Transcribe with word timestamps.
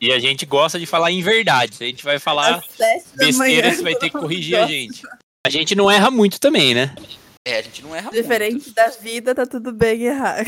E 0.00 0.12
a 0.12 0.18
gente 0.18 0.46
gosta 0.46 0.78
de 0.78 0.86
falar 0.86 1.10
em 1.10 1.22
verdade. 1.22 1.76
Se 1.76 1.84
a 1.84 1.86
gente 1.86 2.04
vai 2.04 2.18
falar 2.18 2.62
besteira, 3.16 3.74
você 3.74 3.82
vai 3.82 3.94
ter 3.94 4.10
que 4.10 4.18
corrigir 4.18 4.56
a 4.56 4.66
gente. 4.66 5.02
A 5.46 5.50
gente 5.50 5.74
não 5.74 5.90
erra 5.90 6.10
muito 6.10 6.38
também, 6.38 6.74
né? 6.74 6.94
É, 7.46 7.58
a 7.58 7.62
gente 7.62 7.82
não 7.82 7.94
erra 7.94 8.10
Diferente 8.10 8.66
muito. 8.66 8.74
da 8.74 8.88
vida, 8.88 9.34
tá 9.34 9.46
tudo 9.46 9.72
bem 9.72 10.02
errar. 10.02 10.44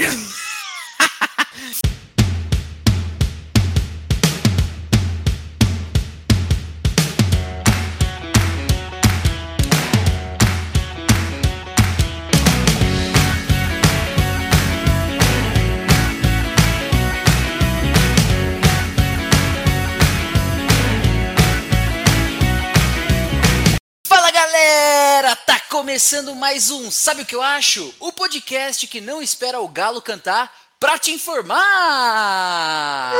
Começando 25.91 26.37
mais 26.37 26.71
um 26.71 26.89
Sabe 26.89 27.23
o 27.23 27.27
que 27.27 27.35
eu 27.35 27.43
acho? 27.43 27.93
O 27.99 28.13
podcast 28.13 28.87
que 28.87 29.01
não 29.01 29.21
espera 29.21 29.61
o 29.61 29.67
galo 29.67 30.01
cantar 30.01 30.49
pra 30.79 30.97
te 30.97 31.11
informar. 31.11 33.13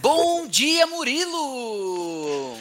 Bom 0.00 0.46
dia, 0.46 0.86
Murilo. 0.86 2.56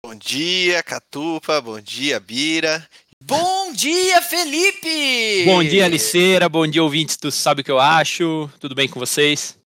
Bom 0.00 0.14
dia, 0.14 0.80
Catupa. 0.84 1.60
Bom 1.60 1.80
dia, 1.80 2.20
Bira. 2.20 2.88
Bom 3.20 3.72
dia, 3.72 4.22
Felipe. 4.22 5.44
Bom 5.44 5.64
dia, 5.64 5.86
Aliceira. 5.86 6.48
Bom 6.48 6.68
dia, 6.68 6.84
ouvintes 6.84 7.16
do 7.16 7.32
Sabe 7.32 7.62
o 7.62 7.64
que 7.64 7.72
eu 7.72 7.80
acho? 7.80 8.48
Tudo 8.60 8.76
bem 8.76 8.88
com 8.88 9.00
vocês? 9.00 9.58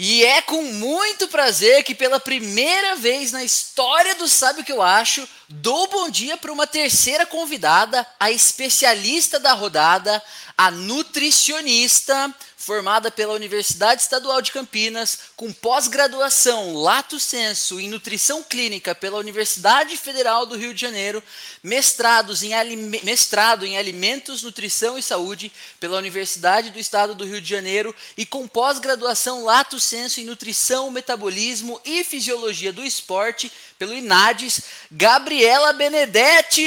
E 0.00 0.24
é 0.24 0.40
com 0.40 0.62
muito 0.62 1.26
prazer 1.26 1.82
que 1.82 1.92
pela 1.92 2.20
primeira 2.20 2.94
vez 2.94 3.32
na 3.32 3.42
história 3.42 4.14
do 4.14 4.28
Sabe 4.28 4.60
o 4.60 4.64
que 4.64 4.70
eu 4.70 4.80
acho, 4.80 5.28
dou 5.48 5.88
bom 5.88 6.08
dia 6.08 6.36
para 6.36 6.52
uma 6.52 6.68
terceira 6.68 7.26
convidada, 7.26 8.06
a 8.20 8.30
especialista 8.30 9.40
da 9.40 9.54
rodada, 9.54 10.22
a 10.56 10.70
nutricionista, 10.70 12.32
formada 12.68 13.10
pela 13.10 13.32
Universidade 13.32 14.02
Estadual 14.02 14.42
de 14.42 14.52
Campinas, 14.52 15.20
com 15.34 15.50
pós-graduação 15.50 16.74
Lato 16.74 17.18
Senso 17.18 17.80
em 17.80 17.88
Nutrição 17.88 18.42
Clínica 18.42 18.94
pela 18.94 19.16
Universidade 19.16 19.96
Federal 19.96 20.44
do 20.44 20.54
Rio 20.54 20.74
de 20.74 20.80
Janeiro, 20.82 21.22
mestrados 21.62 22.42
em 22.42 22.50
mestrado 23.02 23.64
em 23.64 23.78
Alimentos, 23.78 24.42
Nutrição 24.42 24.98
e 24.98 25.02
Saúde 25.02 25.50
pela 25.80 25.96
Universidade 25.96 26.68
do 26.68 26.78
Estado 26.78 27.14
do 27.14 27.24
Rio 27.24 27.40
de 27.40 27.48
Janeiro 27.48 27.94
e 28.18 28.26
com 28.26 28.46
pós-graduação 28.46 29.44
Lato 29.44 29.80
Senso 29.80 30.20
em 30.20 30.26
Nutrição, 30.26 30.90
Metabolismo 30.90 31.80
e 31.86 32.04
Fisiologia 32.04 32.70
do 32.70 32.84
Esporte 32.84 33.50
pelo 33.78 33.94
INADES, 33.94 34.62
Gabriela 34.90 35.72
Benedetti! 35.72 36.62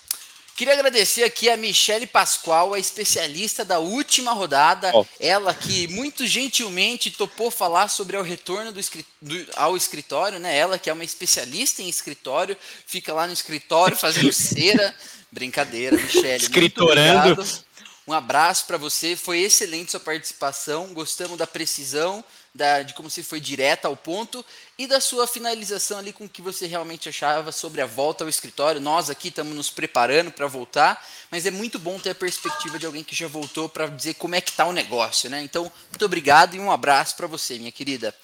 Queria 0.54 0.74
agradecer 0.74 1.24
aqui 1.24 1.48
a 1.48 1.56
Michele 1.56 2.06
Pascoal, 2.06 2.74
a 2.74 2.78
especialista 2.78 3.64
da 3.64 3.78
última 3.78 4.32
rodada. 4.32 4.90
Ó. 4.94 5.04
Ela 5.18 5.54
que 5.54 5.88
muito 5.88 6.26
gentilmente 6.26 7.10
topou 7.10 7.50
falar 7.50 7.88
sobre 7.88 8.16
o 8.16 8.22
retorno 8.22 8.70
do 8.72 8.80
do- 9.20 9.46
ao 9.56 9.76
escritório, 9.76 10.38
né? 10.38 10.56
Ela 10.56 10.78
que 10.78 10.90
é 10.90 10.92
uma 10.92 11.04
especialista 11.04 11.80
em 11.82 11.88
escritório, 11.88 12.56
fica 12.86 13.12
lá 13.14 13.26
no 13.26 13.32
escritório 13.32 13.96
fazendo 13.96 14.30
cera. 14.32 14.94
Brincadeira, 15.30 15.96
Michele. 15.96 16.36
Escritorando. 16.44 17.46
Um 18.06 18.12
abraço 18.12 18.66
para 18.66 18.76
você, 18.76 19.14
foi 19.16 19.40
excelente 19.40 19.92
sua 19.92 20.00
participação. 20.00 20.88
Gostamos 20.92 21.38
da 21.38 21.46
precisão, 21.46 22.22
da, 22.54 22.82
de 22.82 22.92
como 22.92 23.08
você 23.08 23.22
foi 23.22 23.40
direta 23.40 23.88
ao 23.88 23.96
ponto 23.96 24.44
e 24.78 24.86
da 24.86 25.00
sua 25.00 25.26
finalização 25.26 25.98
ali 25.98 26.12
com 26.12 26.24
o 26.24 26.28
que 26.28 26.42
você 26.42 26.66
realmente 26.66 27.08
achava 27.08 27.50
sobre 27.50 27.80
a 27.80 27.86
volta 27.86 28.24
ao 28.24 28.28
escritório. 28.28 28.80
Nós 28.80 29.08
aqui 29.08 29.28
estamos 29.28 29.54
nos 29.54 29.70
preparando 29.70 30.30
para 30.30 30.46
voltar, 30.46 31.02
mas 31.30 31.46
é 31.46 31.50
muito 31.50 31.78
bom 31.78 31.98
ter 31.98 32.10
a 32.10 32.14
perspectiva 32.14 32.78
de 32.78 32.84
alguém 32.84 33.02
que 33.02 33.16
já 33.16 33.26
voltou 33.26 33.68
para 33.68 33.86
dizer 33.86 34.14
como 34.14 34.34
é 34.34 34.40
que 34.40 34.52
tá 34.52 34.66
o 34.66 34.72
negócio, 34.72 35.30
né? 35.30 35.42
Então, 35.42 35.70
muito 35.90 36.04
obrigado 36.04 36.54
e 36.54 36.60
um 36.60 36.70
abraço 36.70 37.16
para 37.16 37.26
você, 37.26 37.58
minha 37.58 37.72
querida. 37.72 38.14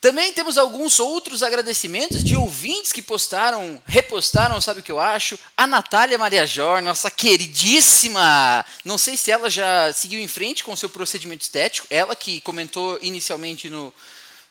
Também 0.00 0.32
temos 0.32 0.58
alguns 0.58 1.00
outros 1.00 1.42
agradecimentos 1.42 2.22
de 2.22 2.36
ouvintes 2.36 2.92
que 2.92 3.02
postaram, 3.02 3.82
repostaram, 3.86 4.60
sabe 4.60 4.80
o 4.80 4.82
que 4.82 4.92
eu 4.92 5.00
acho? 5.00 5.38
A 5.56 5.66
Natália 5.66 6.18
Maria 6.18 6.46
Jor, 6.46 6.82
nossa 6.82 7.10
queridíssima. 7.10 8.64
Não 8.84 8.98
sei 8.98 9.16
se 9.16 9.30
ela 9.30 9.48
já 9.50 9.92
seguiu 9.92 10.20
em 10.20 10.28
frente 10.28 10.62
com 10.62 10.72
o 10.72 10.76
seu 10.76 10.88
procedimento 10.88 11.42
estético. 11.42 11.86
Ela 11.90 12.14
que 12.14 12.40
comentou 12.42 12.98
inicialmente 13.02 13.68
no. 13.70 13.92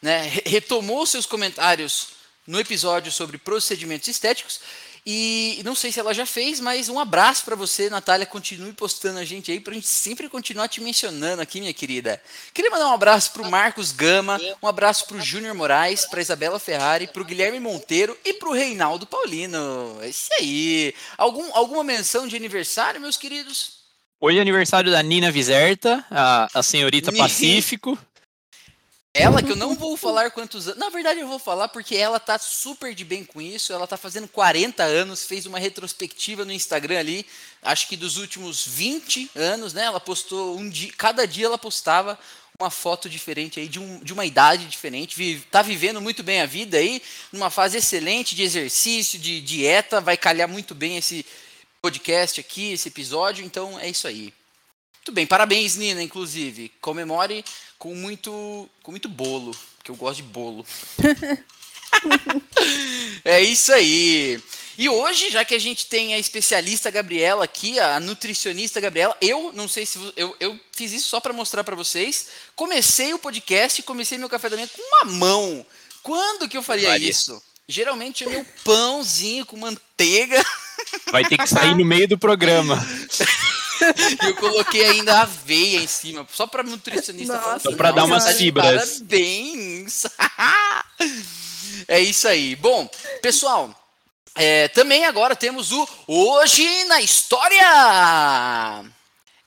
Né, 0.02 0.24
re- 0.24 0.44
retomou 0.46 1.06
seus 1.06 1.26
comentários 1.26 2.08
no 2.46 2.60
episódio 2.60 3.12
sobre 3.12 3.38
procedimentos 3.38 4.08
estéticos. 4.08 4.60
E 5.08 5.62
não 5.64 5.76
sei 5.76 5.92
se 5.92 6.00
ela 6.00 6.16
já 6.16 6.26
fez, 6.26 6.60
mas 6.60 6.90
um 6.90 7.00
abraço 7.00 7.46
para 7.46 7.56
você, 7.56 7.92
Natália. 7.92 8.26
Continue 8.26 8.74
postando 8.74 9.20
a 9.20 9.24
gente 9.24 9.52
aí 9.52 9.60
pra 9.60 9.76
gente 9.76 9.88
sempre 9.88 10.28
continuar 10.28 10.68
te 10.68 10.82
mencionando 10.82 11.44
aqui, 11.44 11.60
minha 11.60 11.74
querida. 11.76 12.20
Queria 12.52 12.72
mandar 12.72 12.88
um 12.88 12.94
abraço 12.94 13.32
pro 13.32 13.48
Marcos 13.48 13.92
Gama, 13.92 14.42
um 14.64 14.68
abraço 14.68 15.06
pro 15.06 15.22
Júnior 15.22 15.54
Moraes, 15.54 16.08
pra 16.08 16.22
Isabela 16.22 16.58
Ferrari, 16.58 17.06
pro 17.06 17.24
Guilherme 17.24 17.60
Monteiro 17.60 18.18
e 18.26 18.34
pro 18.34 18.52
Reinaldo 18.52 19.06
Paulino. 19.06 20.00
É 20.02 20.10
isso 20.10 20.30
aí. 20.40 20.96
Algum, 21.20 21.56
alguma 21.56 21.84
menção 21.84 22.28
de 22.28 22.36
aniversário, 22.36 23.00
meus 23.00 23.16
queridos? 23.16 23.86
Hoje 24.20 24.40
é 24.40 24.42
aniversário 24.42 24.92
da 24.92 25.04
Nina 25.04 25.30
Viserta, 25.30 26.04
a, 26.10 26.50
a 26.52 26.64
senhorita 26.64 27.12
Pacífico. 27.12 27.96
Ela 29.18 29.42
que 29.42 29.50
eu 29.50 29.56
não 29.56 29.76
vou 29.76 29.96
falar 29.96 30.30
quantos 30.30 30.68
anos. 30.68 30.78
Na 30.78 30.90
verdade, 30.90 31.22
eu 31.22 31.28
vou 31.28 31.40
falar 31.40 31.70
porque 31.70 31.96
ela 31.96 32.20
tá 32.20 32.38
super 32.38 32.94
de 32.94 33.06
bem 33.06 33.24
com 33.24 33.42
isso. 33.42 33.72
Ela 33.72 33.88
tá 33.88 33.96
fazendo 33.96 34.28
40 34.28 34.84
anos, 34.84 35.24
fez 35.24 35.46
uma 35.46 35.58
retrospectiva 35.58 36.44
no 36.44 36.52
Instagram 36.52 37.00
ali, 37.00 37.26
acho 37.62 37.88
que 37.88 37.96
dos 37.96 38.18
últimos 38.18 38.68
20 38.68 39.32
anos, 39.34 39.74
né? 39.74 39.84
Ela 39.84 40.02
postou 40.02 40.58
um 40.58 40.68
dia, 40.68 40.92
cada 40.98 41.26
dia 41.26 41.46
ela 41.46 41.58
postava 41.58 42.20
uma 42.60 42.70
foto 42.70 43.10
diferente 43.10 43.58
aí 43.58 43.70
de, 43.70 43.80
um, 43.80 44.00
de 44.00 44.12
uma 44.12 44.26
idade 44.26 44.66
diferente. 44.66 45.16
Vi, 45.16 45.40
tá 45.50 45.62
vivendo 45.62 46.02
muito 46.02 46.22
bem 46.22 46.42
a 46.42 46.46
vida 46.46 46.76
aí, 46.76 47.02
numa 47.32 47.50
fase 47.50 47.78
excelente 47.78 48.36
de 48.36 48.44
exercício, 48.44 49.18
de 49.18 49.40
dieta. 49.40 50.02
Vai 50.02 50.18
calhar 50.18 50.50
muito 50.50 50.76
bem 50.76 50.98
esse 50.98 51.26
podcast 51.82 52.42
aqui, 52.42 52.74
esse 52.74 52.90
episódio. 52.90 53.46
Então 53.46 53.80
é 53.80 53.88
isso 53.88 54.10
aí. 54.10 54.34
Muito 55.06 55.14
bem, 55.14 55.28
parabéns, 55.28 55.76
Nina, 55.76 56.02
inclusive. 56.02 56.72
Comemore 56.82 57.46
com 57.78 57.94
muito, 57.94 58.68
com 58.82 58.90
muito 58.90 59.08
bolo, 59.08 59.56
que 59.84 59.92
eu 59.92 59.96
gosto 59.96 60.16
de 60.16 60.24
bolo. 60.24 60.66
é 63.24 63.40
isso 63.40 63.72
aí. 63.72 64.42
E 64.76 64.90
hoje, 64.90 65.30
já 65.30 65.46
que 65.46 65.54
a 65.54 65.60
gente 65.60 65.86
tem 65.86 66.16
a 66.16 66.18
especialista 66.18 66.90
Gabriela 66.90 67.46
aqui, 67.46 67.80
a 67.80 68.00
nutricionista 68.00 68.82
Gabriela, 68.82 69.16
eu 69.22 69.54
não 69.54 69.68
sei 69.68 69.86
se 69.86 70.00
eu, 70.18 70.36
eu 70.40 70.60
fiz 70.72 70.92
isso 70.92 71.08
só 71.08 71.20
para 71.20 71.32
mostrar 71.32 71.64
para 71.64 71.76
vocês. 71.76 72.30
Comecei 72.56 73.14
o 73.14 73.20
podcast, 73.20 73.84
comecei 73.84 74.18
meu 74.18 74.28
café 74.28 74.50
da 74.50 74.56
manhã 74.56 74.68
com 74.76 74.82
uma 74.82 75.14
mão. 75.14 75.64
Quando 76.02 76.50
que 76.50 76.58
eu 76.58 76.64
faria 76.64 76.90
Faria. 76.90 77.08
isso? 77.08 77.40
Geralmente 77.68 78.24
é 78.24 78.28
meu 78.28 78.44
pãozinho 78.64 79.46
com 79.46 79.56
manteiga. 79.56 80.44
Vai 81.12 81.24
ter 81.26 81.38
que 81.38 81.46
sair 81.46 81.76
no 81.76 81.86
meio 81.86 82.08
do 82.08 82.18
programa. 82.18 82.76
E 84.22 84.26
eu 84.28 84.36
coloquei 84.36 84.86
ainda 84.86 85.22
aveia 85.22 85.80
em 85.80 85.88
cima, 85.88 86.28
só 86.32 86.48
para 86.48 86.64
nutricionista 86.64 87.34
Nossa, 87.34 87.44
falar 87.44 87.56
assim, 87.58 87.70
Só 87.70 87.76
pra 87.76 87.92
dar 87.92 88.08
"Nossa, 88.08 88.28
umas 88.28 88.38
fibras." 88.38 89.00
Parabéns! 89.00 90.06
é 91.88 92.00
isso 92.00 92.28
aí. 92.28 92.56
Bom, 92.56 92.90
pessoal, 93.22 93.74
é, 94.34 94.68
também 94.70 95.06
agora 95.06 95.36
temos 95.36 95.72
o 95.72 95.88
Hoje 96.08 96.84
na 96.86 97.02
História! 97.02 97.66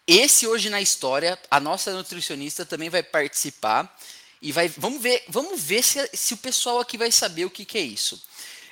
Esse 0.07 0.47
Hoje 0.47 0.71
na 0.71 0.81
História, 0.81 1.39
a 1.51 1.61
nossa 1.61 1.93
nutricionista 1.93 2.65
também 2.65 2.89
vai 2.89 3.03
participar. 3.03 3.95
E 4.41 4.53
vai, 4.53 4.69
vamos 4.69 5.03
ver, 5.03 5.25
vamos 5.29 5.61
ver 5.61 5.83
se, 5.83 6.09
se 6.15 6.33
o 6.33 6.37
pessoal 6.37 6.79
aqui 6.79 6.97
vai 6.97 7.11
saber 7.11 7.45
o 7.45 7.51
que, 7.51 7.65
que 7.65 7.77
é 7.77 7.83
isso. 7.83 8.23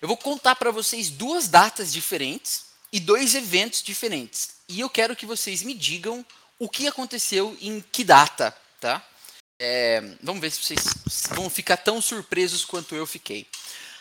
Eu 0.01 0.07
vou 0.07 0.17
contar 0.17 0.55
para 0.55 0.71
vocês 0.71 1.11
duas 1.11 1.49
datas 1.49 1.93
diferentes 1.93 2.66
e 2.93 3.01
dois 3.01 3.35
eventos 3.35 3.83
diferentes. 3.83 4.57
E 4.69 4.81
eu 4.81 4.91
quero 4.91 5.17
que 5.17 5.27
vocês 5.27 5.63
me 5.63 5.75
digam 5.75 6.25
o 6.59 6.69
que 6.69 6.87
aconteceu 6.87 7.57
em 7.61 7.85
que 7.93 8.05
data, 8.05 8.57
tá? 8.81 9.05
É, 9.61 10.03
vamos 10.23 10.41
ver 10.41 10.51
se 10.51 10.63
vocês 10.63 10.85
vão 11.35 11.49
ficar 11.49 11.79
tão 11.79 12.01
surpresos 12.01 12.65
quanto 12.65 12.95
eu 12.95 13.07
fiquei. 13.07 13.47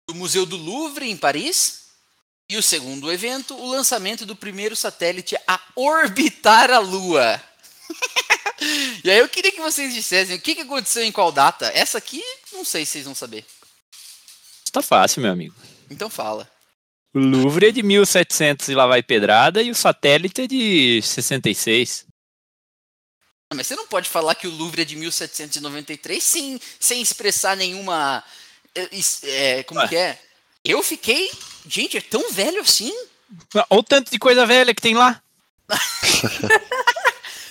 do 0.09 0.13
Museu 0.13 0.45
do 0.45 0.57
Louvre, 0.57 1.09
em 1.09 1.15
Paris. 1.15 1.83
E 2.49 2.57
o 2.57 2.63
segundo 2.63 3.09
evento, 3.09 3.55
o 3.55 3.71
lançamento 3.71 4.25
do 4.25 4.35
primeiro 4.35 4.75
satélite 4.75 5.37
a 5.47 5.59
orbitar 5.73 6.69
a 6.69 6.79
Lua. 6.79 7.41
e 9.05 9.09
aí 9.09 9.19
eu 9.19 9.29
queria 9.29 9.53
que 9.53 9.61
vocês 9.61 9.93
dissessem 9.93 10.35
o 10.35 10.41
que, 10.41 10.53
que 10.53 10.61
aconteceu 10.61 11.03
em 11.03 11.13
qual 11.13 11.31
data. 11.31 11.71
Essa 11.73 11.97
aqui, 11.97 12.21
não 12.51 12.65
sei 12.65 12.85
se 12.85 12.91
vocês 12.91 13.05
vão 13.05 13.15
saber. 13.15 13.45
Tá 14.69 14.81
fácil, 14.81 15.21
meu 15.21 15.31
amigo. 15.31 15.55
Então 15.89 16.09
fala. 16.09 16.49
O 17.15 17.19
Louvre 17.19 17.67
é 17.67 17.71
de 17.71 17.81
1700 17.81 18.67
e 18.67 18.75
lá 18.75 18.85
vai 18.85 19.01
pedrada 19.01 19.61
e 19.61 19.71
o 19.71 19.75
satélite 19.75 20.41
é 20.41 20.47
de 20.47 21.01
66. 21.01 22.05
Ah, 23.53 23.55
Mas 23.55 23.67
você 23.67 23.75
não 23.75 23.85
pode 23.87 24.09
falar 24.09 24.33
que 24.35 24.47
o 24.47 24.51
Louvre 24.51 24.81
é 24.81 24.85
de 24.85 24.95
1793 24.95 26.23
sem, 26.23 26.59
sem 26.79 27.01
expressar 27.01 27.55
nenhuma. 27.55 28.23
é, 29.23 29.63
como 29.63 29.79
Ué. 29.79 29.87
que 29.87 29.95
é? 29.95 30.19
Eu 30.65 30.81
fiquei. 30.81 31.29
Gente, 31.67 31.97
é 31.97 32.01
tão 32.01 32.31
velho 32.31 32.61
assim? 32.61 32.91
Olha 33.53 33.65
o 33.69 33.83
tanto 33.83 34.11
de 34.11 34.17
coisa 34.19 34.45
velha 34.45 34.73
que 34.73 34.81
tem 34.81 34.95
lá. 34.95 35.21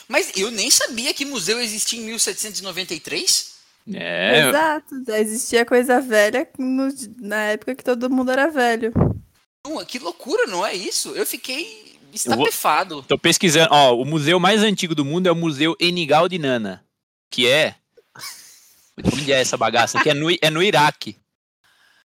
Mas 0.09 0.33
eu 0.37 0.51
nem 0.51 0.71
sabia 0.71 1.15
que 1.15 1.25
museu 1.25 1.61
existia 1.61 2.01
em 2.01 2.05
1793. 2.05 3.53
É, 3.95 4.49
Exato, 4.49 5.03
já 5.07 5.19
existia 5.19 5.65
coisa 5.65 6.01
velha 6.01 6.49
no- 6.59 6.95
na 7.21 7.43
época 7.47 7.75
que 7.75 7.83
todo 7.83 8.11
mundo 8.11 8.31
era 8.31 8.49
velho. 8.51 8.93
Não, 9.67 9.85
que 9.85 9.99
loucura, 9.99 10.47
não 10.47 10.65
é 10.67 10.75
isso? 10.75 11.11
Eu 11.11 11.25
fiquei 11.27 11.82
estapefado. 12.17 13.03
tô 13.03 13.19
pesquisando. 13.19 13.69
Ó, 13.73 13.97
o 13.97 14.05
museu 14.05 14.39
mais 14.41 14.63
antigo 14.63 14.95
do 14.95 15.05
mundo 15.05 15.27
é 15.27 15.33
o 15.33 15.37
Museu 15.37 15.77
Enigal 15.81 16.29
de 16.29 16.39
Nana, 16.39 16.85
que 17.31 17.47
é. 17.49 17.77
Onde 19.05 19.33
é 19.33 19.41
essa 19.41 19.57
bagaça? 19.57 20.01
Que 20.03 20.11
é 20.11 20.15
no, 20.15 20.29
é 20.31 20.51
no 20.51 20.63
Iraque. 20.63 21.17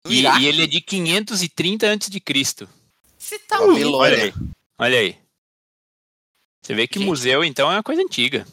No 0.05 0.11
E, 0.11 0.19
Iraque? 0.19 0.41
e 0.41 0.45
ele 0.47 0.63
é 0.63 0.67
de 0.67 0.81
530 0.81 1.87
a.C. 1.91 2.67
Você 3.17 3.39
tá 3.39 3.59
Ô, 3.61 3.67
maluco? 3.71 3.97
Olha 3.97 4.23
aí. 4.23 4.33
Olha 4.77 4.99
aí. 4.99 5.17
Você 6.61 6.73
vê 6.73 6.87
que 6.87 6.99
Gente. 6.99 7.07
museu, 7.07 7.43
então, 7.43 7.71
é 7.71 7.75
uma 7.75 7.83
coisa 7.83 8.01
antiga. 8.01 8.45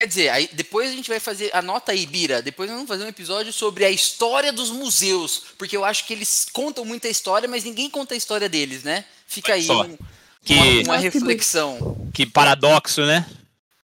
Quer 0.00 0.06
dizer, 0.06 0.28
aí 0.28 0.48
depois 0.52 0.90
a 0.90 0.94
gente 0.94 1.08
vai 1.08 1.18
fazer. 1.18 1.50
Anota 1.52 1.90
aí, 1.92 2.06
Bira. 2.06 2.40
Depois 2.40 2.68
nós 2.70 2.76
vamos 2.76 2.88
fazer 2.88 3.04
um 3.04 3.08
episódio 3.08 3.52
sobre 3.52 3.84
a 3.84 3.90
história 3.90 4.52
dos 4.52 4.70
museus. 4.70 5.42
Porque 5.58 5.76
eu 5.76 5.84
acho 5.84 6.06
que 6.06 6.12
eles 6.12 6.46
contam 6.52 6.84
muita 6.84 7.08
história, 7.08 7.48
mas 7.48 7.64
ninguém 7.64 7.90
conta 7.90 8.14
a 8.14 8.16
história 8.16 8.48
deles, 8.48 8.84
né? 8.84 9.04
Fica 9.26 9.54
aí 9.54 9.64
Só. 9.64 9.82
um- 9.84 9.98
Que, 10.44 10.54
uma, 10.54 10.94
uma 10.94 10.96
reflexão. 10.96 12.08
que 12.14 12.24
paradoxo, 12.24 13.04
né? 13.04 13.26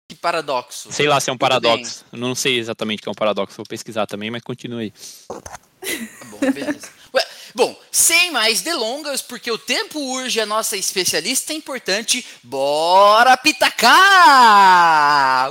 Que 0.07 0.15
paradoxo. 0.15 0.91
Sei 0.91 1.07
lá 1.07 1.19
se 1.19 1.29
é 1.29 1.33
um 1.33 1.37
paradoxo. 1.37 2.05
Eu 2.11 2.17
não 2.17 2.33
sei 2.33 2.57
exatamente 2.57 2.99
o 2.99 3.03
que 3.03 3.09
é 3.09 3.11
um 3.11 3.15
paradoxo. 3.15 3.57
Vou 3.57 3.65
pesquisar 3.65 4.07
também, 4.07 4.31
mas 4.31 4.41
continue 4.41 4.83
aí. 4.83 4.93
Tá 5.27 6.25
bom, 6.31 6.39
beleza. 6.51 6.89
Ué, 7.13 7.25
bom, 7.53 7.77
sem 7.91 8.31
mais 8.31 8.61
delongas, 8.61 9.21
porque 9.21 9.51
o 9.51 9.57
tempo 9.57 9.99
urge 9.99 10.39
a 10.39 10.45
nossa 10.45 10.77
especialista 10.77 11.51
importante, 11.53 12.25
bora 12.43 13.35
pitacar! 13.37 13.91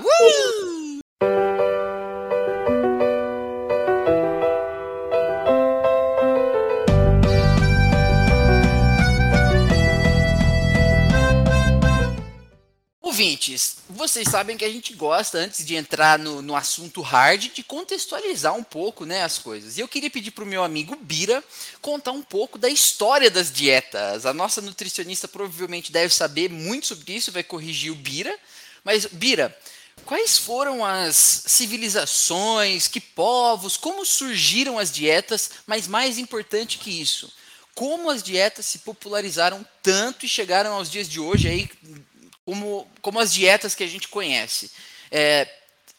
Uh! 0.00 0.85
Ouvintes, 13.16 13.78
vocês 13.88 14.28
sabem 14.28 14.58
que 14.58 14.64
a 14.64 14.68
gente 14.68 14.92
gosta, 14.92 15.38
antes 15.38 15.64
de 15.64 15.74
entrar 15.74 16.18
no, 16.18 16.42
no 16.42 16.54
assunto 16.54 17.00
hard, 17.00 17.50
de 17.50 17.62
contextualizar 17.62 18.54
um 18.54 18.62
pouco 18.62 19.06
né, 19.06 19.22
as 19.22 19.38
coisas. 19.38 19.78
E 19.78 19.80
eu 19.80 19.88
queria 19.88 20.10
pedir 20.10 20.32
para 20.32 20.44
o 20.44 20.46
meu 20.46 20.62
amigo 20.62 20.94
Bira 21.00 21.42
contar 21.80 22.12
um 22.12 22.20
pouco 22.20 22.58
da 22.58 22.68
história 22.68 23.30
das 23.30 23.50
dietas. 23.50 24.26
A 24.26 24.34
nossa 24.34 24.60
nutricionista 24.60 25.26
provavelmente 25.26 25.90
deve 25.90 26.12
saber 26.12 26.50
muito 26.50 26.88
sobre 26.88 27.14
isso, 27.14 27.32
vai 27.32 27.42
corrigir 27.42 27.90
o 27.90 27.94
Bira. 27.94 28.38
Mas, 28.84 29.06
Bira, 29.06 29.56
quais 30.04 30.36
foram 30.36 30.84
as 30.84 31.16
civilizações, 31.46 32.86
que 32.86 33.00
povos, 33.00 33.78
como 33.78 34.04
surgiram 34.04 34.78
as 34.78 34.92
dietas, 34.92 35.52
mas 35.66 35.88
mais 35.88 36.18
importante 36.18 36.76
que 36.76 37.00
isso, 37.00 37.32
como 37.74 38.10
as 38.10 38.22
dietas 38.22 38.66
se 38.66 38.80
popularizaram 38.80 39.66
tanto 39.82 40.26
e 40.26 40.28
chegaram 40.28 40.74
aos 40.74 40.90
dias 40.90 41.08
de 41.08 41.18
hoje 41.18 41.48
aí 41.48 41.70
como, 42.46 42.86
como 43.02 43.18
as 43.18 43.32
dietas 43.32 43.74
que 43.74 43.82
a 43.84 43.86
gente 43.88 44.08
conhece. 44.08 44.70
É, 45.10 45.46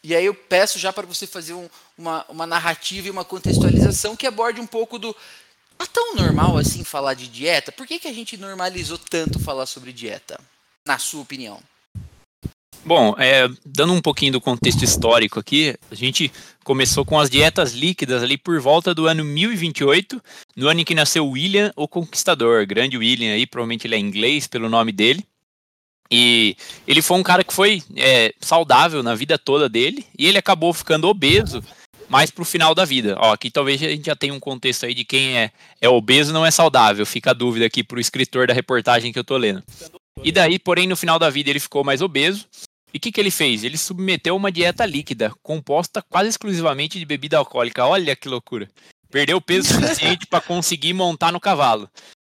e 0.02 0.16
aí 0.16 0.24
eu 0.24 0.34
peço 0.34 0.78
já 0.78 0.92
para 0.92 1.06
você 1.06 1.26
fazer 1.26 1.52
um- 1.52 1.68
uma, 1.96 2.24
uma 2.28 2.46
narrativa 2.46 3.06
e 3.06 3.10
uma 3.10 3.24
contextualização 3.24 4.16
que 4.16 4.26
aborde 4.26 4.60
um 4.60 4.66
pouco 4.66 4.98
do. 4.98 5.14
É 5.78 5.86
tão 5.86 6.16
normal 6.16 6.56
assim 6.56 6.82
falar 6.82 7.14
de 7.14 7.28
dieta? 7.28 7.70
Por 7.70 7.86
que, 7.86 7.98
que 8.00 8.08
a 8.08 8.12
gente 8.12 8.36
normalizou 8.36 8.98
tanto 8.98 9.38
falar 9.38 9.66
sobre 9.66 9.92
dieta? 9.92 10.40
Na 10.86 10.98
sua 10.98 11.20
opinião? 11.20 11.60
Bom, 12.84 13.14
é, 13.18 13.48
dando 13.66 13.92
um 13.92 14.00
pouquinho 14.00 14.32
do 14.32 14.40
contexto 14.40 14.82
histórico 14.82 15.38
aqui, 15.38 15.76
a 15.90 15.94
gente 15.94 16.32
começou 16.64 17.04
com 17.04 17.18
as 17.20 17.28
dietas 17.28 17.72
líquidas 17.72 18.22
ali 18.22 18.38
por 18.38 18.58
volta 18.60 18.94
do 18.94 19.06
ano 19.06 19.24
1028, 19.24 20.22
no 20.56 20.68
ano 20.68 20.80
em 20.80 20.84
que 20.84 20.94
nasceu 20.94 21.26
William 21.28 21.72
o 21.76 21.86
Conquistador, 21.86 22.64
grande 22.66 22.96
William 22.96 23.34
aí, 23.34 23.46
provavelmente 23.46 23.86
ele 23.86 23.96
é 23.96 23.98
inglês 23.98 24.46
pelo 24.46 24.68
nome 24.68 24.92
dele. 24.92 25.24
E 26.10 26.56
ele 26.86 27.02
foi 27.02 27.18
um 27.18 27.22
cara 27.22 27.44
que 27.44 27.52
foi 27.52 27.82
é, 27.96 28.34
saudável 28.40 29.02
na 29.02 29.14
vida 29.14 29.38
toda 29.38 29.68
dele, 29.68 30.06
e 30.18 30.26
ele 30.26 30.38
acabou 30.38 30.72
ficando 30.72 31.08
obeso 31.08 31.62
mais 32.08 32.30
pro 32.30 32.44
final 32.44 32.74
da 32.74 32.84
vida. 32.84 33.16
Ó, 33.18 33.32
aqui 33.32 33.50
talvez 33.50 33.82
a 33.82 33.88
gente 33.88 34.06
já 34.06 34.16
tenha 34.16 34.32
um 34.32 34.40
contexto 34.40 34.86
aí 34.86 34.94
de 34.94 35.04
quem 35.04 35.36
é, 35.36 35.50
é 35.80 35.88
obeso 35.88 36.32
não 36.32 36.46
é 36.46 36.50
saudável, 36.50 37.04
fica 37.04 37.30
a 37.30 37.34
dúvida 37.34 37.66
aqui 37.66 37.84
pro 37.84 38.00
escritor 38.00 38.46
da 38.46 38.54
reportagem 38.54 39.12
que 39.12 39.18
eu 39.18 39.24
tô 39.24 39.36
lendo. 39.36 39.62
E 40.24 40.32
daí, 40.32 40.58
porém, 40.58 40.86
no 40.86 40.96
final 40.96 41.18
da 41.18 41.30
vida 41.30 41.50
ele 41.50 41.60
ficou 41.60 41.84
mais 41.84 42.00
obeso, 42.00 42.46
e 42.92 42.96
o 42.96 43.00
que, 43.00 43.12
que 43.12 43.20
ele 43.20 43.30
fez? 43.30 43.64
Ele 43.64 43.76
submeteu 43.76 44.34
uma 44.34 44.50
dieta 44.50 44.86
líquida, 44.86 45.32
composta 45.42 46.02
quase 46.08 46.30
exclusivamente 46.30 46.98
de 46.98 47.04
bebida 47.04 47.36
alcoólica. 47.36 47.86
Olha 47.86 48.16
que 48.16 48.28
loucura. 48.28 48.68
Perdeu 49.10 49.40
peso 49.40 49.74
suficiente 49.74 50.26
para 50.26 50.40
conseguir 50.40 50.94
montar 50.94 51.32
no 51.32 51.40
cavalo. 51.40 51.88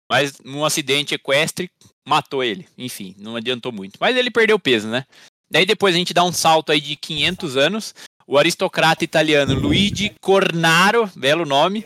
Mas 0.10 0.34
num 0.44 0.64
acidente 0.64 1.14
equestre, 1.14 1.70
matou 2.08 2.44
ele. 2.44 2.66
Enfim, 2.78 3.16
não 3.20 3.36
adiantou 3.36 3.72
muito. 3.72 3.98
Mas 4.00 4.16
ele 4.16 4.32
perdeu 4.32 4.58
peso, 4.58 4.88
né? 4.88 5.06
Daí 5.52 5.66
depois 5.66 5.96
a 5.96 5.98
gente 5.98 6.14
dá 6.14 6.24
um 6.24 6.32
salto 6.32 6.72
aí 6.72 6.80
de 6.80 6.96
500 6.96 7.58
anos. 7.58 7.96
O 8.26 8.38
aristocrata 8.38 9.04
italiano 9.04 9.54
Luigi 9.54 10.14
Cornaro, 10.20 11.10
belo 11.16 11.46
nome, 11.46 11.86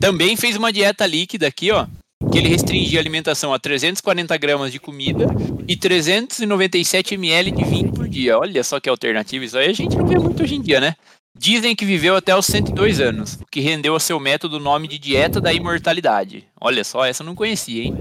também 0.00 0.36
fez 0.36 0.56
uma 0.56 0.72
dieta 0.72 1.04
líquida 1.04 1.48
aqui, 1.48 1.70
ó. 1.70 1.86
Que 2.30 2.38
ele 2.38 2.48
restringia 2.48 2.98
a 2.98 3.02
alimentação 3.02 3.54
a 3.54 3.58
340 3.58 4.36
gramas 4.36 4.70
de 4.70 4.78
comida 4.78 5.26
e 5.66 5.76
397 5.76 7.14
ml 7.14 7.50
de 7.52 7.64
vinho 7.64 7.92
por 7.92 8.08
dia. 8.08 8.38
Olha 8.38 8.62
só 8.62 8.78
que 8.78 8.88
alternativa. 8.88 9.44
Isso 9.44 9.58
aí 9.58 9.68
a 9.68 9.72
gente 9.72 9.96
não 9.96 10.06
vê 10.06 10.18
muito 10.18 10.42
hoje 10.42 10.54
em 10.54 10.62
dia, 10.62 10.80
né? 10.80 10.94
Dizem 11.38 11.74
que 11.76 11.84
viveu 11.84 12.16
até 12.16 12.36
os 12.36 12.46
102 12.46 13.00
anos, 13.00 13.34
o 13.34 13.46
que 13.46 13.60
rendeu 13.60 13.94
a 13.94 14.00
seu 14.00 14.18
método 14.18 14.56
o 14.56 14.60
nome 14.60 14.88
de 14.88 14.98
dieta 14.98 15.40
da 15.40 15.52
imortalidade. 15.52 16.44
Olha 16.60 16.82
só, 16.82 17.04
essa 17.04 17.22
eu 17.22 17.26
não 17.26 17.34
conhecia, 17.36 17.84
hein? 17.84 17.96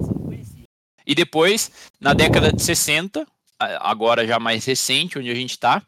E 1.06 1.14
depois, 1.16 1.72
na 2.02 2.14
década 2.14 2.52
de 2.52 2.62
60, 2.62 3.26
a- 3.60 3.90
agora 3.92 4.26
já 4.28 4.40
mais 4.40 4.66
recente, 4.66 5.18
onde 5.20 5.30
a 5.30 5.36
gente 5.36 5.52
está, 5.52 5.82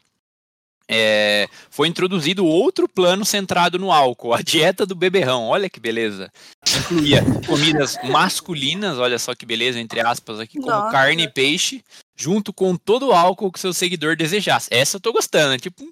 é, 0.88 1.46
foi 1.68 1.88
introduzido 1.88 2.44
outro 2.46 2.88
plano 2.88 3.24
centrado 3.24 3.78
no 3.78 3.92
álcool, 3.92 4.32
a 4.32 4.40
dieta 4.42 4.86
do 4.86 4.94
beberrão. 4.94 5.48
Olha 5.48 5.68
que 5.68 5.78
beleza. 5.78 6.32
Incluía 6.78 7.22
comidas 7.46 7.96
masculinas, 8.04 8.96
olha 8.98 9.18
só 9.18 9.34
que 9.34 9.44
beleza, 9.44 9.78
entre 9.78 10.00
aspas, 10.00 10.40
aqui, 10.40 10.58
como 10.58 10.70
Nossa. 10.70 10.90
carne 10.92 11.24
e 11.24 11.28
peixe, 11.28 11.84
junto 12.16 12.52
com 12.52 12.76
todo 12.76 13.08
o 13.08 13.12
álcool 13.12 13.52
que 13.52 13.60
seu 13.60 13.72
seguidor 13.74 14.16
desejasse. 14.16 14.68
Essa 14.70 14.96
eu 14.96 15.00
tô 15.00 15.12
gostando, 15.12 15.54
é 15.54 15.58
tipo 15.58 15.84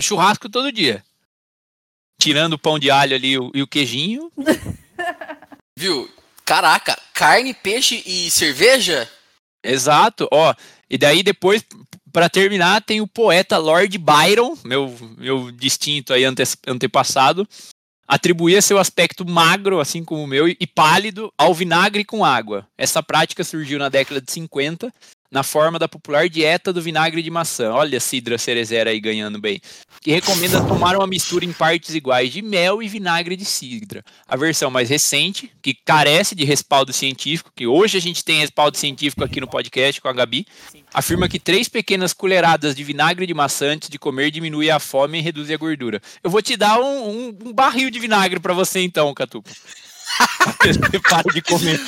churrasco 0.00 0.48
todo 0.48 0.72
dia. 0.72 1.02
Tirando 2.20 2.54
o 2.54 2.58
pão 2.58 2.78
de 2.78 2.90
alho 2.90 3.16
ali 3.16 3.38
o- 3.38 3.50
e 3.54 3.62
o 3.62 3.66
queijinho. 3.66 4.30
Viu? 5.78 6.08
Caraca, 6.44 6.98
carne, 7.14 7.54
peixe 7.54 8.02
e 8.04 8.30
cerveja? 8.30 9.10
Exato, 9.64 10.28
ó. 10.32 10.54
E 10.90 10.98
daí 10.98 11.22
depois, 11.22 11.64
pra 12.12 12.28
terminar, 12.28 12.82
tem 12.82 13.00
o 13.00 13.06
poeta 13.06 13.56
Lord 13.58 13.96
Byron, 13.96 14.56
meu, 14.64 14.94
meu 15.16 15.50
distinto 15.50 16.12
aí 16.12 16.24
ante, 16.24 16.42
antepassado, 16.66 17.48
atribuía 18.06 18.60
seu 18.60 18.78
aspecto 18.78 19.24
magro, 19.24 19.80
assim 19.80 20.04
como 20.04 20.24
o 20.24 20.26
meu, 20.26 20.46
e 20.48 20.66
pálido 20.66 21.32
ao 21.38 21.54
vinagre 21.54 22.04
com 22.04 22.24
água. 22.24 22.68
Essa 22.76 23.02
prática 23.02 23.42
surgiu 23.44 23.78
na 23.78 23.88
década 23.88 24.20
de 24.20 24.30
50, 24.30 24.92
na 25.32 25.42
forma 25.42 25.78
da 25.78 25.88
popular 25.88 26.28
dieta 26.28 26.72
do 26.74 26.82
vinagre 26.82 27.22
de 27.22 27.30
maçã. 27.30 27.72
Olha 27.72 27.96
a 27.96 28.00
Cidra 28.00 28.36
Cerezera 28.36 28.90
aí 28.90 29.00
ganhando 29.00 29.40
bem. 29.40 29.60
Que 30.02 30.10
recomenda 30.12 30.60
tomar 30.64 30.94
uma 30.94 31.06
mistura 31.06 31.42
em 31.44 31.52
partes 31.52 31.94
iguais 31.94 32.30
de 32.30 32.42
mel 32.42 32.82
e 32.82 32.88
vinagre 32.88 33.34
de 33.34 33.44
cidra. 33.46 34.04
A 34.28 34.36
versão 34.36 34.70
mais 34.70 34.90
recente, 34.90 35.50
que 35.62 35.72
carece 35.72 36.34
de 36.34 36.44
respaldo 36.44 36.92
científico, 36.92 37.50
que 37.56 37.66
hoje 37.66 37.96
a 37.96 38.00
gente 38.00 38.22
tem 38.22 38.40
respaldo 38.40 38.76
científico 38.76 39.24
aqui 39.24 39.40
no 39.40 39.48
podcast 39.48 40.00
com 40.02 40.08
a 40.08 40.12
Gabi, 40.12 40.46
afirma 40.92 41.28
que 41.28 41.38
três 41.38 41.66
pequenas 41.68 42.12
colheradas 42.12 42.74
de 42.74 42.84
vinagre 42.84 43.26
de 43.26 43.32
maçã 43.32 43.68
antes 43.72 43.88
de 43.88 43.98
comer 43.98 44.30
diminui 44.30 44.70
a 44.70 44.78
fome 44.78 45.18
e 45.18 45.22
reduz 45.22 45.50
a 45.50 45.56
gordura. 45.56 46.02
Eu 46.22 46.30
vou 46.30 46.42
te 46.42 46.56
dar 46.58 46.78
um, 46.78 47.08
um- 47.08 47.38
um 47.46 47.52
barril 47.54 47.88
de 47.90 47.98
vinagre 47.98 48.38
pra 48.38 48.52
você 48.52 48.80
então, 48.80 49.14
Catupa. 49.14 49.50
Para 51.08 51.32
de 51.32 51.42
comer. 51.42 51.80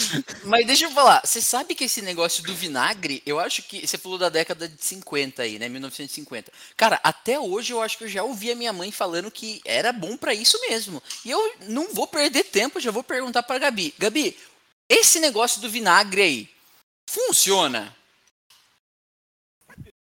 Mas 0.45 0.67
deixa 0.67 0.85
eu 0.85 0.91
falar, 0.91 1.23
você 1.25 1.41
sabe 1.41 1.75
que 1.75 1.85
esse 1.85 2.03
negócio 2.03 2.43
do 2.43 2.55
vinagre, 2.55 3.23
eu 3.27 3.39
acho 3.39 3.63
que. 3.63 3.87
Você 3.87 3.99
falou 3.99 4.19
da 4.19 4.29
década 4.29 4.69
de 4.69 4.83
50 4.83 5.43
aí, 5.43 5.59
né? 5.59 5.69
1950. 5.69 6.53
Cara, 6.77 7.01
até 7.03 7.39
hoje 7.39 7.73
eu 7.73 7.83
acho 7.83 7.99
que 7.99 8.05
eu 8.05 8.09
já 8.09 8.23
ouvi 8.23 8.51
a 8.51 8.57
minha 8.57 8.73
mãe 8.73 8.91
falando 8.91 9.31
que 9.31 9.61
era 9.65 9.93
bom 9.93 10.17
pra 10.17 10.35
isso 10.35 10.59
mesmo. 10.69 11.03
E 11.25 11.31
eu 11.31 11.55
não 11.69 11.93
vou 11.93 12.07
perder 12.07 12.45
tempo, 12.45 12.81
já 12.81 12.91
vou 12.91 13.03
perguntar 13.03 13.43
pra 13.43 13.59
Gabi. 13.59 13.95
Gabi, 13.99 14.37
esse 14.89 15.21
negócio 15.21 15.61
do 15.61 15.71
vinagre 15.71 16.23
aí, 16.23 16.49
funciona? 17.09 17.95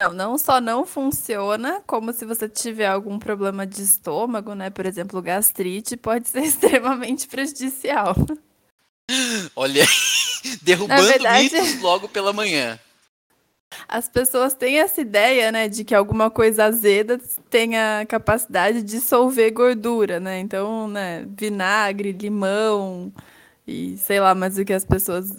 Não, 0.00 0.12
não 0.12 0.38
só 0.38 0.60
não 0.60 0.84
funciona, 0.84 1.80
como 1.86 2.12
se 2.12 2.24
você 2.24 2.48
tiver 2.48 2.86
algum 2.86 3.18
problema 3.18 3.66
de 3.66 3.82
estômago, 3.82 4.54
né? 4.54 4.68
Por 4.70 4.86
exemplo, 4.86 5.22
gastrite, 5.22 5.96
pode 5.96 6.26
ser 6.28 6.42
extremamente 6.42 7.28
prejudicial. 7.28 8.14
Olha 9.54 9.82
aí, 9.82 9.88
derrubando 10.62 11.02
verdade- 11.06 11.44
mitos 11.54 11.80
logo 11.80 12.08
pela 12.08 12.32
manhã. 12.32 12.78
As 13.88 14.08
pessoas 14.08 14.54
têm 14.54 14.78
essa 14.78 15.00
ideia, 15.00 15.50
né, 15.50 15.68
de 15.68 15.82
que 15.84 15.94
alguma 15.96 16.30
coisa 16.30 16.66
azeda 16.66 17.18
tem 17.50 17.76
a 17.76 18.06
capacidade 18.06 18.82
de 18.82 18.98
dissolver 18.98 19.50
gordura, 19.52 20.20
né? 20.20 20.38
Então, 20.38 20.86
né, 20.86 21.26
vinagre, 21.36 22.12
limão 22.12 23.12
e 23.66 23.96
sei 23.98 24.20
lá 24.20 24.32
mais 24.32 24.56
o 24.58 24.64
que 24.64 24.72
as 24.72 24.84
pessoas 24.84 25.32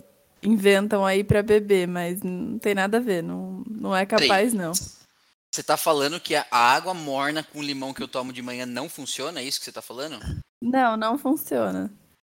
inventam 0.46 1.06
aí 1.06 1.24
pra 1.24 1.42
beber, 1.44 1.88
mas 1.88 2.22
não 2.22 2.58
tem 2.60 2.74
nada 2.76 2.98
a 2.98 3.02
ver, 3.02 3.22
não, 3.24 3.64
não 3.70 3.96
é 3.96 4.06
capaz 4.06 4.54
não. 4.54 4.72
Você 4.74 5.64
tá 5.64 5.78
falando 5.78 6.20
que 6.20 6.36
a 6.36 6.46
água 6.52 6.94
morna 6.94 7.42
com 7.44 7.62
limão 7.64 7.94
que 7.94 8.04
eu 8.04 8.08
tomo 8.08 8.34
de 8.34 8.42
manhã 8.42 8.66
não 8.66 8.90
funciona? 8.90 9.40
É 9.40 9.44
isso 9.44 9.58
que 9.60 9.66
você 9.66 9.72
tá 9.72 9.82
falando? 9.82 10.20
Não, 10.62 10.98
não 10.98 11.18
funciona. 11.18 11.92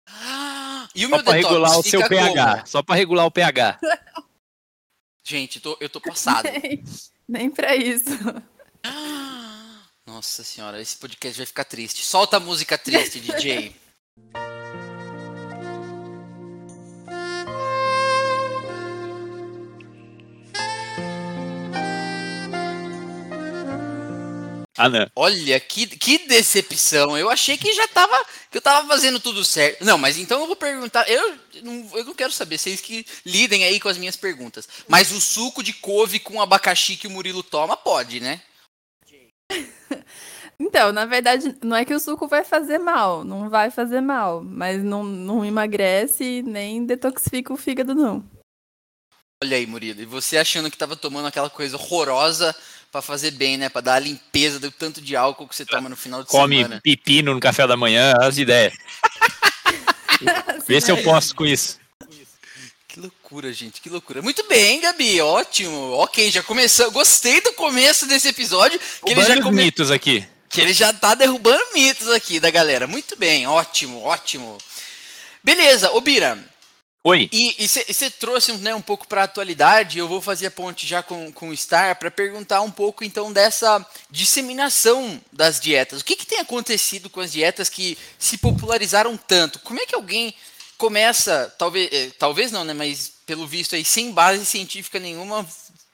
Ah, 0.09 0.89
E 0.95 1.07
o 1.07 1.09
Só 1.09 1.15
meu 1.17 1.25
pra 1.25 1.33
detox 1.35 1.53
regular 1.53 1.79
o 1.79 1.83
seu 1.83 2.09
pH. 2.09 2.55
como? 2.57 2.67
Só 2.67 2.83
pra 2.83 2.95
regular 2.97 3.25
o 3.27 3.31
pH. 3.31 3.79
Gente, 5.25 5.61
tô- 5.61 5.79
eu 5.81 5.89
tô 5.89 6.01
passado. 6.01 6.49
Nem, 6.51 6.83
nem 7.29 7.51
pra 7.51 7.77
isso. 7.77 8.11
Nossa 10.07 10.43
senhora, 10.43 10.81
esse 10.83 10.97
podcast 10.97 11.39
vai 11.39 11.47
ficar 11.47 11.65
triste. 11.65 12.05
Solta 12.05 12.37
a 12.37 12.41
música 12.41 12.77
triste, 12.77 13.21
DJ. 13.23 13.75
Ah, 24.83 24.89
não. 24.89 25.07
Olha, 25.15 25.61
que, 25.61 25.87
que 25.87 26.27
decepção. 26.27 27.17
Eu 27.17 27.31
achei 27.31 27.57
que 27.57 27.73
já 27.73 27.87
tava. 27.87 28.21
que 28.51 28.59
eu 28.59 28.61
tava 28.61 28.89
fazendo 28.89 29.21
tudo 29.21 29.45
certo. 29.45 29.85
Não, 29.85 29.97
mas 29.97 30.19
então 30.19 30.41
eu 30.41 30.47
vou 30.49 30.57
perguntar. 30.57 31.09
Eu 31.09 31.39
não, 31.63 31.89
eu 31.95 32.05
não 32.05 32.15
quero 32.15 32.33
saber, 32.33 32.59
vocês 32.59 32.81
que 32.81 33.07
lidem 33.25 33.63
aí 33.63 33.79
com 33.79 33.89
as 33.89 33.97
minhas 33.97 34.17
perguntas. 34.17 34.69
Mas 34.89 35.13
o 35.13 35.21
suco 35.21 35.63
de 35.63 35.73
couve 35.73 36.19
com 36.19 36.43
abacaxi 36.43 36.97
que 36.97 37.07
o 37.07 37.11
Murilo 37.11 37.45
toma, 37.45 37.77
pode, 37.77 38.19
né? 38.19 38.43
Então, 40.61 40.93
na 40.93 41.05
verdade, 41.05 41.57
não 41.61 41.77
é 41.77 41.85
que 41.85 41.95
o 41.95 41.99
suco 41.99 42.29
vai 42.29 42.45
fazer 42.45 42.79
mal, 42.79 43.25
não 43.25 43.51
vai 43.51 43.69
fazer 43.69 44.01
mal, 44.01 44.45
mas 44.45 44.81
não, 44.81 45.03
não 45.03 45.45
emagrece 45.45 46.41
nem 46.43 46.87
detoxifica 46.87 47.53
o 47.53 47.57
fígado, 47.57 47.97
não. 47.97 48.23
Olha 49.43 49.57
aí, 49.57 49.67
Murilo. 49.67 50.01
E 50.01 50.05
você 50.05 50.39
achando 50.39 50.71
que 50.71 50.79
tava 50.79 50.95
tomando 50.95 51.27
aquela 51.27 51.51
coisa 51.51 51.77
horrorosa 51.77 52.55
pra 52.93 53.01
fazer 53.01 53.31
bem, 53.31 53.57
né? 53.57 53.71
Pra 53.71 53.81
dar 53.81 53.95
a 53.95 53.99
limpeza 53.99 54.61
do 54.61 54.71
tanto 54.71 55.01
de 55.01 55.17
álcool 55.17 55.49
que 55.49 55.57
você 55.57 55.65
toma 55.65 55.89
no 55.89 55.97
final 55.97 56.23
de 56.23 56.29
Come 56.29 56.57
semana. 56.57 56.81
pepino 56.85 57.33
no 57.33 57.41
café 57.41 57.67
da 57.67 57.77
manhã, 57.77 58.13
as 58.21 58.37
ideias. 58.37 58.75
Vê 60.69 60.81
se 60.81 60.93
eu 60.93 61.03
posso 61.03 61.35
com 61.35 61.47
isso. 61.47 61.81
Que 62.87 63.01
loucura, 63.01 63.51
gente, 63.51 63.81
que 63.81 63.89
loucura. 63.89 64.21
Muito 64.21 64.47
bem, 64.47 64.79
Gabi, 64.79 65.19
ótimo. 65.23 65.93
Ok, 65.93 66.31
já 66.31 66.43
começou. 66.43 66.91
Gostei 66.91 67.41
do 67.41 67.55
começo 67.55 68.07
desse 68.07 68.29
episódio. 68.29 68.79
Que 68.79 69.13
ele, 69.13 69.25
já 69.25 69.41
come... 69.41 69.65
mitos 69.65 69.91
aqui. 69.91 70.27
que 70.51 70.61
ele 70.61 70.75
já 70.75 70.93
tá 70.93 71.15
derrubando 71.15 71.73
mitos 71.73 72.11
aqui 72.11 72.39
da 72.39 72.51
galera. 72.51 72.87
Muito 72.87 73.17
bem, 73.17 73.47
ótimo, 73.47 74.03
ótimo. 74.03 74.59
Beleza, 75.43 75.91
ô 75.93 76.03
Bira, 76.03 76.39
Oi. 77.05 77.29
e 77.33 77.67
você 77.67 78.09
trouxe 78.09 78.53
né, 78.59 78.73
um 78.77 78.81
pouco 78.81 79.09
para 79.09 79.23
a 79.23 79.25
atualidade, 79.25 79.99
eu 79.99 80.07
vou 80.07 80.21
fazer 80.21 80.47
a 80.47 80.51
ponte 80.53 80.87
já 80.87 81.03
com, 81.03 81.33
com 81.33 81.49
o 81.49 81.57
Star 81.57 81.99
para 81.99 82.13
perguntar 82.13 82.61
um 82.61 82.71
pouco 82.71 83.03
então 83.03 83.33
dessa 83.33 83.85
disseminação 84.09 85.21
das 85.33 85.59
dietas. 85.59 86.01
O 86.01 86.05
que, 86.05 86.15
que 86.15 86.25
tem 86.25 86.39
acontecido 86.39 87.11
com 87.11 87.21
as 87.21 87.33
dietas 87.33 87.69
que 87.69 87.99
se 88.21 88.39
popularizaram 88.39 89.17
tanto? 89.17 89.59
Como 89.59 89.81
é 89.81 89.87
que 89.87 89.97
alguém 89.97 90.33
começa, 90.79 91.53
talvez, 91.59 91.89
eh, 91.93 92.13
talvez 92.21 92.53
não, 92.53 92.63
né, 92.63 92.73
mas 92.73 93.11
pelo 93.27 93.49
visto 93.49 93.75
aí, 93.75 93.85
sem 93.85 94.13
base 94.13 94.47
científica 94.47 95.01
nenhuma, 95.01 95.45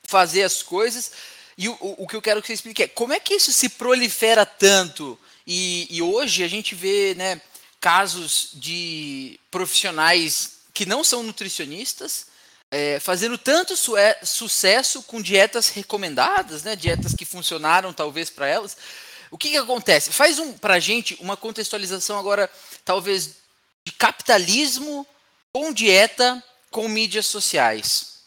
fazer 0.04 0.42
as 0.42 0.62
coisas? 0.62 1.12
E 1.56 1.70
o, 1.70 1.78
o, 1.80 2.06
que 2.06 2.16
eu 2.16 2.22
quero 2.22 2.42
que 2.42 2.48
você 2.48 2.52
explique 2.52 2.82
é 2.82 2.88
como 2.88 3.14
é 3.14 3.18
que 3.18 3.32
isso 3.32 3.50
se 3.50 3.70
prolifera 3.70 4.44
tanto? 4.44 5.18
E, 5.46 5.88
e 5.90 6.02
hoje 6.02 6.44
a 6.44 6.48
gente 6.48 6.74
vê 6.74 7.14
né, 7.14 7.40
casos 7.80 8.50
de 8.52 9.40
profissionais 9.50 10.57
que 10.78 10.86
não 10.86 11.02
são 11.02 11.24
nutricionistas 11.24 12.26
é, 12.70 13.00
fazendo 13.00 13.36
tanto 13.36 13.74
sue- 13.76 13.98
sucesso 14.22 15.02
com 15.02 15.20
dietas 15.20 15.70
recomendadas, 15.70 16.62
né, 16.62 16.76
dietas 16.76 17.14
que 17.16 17.24
funcionaram 17.24 17.92
talvez 17.92 18.30
para 18.30 18.46
elas. 18.46 18.76
O 19.28 19.36
que, 19.36 19.50
que 19.50 19.56
acontece? 19.56 20.12
Faz 20.12 20.38
um, 20.38 20.52
para 20.52 20.74
a 20.74 20.78
gente 20.78 21.16
uma 21.20 21.36
contextualização 21.36 22.16
agora, 22.16 22.48
talvez, 22.84 23.38
de 23.84 23.90
capitalismo 23.90 25.04
com 25.52 25.72
dieta 25.72 26.40
com 26.70 26.86
mídias 26.88 27.26
sociais. 27.26 28.17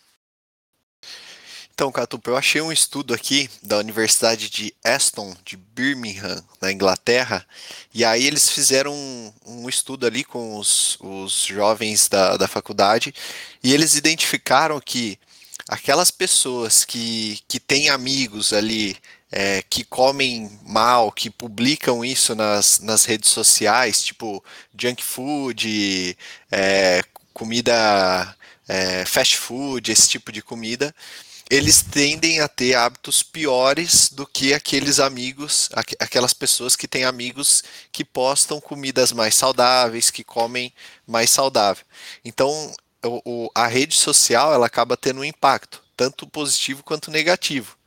Então, 1.81 1.91
Catupa, 1.91 2.29
eu 2.29 2.38
achei 2.38 2.61
um 2.61 2.71
estudo 2.71 3.11
aqui 3.11 3.50
da 3.63 3.79
Universidade 3.79 4.51
de 4.51 4.71
Aston, 4.83 5.35
de 5.43 5.57
Birmingham, 5.57 6.39
na 6.61 6.71
Inglaterra, 6.71 7.43
e 7.91 8.05
aí 8.05 8.23
eles 8.23 8.47
fizeram 8.47 8.93
um, 8.93 9.33
um 9.47 9.67
estudo 9.67 10.05
ali 10.05 10.23
com 10.23 10.59
os, 10.59 10.95
os 11.00 11.43
jovens 11.43 12.07
da, 12.07 12.38
da 12.38 12.47
faculdade, 12.47 13.15
e 13.63 13.73
eles 13.73 13.95
identificaram 13.95 14.79
que 14.79 15.17
aquelas 15.67 16.11
pessoas 16.11 16.85
que, 16.85 17.39
que 17.47 17.59
têm 17.59 17.89
amigos 17.89 18.53
ali, 18.53 18.95
é, 19.31 19.63
que 19.67 19.83
comem 19.83 20.51
mal, 20.61 21.11
que 21.11 21.31
publicam 21.31 22.05
isso 22.05 22.35
nas, 22.35 22.79
nas 22.79 23.05
redes 23.05 23.31
sociais, 23.31 24.03
tipo 24.03 24.43
junk 24.79 25.03
food, 25.03 26.15
é, 26.51 27.03
comida, 27.33 28.38
é, 28.67 29.03
fast 29.03 29.35
food, 29.35 29.91
esse 29.91 30.07
tipo 30.07 30.31
de 30.31 30.43
comida, 30.43 30.93
eles 31.51 31.84
tendem 31.84 32.39
a 32.39 32.48
ter 32.48 32.75
hábitos 32.75 33.24
piores 33.24 34.10
do 34.12 34.25
que 34.25 34.53
aqueles 34.53 35.00
amigos, 35.01 35.70
aqu- 35.74 35.98
aquelas 36.00 36.34
pessoas 36.34 36.77
que 36.77 36.88
têm 36.88 37.03
amigos 37.03 37.63
que 37.91 38.05
postam 38.05 38.62
comidas 38.62 39.12
mais 39.12 39.36
saudáveis, 39.36 40.10
que 40.10 40.24
comem 40.24 40.74
mais 41.05 41.29
saudável. 41.29 41.86
Então, 42.25 42.74
o- 43.05 43.22
o- 43.48 43.51
a 43.53 43.67
rede 43.67 43.96
social 43.96 44.53
ela 44.53 44.67
acaba 44.67 44.98
tendo 44.98 45.22
um 45.22 45.25
impacto, 45.25 45.84
tanto 45.98 46.25
positivo 46.27 46.84
quanto 46.84 47.12
negativo. 47.12 47.77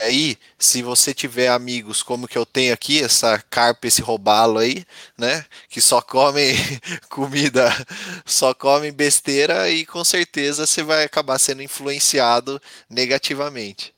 Aí, 0.00 0.36
se 0.58 0.82
você 0.82 1.14
tiver 1.14 1.48
amigos 1.48 2.02
como 2.02 2.28
que 2.28 2.36
eu 2.36 2.44
tenho 2.44 2.72
aqui, 2.72 3.02
essa 3.02 3.38
carpa, 3.50 3.86
esse 3.86 4.02
robalo 4.02 4.58
aí, 4.58 4.84
né, 5.16 5.44
que 5.68 5.80
só 5.80 6.00
comem 6.00 6.54
comida, 7.08 7.70
só 8.24 8.54
comem 8.54 8.92
besteira 8.92 9.70
e 9.70 9.86
com 9.86 10.04
certeza 10.04 10.66
você 10.66 10.82
vai 10.82 11.04
acabar 11.04 11.38
sendo 11.38 11.62
influenciado 11.62 12.60
negativamente. 12.88 13.94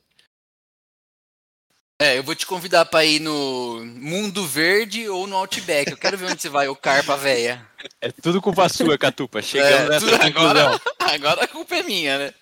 É, 1.99 2.15
eu 2.15 2.23
vou 2.23 2.35
te 2.35 2.45
convidar 2.45 2.85
para 2.85 3.03
ir 3.03 3.19
no 3.19 3.83
Mundo 3.83 4.45
Verde 4.45 5.09
ou 5.09 5.25
no 5.25 5.35
Outback. 5.35 5.89
Eu 5.89 5.97
quero 5.97 6.15
ver 6.15 6.27
onde 6.27 6.39
você 6.39 6.47
vai, 6.47 6.67
o 6.67 6.75
Carpa 6.75 7.17
Véia. 7.17 7.65
É 7.99 8.11
tudo 8.11 8.39
culpa 8.39 8.69
sua, 8.69 8.99
Catupa. 8.99 9.41
Chegamos 9.41 9.73
é, 9.73 9.89
nessa 9.89 10.25
agora, 10.27 10.79
agora 10.99 11.43
a 11.43 11.47
culpa 11.47 11.75
é 11.75 11.81
minha, 11.81 12.19
né? 12.19 12.33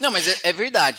Não, 0.00 0.10
mas 0.10 0.26
é, 0.26 0.38
é 0.44 0.52
verdade. 0.52 0.98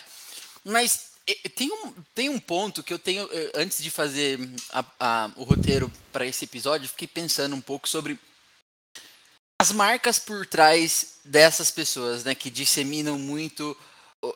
Mas 0.64 1.07
tem 1.56 1.72
um, 1.72 1.94
tem 2.16 2.30
um 2.30 2.40
ponto 2.40 2.82
que 2.82 2.94
eu 2.94 3.00
tenho, 3.00 3.28
eh, 3.32 3.52
antes 3.56 3.84
de 3.84 3.90
fazer 3.90 4.40
a, 4.72 4.86
a, 5.00 5.32
o 5.36 5.44
roteiro 5.44 5.92
para 6.12 6.26
esse 6.26 6.46
episódio, 6.46 6.88
fiquei 6.88 7.08
pensando 7.08 7.56
um 7.56 7.62
pouco 7.62 7.88
sobre 7.88 8.18
as 9.60 9.72
marcas 9.72 10.20
por 10.20 10.46
trás 10.46 11.16
dessas 11.26 11.70
pessoas, 11.70 12.24
né, 12.24 12.34
que 12.34 12.50
disseminam 12.50 13.18
muito. 13.20 13.76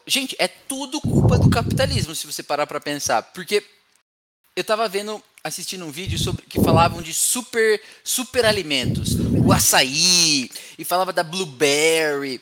Gente, 0.05 0.36
é 0.38 0.48
tudo 0.48 1.00
culpa 1.00 1.38
do 1.38 1.50
capitalismo, 1.50 2.15
se 2.15 2.27
você 2.27 2.43
parar 2.43 2.67
para 2.67 2.79
pensar, 2.81 3.21
porque 3.21 3.63
eu 4.55 4.63
tava 4.63 4.88
vendo, 4.89 5.24
assistindo 5.43 5.86
um 5.86 5.91
vídeo 5.91 6.19
sobre 6.19 6.45
que 6.45 6.62
falavam 6.62 7.01
de 7.01 7.13
super 7.13 7.81
super 8.03 8.45
alimentos, 8.45 9.15
o 9.45 9.51
açaí 9.51 10.51
e 10.77 10.83
falava 10.83 11.13
da 11.13 11.24
blueberry 11.24 12.41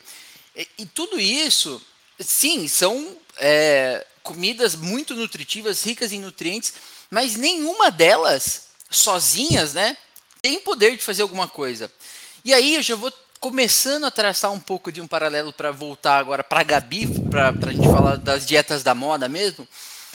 e, 0.56 0.68
e 0.78 0.86
tudo 0.86 1.20
isso, 1.20 1.80
sim, 2.18 2.66
são 2.66 3.16
é, 3.38 4.06
comidas 4.30 4.76
muito 4.76 5.16
nutritivas, 5.16 5.82
ricas 5.82 6.12
em 6.12 6.20
nutrientes, 6.20 6.74
mas 7.10 7.34
nenhuma 7.34 7.90
delas, 7.90 8.68
sozinhas, 8.88 9.74
né, 9.74 9.96
tem 10.40 10.60
poder 10.60 10.96
de 10.96 11.02
fazer 11.02 11.22
alguma 11.22 11.48
coisa. 11.48 11.90
E 12.44 12.54
aí 12.54 12.76
eu 12.76 12.82
já 12.82 12.94
vou 12.94 13.12
começando 13.40 14.04
a 14.04 14.10
traçar 14.10 14.52
um 14.52 14.60
pouco 14.60 14.92
de 14.92 15.00
um 15.00 15.08
paralelo 15.08 15.52
para 15.52 15.72
voltar 15.72 16.18
agora 16.18 16.44
para 16.44 16.60
a 16.60 16.64
Gabi, 16.64 17.08
para 17.28 17.48
a 17.48 17.72
gente 17.72 17.88
falar 17.88 18.16
das 18.16 18.46
dietas 18.46 18.84
da 18.84 18.94
moda 18.94 19.28
mesmo. 19.28 19.66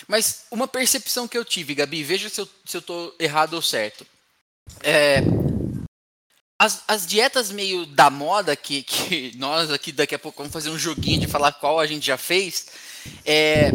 Mas 0.08 0.46
uma 0.50 0.68
percepção 0.68 1.28
que 1.28 1.38
eu 1.38 1.44
tive, 1.44 1.76
Gabi, 1.76 2.02
veja 2.02 2.30
se 2.30 2.40
eu, 2.40 2.48
eu 2.74 3.16
errado 3.20 3.56
ou 3.56 3.62
certo. 3.62 4.08
É, 4.82 5.22
as, 6.58 6.84
as 6.88 7.06
dietas 7.06 7.52
meio 7.52 7.86
da 7.86 8.10
moda, 8.10 8.56
que, 8.56 8.82
que 8.82 9.34
nós 9.36 9.70
aqui 9.70 9.92
daqui 9.92 10.16
a 10.16 10.20
pouco 10.20 10.38
vamos 10.38 10.54
fazer 10.54 10.70
um 10.70 10.80
joguinho 10.80 11.20
de 11.20 11.28
falar 11.28 11.52
qual 11.52 11.82
a 11.82 11.86
gente 11.86 12.06
já 12.06 12.18
fez, 12.18 12.68
é, 13.26 13.72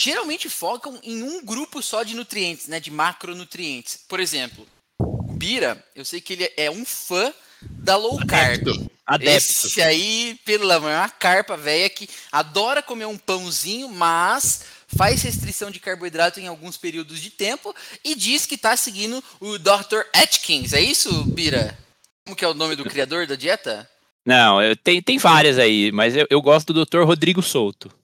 geralmente 0.00 0.48
focam 0.48 0.98
em 1.02 1.22
um 1.22 1.44
grupo 1.44 1.82
só 1.82 2.02
de 2.02 2.14
nutrientes, 2.14 2.68
né, 2.68 2.80
de 2.80 2.90
macronutrientes. 2.90 3.98
Por 4.08 4.18
exemplo, 4.18 4.66
o 4.98 5.32
Bira, 5.32 5.84
eu 5.94 6.04
sei 6.04 6.20
que 6.20 6.32
ele 6.32 6.50
é 6.56 6.70
um 6.70 6.84
fã 6.84 7.32
da 7.62 7.96
low 7.96 8.18
carb. 8.26 8.68
Adepto. 9.06 9.36
Esse 9.36 9.82
aí, 9.82 10.38
pelo 10.44 10.70
amor, 10.70 10.90
é 10.90 10.96
uma 10.96 11.08
carpa 11.08 11.56
velha 11.56 11.90
que 11.90 12.08
adora 12.30 12.80
comer 12.80 13.06
um 13.06 13.18
pãozinho, 13.18 13.88
mas 13.88 14.62
faz 14.96 15.22
restrição 15.22 15.70
de 15.70 15.80
carboidrato 15.80 16.40
em 16.40 16.46
alguns 16.46 16.76
períodos 16.76 17.20
de 17.20 17.28
tempo 17.28 17.74
e 18.04 18.14
diz 18.14 18.46
que 18.46 18.54
está 18.54 18.76
seguindo 18.76 19.22
o 19.40 19.58
Dr. 19.58 20.02
Atkins. 20.14 20.72
É 20.72 20.80
isso, 20.80 21.24
Bira? 21.24 21.76
Como 22.24 22.36
que 22.36 22.44
é 22.44 22.48
o 22.48 22.54
nome 22.54 22.76
do 22.76 22.84
criador 22.84 23.26
da 23.26 23.34
dieta? 23.34 23.88
Não, 24.24 24.58
tem, 24.82 25.02
tem 25.02 25.18
várias 25.18 25.58
aí, 25.58 25.90
mas 25.90 26.16
eu, 26.16 26.26
eu 26.30 26.40
gosto 26.40 26.72
do 26.72 26.84
Dr. 26.84 27.02
Rodrigo 27.02 27.42
Souto. 27.42 27.99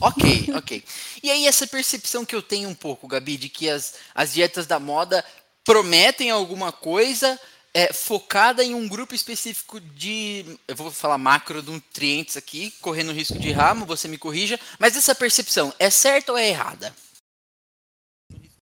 Ok, 0.00 0.50
ok. 0.54 0.84
E 1.22 1.30
aí 1.30 1.46
essa 1.46 1.66
percepção 1.66 2.24
que 2.24 2.34
eu 2.34 2.42
tenho 2.42 2.68
um 2.68 2.74
pouco, 2.74 3.08
Gabi, 3.08 3.36
de 3.36 3.48
que 3.48 3.68
as, 3.68 3.94
as 4.14 4.32
dietas 4.32 4.66
da 4.66 4.78
moda 4.78 5.24
prometem 5.64 6.30
alguma 6.30 6.70
coisa 6.70 7.38
é, 7.72 7.92
focada 7.92 8.62
em 8.62 8.74
um 8.74 8.86
grupo 8.86 9.14
específico 9.14 9.80
de, 9.80 10.58
eu 10.68 10.76
vou 10.76 10.92
falar 10.92 11.18
macronutrientes 11.18 12.36
aqui, 12.36 12.70
correndo 12.80 13.12
risco 13.12 13.38
de 13.38 13.50
ramo, 13.50 13.84
você 13.84 14.06
me 14.06 14.16
corrija, 14.16 14.58
mas 14.78 14.96
essa 14.96 15.14
percepção 15.14 15.74
é 15.78 15.90
certa 15.90 16.32
ou 16.32 16.38
é 16.38 16.48
errada? 16.48 16.94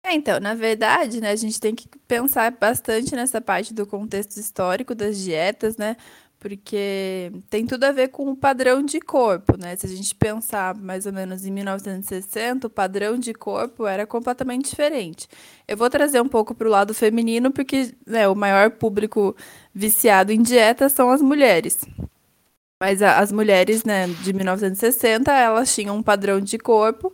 É, 0.04 0.14
então, 0.14 0.40
na 0.40 0.54
verdade, 0.54 1.22
né, 1.22 1.32
a 1.32 1.36
gente 1.36 1.60
tem 1.60 1.76
que 1.76 1.88
pensar 2.08 2.52
bastante 2.52 3.16
nessa 3.16 3.40
parte 3.40 3.74
do 3.74 3.86
contexto 3.86 4.38
histórico 4.38 4.96
das 4.96 5.18
dietas, 5.18 5.78
né? 5.78 5.96
Porque 6.40 7.32
tem 7.50 7.66
tudo 7.66 7.84
a 7.84 7.92
ver 7.92 8.08
com 8.08 8.32
o 8.32 8.36
padrão 8.36 8.82
de 8.82 9.02
corpo, 9.02 9.58
né? 9.58 9.76
Se 9.76 9.86
a 9.86 9.90
gente 9.90 10.16
pensar 10.16 10.74
mais 10.74 11.06
ou 11.06 11.12
menos 11.12 11.46
em 11.46 11.52
1960, 11.52 12.68
o 12.68 12.70
padrão 12.70 13.20
de 13.20 13.34
corpo 13.34 13.86
era 13.86 14.08
completamente 14.08 14.70
diferente. 14.70 15.28
Eu 15.68 15.76
vou 15.76 15.90
trazer 15.90 16.22
um 16.22 16.30
pouco 16.30 16.56
para 16.56 16.68
o 16.68 16.72
lado 16.72 16.94
feminino, 16.94 17.52
porque 17.52 17.94
né, 18.08 18.28
o 18.28 18.36
maior 18.36 18.72
público 18.72 19.36
viciado 19.74 20.32
em 20.32 20.42
dieta 20.42 20.88
são 20.88 21.12
as 21.12 21.22
mulheres. 21.22 21.80
Mas 22.80 23.02
a, 23.02 23.20
as 23.20 23.34
mulheres 23.34 23.84
né, 23.84 24.08
de 24.08 24.32
1960, 24.32 25.32
elas 25.34 25.76
tinham 25.76 25.98
um 25.98 26.04
padrão 26.04 26.40
de 26.40 26.58
corpo 26.58 27.14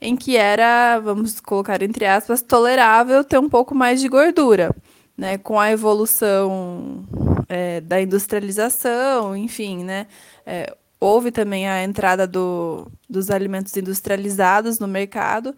em 0.00 0.16
que 0.16 0.36
era, 0.36 0.98
vamos 0.98 1.40
colocar 1.40 1.80
entre 1.80 2.06
aspas, 2.06 2.42
tolerável 2.42 3.22
ter 3.22 3.38
um 3.38 3.48
pouco 3.48 3.72
mais 3.72 4.00
de 4.00 4.08
gordura. 4.08 4.74
Né, 5.16 5.38
com 5.38 5.60
a 5.60 5.70
evolução 5.70 7.06
é, 7.54 7.80
da 7.80 8.00
industrialização, 8.00 9.36
enfim, 9.36 9.84
né? 9.84 10.08
É, 10.44 10.76
houve 10.98 11.30
também 11.30 11.68
a 11.68 11.84
entrada 11.84 12.26
do, 12.26 12.90
dos 13.08 13.30
alimentos 13.30 13.76
industrializados 13.76 14.80
no 14.80 14.88
mercado. 14.88 15.54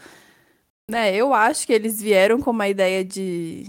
Né, 0.88 1.14
eu 1.16 1.32
acho 1.34 1.66
que 1.66 1.72
eles 1.72 2.00
vieram 2.00 2.40
com 2.40 2.50
uma 2.50 2.68
ideia 2.68 3.04
de, 3.04 3.64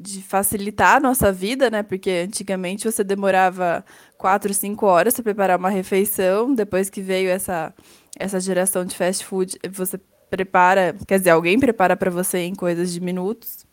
de 0.00 0.22
facilitar 0.22 0.96
a 0.96 1.00
nossa 1.00 1.32
vida, 1.32 1.68
né? 1.68 1.82
Porque 1.82 2.24
antigamente 2.26 2.90
você 2.90 3.02
demorava 3.02 3.84
quatro, 4.16 4.54
cinco 4.54 4.86
horas 4.86 5.14
para 5.14 5.24
preparar 5.24 5.58
uma 5.58 5.68
refeição. 5.68 6.54
Depois 6.54 6.88
que 6.88 7.02
veio 7.02 7.28
essa, 7.28 7.74
essa 8.16 8.38
geração 8.38 8.84
de 8.84 8.96
fast 8.96 9.24
food, 9.24 9.58
você 9.68 10.00
prepara, 10.30 10.94
quer 11.08 11.18
dizer, 11.18 11.30
alguém 11.30 11.58
prepara 11.58 11.96
para 11.96 12.10
você 12.10 12.38
em 12.38 12.54
coisas 12.54 12.92
de 12.92 13.00
minutos. 13.00 13.63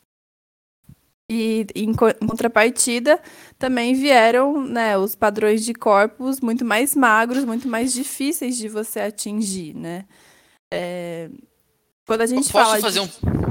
E 1.33 1.65
em, 1.73 1.93
contrapartida, 1.93 3.17
também 3.57 3.95
vieram 3.95 4.65
né, 4.65 4.97
os 4.97 5.15
padrões 5.15 5.63
de 5.63 5.73
corpos 5.73 6.41
muito 6.41 6.65
mais 6.65 6.93
magros, 6.93 7.45
muito 7.45 7.69
mais 7.69 7.93
difíceis 7.93 8.57
de 8.57 8.67
você 8.67 8.99
atingir, 8.99 9.73
né? 9.73 10.03
É... 10.69 11.29
Quando 12.05 12.19
a 12.19 12.25
gente 12.25 12.51
posso 12.51 12.51
fala 12.51 12.81
fazer 12.81 12.99
de... 12.99 13.05
um 13.05 13.41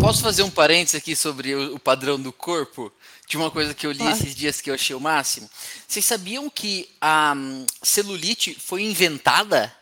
Posso 0.00 0.22
fazer 0.22 0.42
um 0.42 0.50
parênteses 0.50 0.96
aqui 0.96 1.14
sobre 1.14 1.54
o, 1.54 1.76
o 1.76 1.78
padrão 1.78 2.20
do 2.20 2.32
corpo? 2.32 2.90
De 3.28 3.36
uma 3.36 3.48
coisa 3.48 3.74
que 3.74 3.86
eu 3.86 3.92
li 3.92 4.04
esses 4.08 4.34
dias 4.34 4.60
que 4.60 4.70
eu 4.70 4.74
achei 4.74 4.96
o 4.96 5.00
máximo. 5.00 5.48
Vocês 5.86 6.04
sabiam 6.04 6.50
que 6.50 6.88
a 7.00 7.32
um, 7.36 7.64
celulite 7.80 8.54
foi 8.58 8.82
inventada 8.82 9.72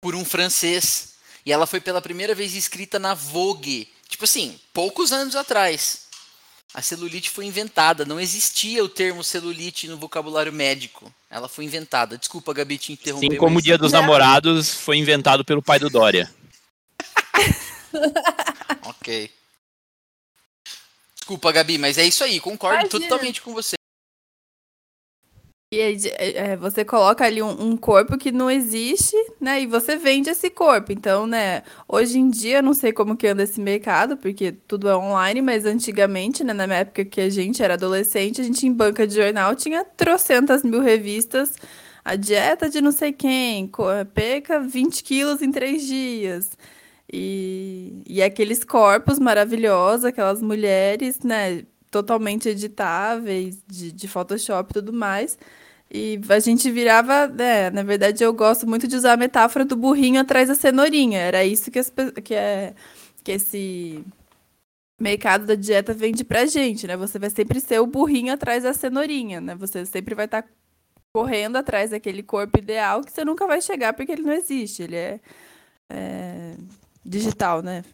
por 0.00 0.14
um 0.14 0.24
francês? 0.24 1.14
E 1.44 1.52
ela 1.52 1.66
foi 1.66 1.80
pela 1.80 2.00
primeira 2.00 2.36
vez 2.36 2.54
escrita 2.54 3.00
na 3.00 3.14
Vogue 3.14 3.92
Tipo 4.14 4.26
assim, 4.26 4.56
poucos 4.72 5.10
anos 5.10 5.34
atrás, 5.34 6.02
a 6.72 6.80
celulite 6.80 7.28
foi 7.28 7.46
inventada. 7.46 8.04
Não 8.04 8.20
existia 8.20 8.84
o 8.84 8.88
termo 8.88 9.24
celulite 9.24 9.88
no 9.88 9.96
vocabulário 9.96 10.52
médico. 10.52 11.12
Ela 11.28 11.48
foi 11.48 11.64
inventada. 11.64 12.16
Desculpa, 12.16 12.54
Gabi, 12.54 12.78
te 12.78 12.92
interromper. 12.92 13.26
Assim 13.26 13.36
como 13.36 13.58
o 13.58 13.60
Dia 13.60 13.76
dos 13.76 13.90
Namorados 13.90 14.72
foi 14.72 14.98
inventado 14.98 15.44
pelo 15.44 15.60
pai 15.60 15.80
do 15.80 15.90
Dória. 15.90 16.32
ok. 18.86 19.32
Desculpa, 21.16 21.50
Gabi, 21.50 21.76
mas 21.76 21.98
é 21.98 22.06
isso 22.06 22.22
aí. 22.22 22.38
Concordo 22.38 22.82
Imagina. 22.82 23.00
totalmente 23.00 23.42
com 23.42 23.52
você. 23.52 23.74
E 25.74 26.08
é, 26.08 26.52
é, 26.52 26.56
você 26.56 26.84
coloca 26.84 27.24
ali 27.24 27.42
um, 27.42 27.70
um, 27.70 27.76
corpo 27.76 28.16
que 28.16 28.30
não 28.30 28.48
existe, 28.48 29.16
né? 29.40 29.62
E 29.62 29.66
você 29.66 29.96
vende 29.96 30.30
esse 30.30 30.48
corpo. 30.48 30.92
Então, 30.92 31.26
né? 31.26 31.62
Hoje 31.88 32.18
em 32.18 32.30
dia, 32.30 32.62
não 32.62 32.72
sei 32.72 32.92
como 32.92 33.16
que 33.16 33.26
anda 33.26 33.42
esse 33.42 33.60
mercado, 33.60 34.16
porque 34.16 34.52
tudo 34.52 34.88
é 34.88 34.96
online, 34.96 35.42
mas 35.42 35.66
antigamente, 35.66 36.44
né? 36.44 36.52
Na 36.52 36.66
minha 36.66 36.80
época 36.80 37.04
que 37.04 37.20
a 37.20 37.28
gente 37.28 37.60
era 37.62 37.74
adolescente, 37.74 38.40
a 38.40 38.44
gente 38.44 38.64
em 38.66 38.72
banca 38.72 39.04
de 39.06 39.16
jornal 39.16 39.56
tinha 39.56 39.84
trocentas 39.84 40.62
mil 40.62 40.80
revistas. 40.80 41.56
A 42.04 42.16
dieta 42.16 42.68
de 42.68 42.80
não 42.80 42.92
sei 42.92 43.12
quem, 43.12 43.70
perca 44.12 44.60
20 44.60 45.02
quilos 45.02 45.42
em 45.42 45.50
três 45.50 45.82
dias. 45.86 46.56
E, 47.12 48.02
e 48.06 48.22
aqueles 48.22 48.62
corpos 48.62 49.18
maravilhosos, 49.18 50.04
aquelas 50.04 50.40
mulheres, 50.40 51.20
né? 51.20 51.64
Totalmente 51.90 52.48
editáveis, 52.48 53.62
de, 53.66 53.92
de 53.92 54.08
Photoshop 54.08 54.70
e 54.70 54.74
tudo 54.74 54.92
mais. 54.92 55.38
E 55.96 56.20
a 56.28 56.40
gente 56.40 56.68
virava, 56.72 57.28
né, 57.28 57.70
na 57.70 57.84
verdade 57.84 58.24
eu 58.24 58.32
gosto 58.32 58.66
muito 58.66 58.88
de 58.88 58.96
usar 58.96 59.12
a 59.12 59.16
metáfora 59.16 59.64
do 59.64 59.76
burrinho 59.76 60.20
atrás 60.20 60.48
da 60.48 60.54
cenourinha. 60.56 61.20
Era 61.20 61.44
isso 61.44 61.70
que, 61.70 61.78
as, 61.78 61.92
que, 62.24 62.34
é, 62.34 62.74
que 63.22 63.30
esse 63.30 64.04
mercado 65.00 65.46
da 65.46 65.54
dieta 65.54 65.94
vende 65.94 66.24
pra 66.24 66.46
gente, 66.46 66.84
né? 66.88 66.96
Você 66.96 67.16
vai 67.16 67.30
sempre 67.30 67.60
ser 67.60 67.78
o 67.78 67.86
burrinho 67.86 68.32
atrás 68.32 68.64
da 68.64 68.74
cenourinha, 68.74 69.40
né? 69.40 69.54
Você 69.54 69.86
sempre 69.86 70.16
vai 70.16 70.24
estar 70.24 70.42
tá 70.42 70.48
correndo 71.14 71.54
atrás 71.54 71.90
daquele 71.90 72.24
corpo 72.24 72.58
ideal 72.58 73.00
que 73.00 73.12
você 73.12 73.24
nunca 73.24 73.46
vai 73.46 73.62
chegar 73.62 73.92
porque 73.92 74.10
ele 74.10 74.22
não 74.22 74.32
existe. 74.32 74.82
Ele 74.82 74.96
é, 74.96 75.20
é 75.92 76.56
digital, 77.04 77.62
né? 77.62 77.84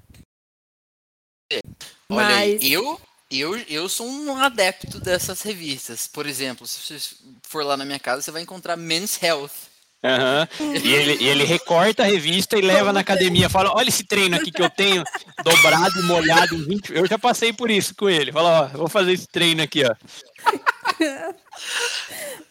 Olha 2.08 2.34
aí, 2.34 2.58
eu, 2.62 2.98
eu, 3.30 3.56
eu 3.68 3.88
sou 3.88 4.08
um 4.08 4.36
adepto 4.36 4.98
dessas 4.98 5.42
revistas. 5.42 6.06
Por 6.06 6.26
exemplo, 6.26 6.66
se 6.66 6.80
você 6.80 7.14
for 7.42 7.64
lá 7.64 7.76
na 7.76 7.84
minha 7.84 7.98
casa, 7.98 8.22
você 8.22 8.30
vai 8.30 8.42
encontrar 8.42 8.76
Men's 8.76 9.22
Health. 9.22 9.70
Uhum. 10.02 10.74
E, 10.82 10.94
ele, 10.94 11.22
e 11.22 11.28
ele 11.28 11.44
recorta 11.44 12.02
a 12.02 12.06
revista 12.06 12.58
e 12.58 12.62
leva 12.62 12.92
na 12.92 13.00
academia. 13.00 13.50
Fala: 13.50 13.70
Olha 13.74 13.88
esse 13.88 14.02
treino 14.02 14.34
aqui 14.34 14.50
que 14.50 14.62
eu 14.62 14.70
tenho, 14.70 15.04
dobrado 15.44 16.02
molhado 16.04 16.54
em 16.54 16.62
20. 16.64 16.94
Eu 16.94 17.06
já 17.06 17.18
passei 17.18 17.52
por 17.52 17.70
isso 17.70 17.94
com 17.94 18.08
ele. 18.08 18.32
Fala: 18.32 18.62
Ó, 18.62 18.78
vou 18.78 18.88
fazer 18.88 19.12
esse 19.12 19.28
treino 19.28 19.62
aqui, 19.62 19.82
ó. 19.84 19.94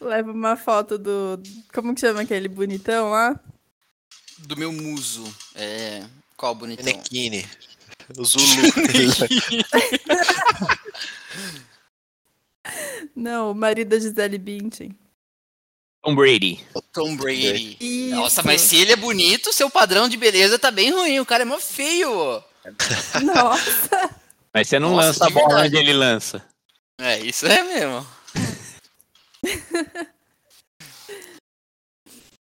Leva 0.00 0.30
uma 0.30 0.56
foto 0.56 0.96
do. 0.96 1.42
Como 1.74 1.92
que 1.92 2.00
chama 2.00 2.22
aquele 2.22 2.48
bonitão 2.48 3.10
lá? 3.10 3.38
Do 4.38 4.56
meu 4.56 4.72
muso. 4.72 5.24
É. 5.56 6.04
Qual 6.36 6.54
bonitão? 6.54 6.86
Enequine. 6.88 7.46
O 8.18 8.24
Zulu. 8.24 8.44
Não, 13.14 13.50
o 13.50 13.54
marido 13.54 13.88
da 13.88 13.98
Gisele 13.98 14.38
Bündchen. 14.38 14.96
Tom 16.02 16.14
Brady. 16.14 16.64
Tom 16.92 17.16
Brady. 17.16 17.76
Isso. 17.78 18.16
Nossa, 18.16 18.42
mas 18.42 18.62
se 18.62 18.76
ele 18.76 18.92
é 18.92 18.96
bonito, 18.96 19.52
seu 19.52 19.68
padrão 19.68 20.08
de 20.08 20.16
beleza 20.16 20.58
tá 20.58 20.70
bem 20.70 20.90
ruim. 20.90 21.20
O 21.20 21.26
cara 21.26 21.42
é 21.42 21.46
mó 21.46 21.58
feio. 21.58 22.42
Nossa! 23.22 24.10
Mas 24.52 24.68
você 24.68 24.78
não 24.78 24.96
Nossa, 24.96 25.06
lança 25.06 25.26
a 25.26 25.30
bola 25.30 25.62
onde 25.62 25.76
ele 25.76 25.92
lança. 25.92 26.44
É, 26.98 27.18
isso 27.20 27.46
é 27.46 27.62
mesmo. 27.62 28.06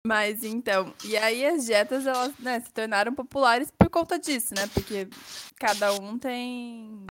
Mas 0.08 0.41
então, 0.41 0.93
e 1.04 1.17
aí 1.17 1.46
as 1.46 1.65
dietas 1.65 2.08
elas 2.08 2.34
né, 2.39 2.62
se 2.62 2.72
tornaram 2.72 3.13
populares 3.13 3.70
por 3.78 3.89
conta 3.89 4.17
disso, 4.17 4.54
né? 4.56 4.65
Porque 4.74 5.06
cada 5.58 5.91
um 5.96 6.17
tem 6.17 7.06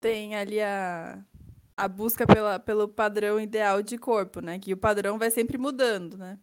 tem 0.00 0.34
ali 0.34 0.60
a, 0.60 1.22
a 1.76 1.86
busca 1.86 2.26
pela, 2.26 2.58
pelo 2.58 2.88
padrão 2.88 3.38
ideal 3.40 3.82
de 3.84 3.96
corpo, 3.96 4.40
né? 4.40 4.58
Que 4.58 4.72
o 4.72 4.76
padrão 4.76 5.16
vai 5.16 5.30
sempre 5.30 5.56
mudando, 5.56 6.18
né? 6.18 6.40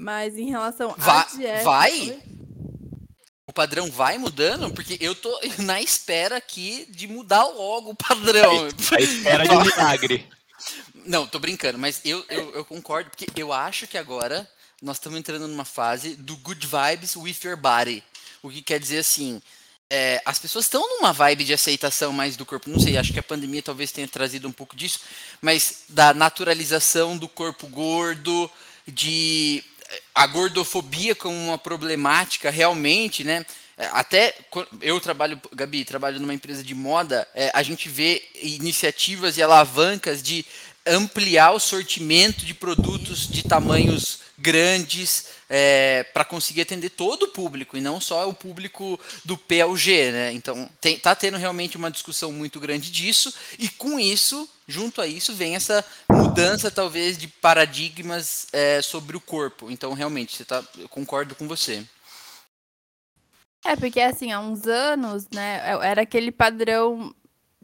Mas 0.00 0.38
em 0.38 0.48
relação 0.48 0.94
Va- 0.96 1.20
à 1.20 1.24
dieta. 1.24 1.64
vai? 1.64 2.22
O 3.46 3.52
padrão 3.52 3.90
vai 3.90 4.16
mudando? 4.16 4.72
Porque 4.72 4.96
eu 5.02 5.14
tô 5.14 5.38
na 5.66 5.82
espera 5.82 6.38
aqui 6.38 6.90
de 6.90 7.06
mudar 7.06 7.44
logo 7.44 7.90
o 7.90 7.94
padrão. 7.94 8.68
A 8.96 9.00
espera 9.02 9.46
de 9.46 9.54
um 9.54 9.60
milagre. 9.60 10.26
Não, 11.08 11.26
tô 11.26 11.38
brincando, 11.38 11.78
mas 11.78 12.02
eu, 12.04 12.22
eu, 12.28 12.54
eu 12.56 12.64
concordo, 12.66 13.08
porque 13.08 13.26
eu 13.34 13.50
acho 13.50 13.86
que 13.86 13.96
agora 13.96 14.46
nós 14.82 14.98
estamos 14.98 15.18
entrando 15.18 15.48
numa 15.48 15.64
fase 15.64 16.14
do 16.14 16.36
good 16.36 16.66
vibes 16.66 17.16
with 17.16 17.38
your 17.44 17.56
body. 17.56 18.04
O 18.42 18.50
que 18.50 18.60
quer 18.60 18.78
dizer 18.78 18.98
assim, 18.98 19.40
é, 19.88 20.20
as 20.22 20.38
pessoas 20.38 20.66
estão 20.66 20.86
numa 20.86 21.10
vibe 21.10 21.44
de 21.44 21.54
aceitação 21.54 22.12
mais 22.12 22.36
do 22.36 22.44
corpo. 22.44 22.68
Não 22.68 22.78
sei, 22.78 22.98
acho 22.98 23.14
que 23.14 23.18
a 23.18 23.22
pandemia 23.22 23.62
talvez 23.62 23.90
tenha 23.90 24.06
trazido 24.06 24.46
um 24.46 24.52
pouco 24.52 24.76
disso, 24.76 25.00
mas 25.40 25.84
da 25.88 26.12
naturalização 26.12 27.16
do 27.16 27.26
corpo 27.26 27.66
gordo, 27.68 28.50
de 28.86 29.64
a 30.14 30.26
gordofobia 30.26 31.14
como 31.14 31.34
uma 31.34 31.56
problemática 31.56 32.50
realmente, 32.50 33.24
né? 33.24 33.46
Até 33.92 34.34
eu 34.82 35.00
trabalho, 35.00 35.40
Gabi, 35.54 35.84
trabalho 35.84 36.18
numa 36.18 36.34
empresa 36.34 36.64
de 36.64 36.74
moda, 36.74 37.26
é, 37.32 37.50
a 37.54 37.62
gente 37.62 37.88
vê 37.88 38.28
iniciativas 38.42 39.36
e 39.36 39.42
alavancas 39.42 40.20
de 40.20 40.44
ampliar 40.88 41.52
o 41.52 41.60
sortimento 41.60 42.44
de 42.44 42.54
produtos 42.54 43.28
de 43.28 43.42
tamanhos 43.42 44.20
grandes 44.38 45.26
para 46.12 46.24
conseguir 46.24 46.60
atender 46.60 46.90
todo 46.90 47.24
o 47.24 47.28
público 47.28 47.76
e 47.76 47.80
não 47.80 48.00
só 48.00 48.28
o 48.28 48.34
público 48.34 49.00
do 49.24 49.36
P 49.36 49.62
ao 49.62 49.76
G, 49.76 50.12
né? 50.12 50.32
Então 50.32 50.68
tem, 50.80 50.98
tá 50.98 51.14
tendo 51.14 51.38
realmente 51.38 51.76
uma 51.76 51.90
discussão 51.90 52.30
muito 52.30 52.60
grande 52.60 52.90
disso 52.90 53.32
e 53.58 53.68
com 53.68 53.98
isso, 53.98 54.48
junto 54.66 55.00
a 55.00 55.06
isso, 55.06 55.34
vem 55.34 55.56
essa 55.56 55.84
mudança 56.10 56.70
talvez 56.70 57.16
de 57.16 57.26
paradigmas 57.26 58.46
é, 58.52 58.82
sobre 58.82 59.16
o 59.16 59.20
corpo. 59.20 59.70
Então 59.70 59.92
realmente, 59.94 60.36
você 60.36 60.44
tá, 60.44 60.62
eu 60.76 60.88
concordo 60.88 61.34
com 61.34 61.48
você. 61.48 61.84
É, 63.64 63.74
porque 63.74 64.00
assim, 64.00 64.30
há 64.30 64.40
uns 64.40 64.66
anos, 64.66 65.26
né, 65.32 65.62
era 65.82 66.02
aquele 66.02 66.30
padrão 66.30 67.12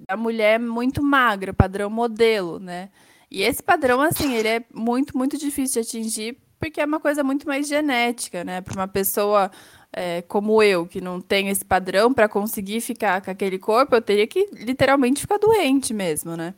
da 0.08 0.16
mulher 0.16 0.58
muito 0.58 1.02
magra, 1.02 1.52
padrão 1.52 1.88
modelo, 1.88 2.58
né? 2.58 2.90
E 3.34 3.42
esse 3.42 3.60
padrão, 3.60 4.00
assim, 4.00 4.32
ele 4.32 4.46
é 4.46 4.62
muito, 4.72 5.18
muito 5.18 5.36
difícil 5.36 5.82
de 5.82 5.88
atingir, 5.88 6.38
porque 6.56 6.80
é 6.80 6.84
uma 6.84 7.00
coisa 7.00 7.24
muito 7.24 7.48
mais 7.48 7.66
genética, 7.66 8.44
né? 8.44 8.60
Para 8.60 8.74
uma 8.74 8.86
pessoa 8.86 9.50
é, 9.92 10.22
como 10.22 10.62
eu, 10.62 10.86
que 10.86 11.00
não 11.00 11.20
tem 11.20 11.48
esse 11.48 11.64
padrão, 11.64 12.14
para 12.14 12.28
conseguir 12.28 12.80
ficar 12.80 13.20
com 13.20 13.32
aquele 13.32 13.58
corpo, 13.58 13.96
eu 13.96 14.00
teria 14.00 14.24
que 14.28 14.48
literalmente 14.52 15.20
ficar 15.20 15.38
doente 15.38 15.92
mesmo, 15.92 16.36
né? 16.36 16.54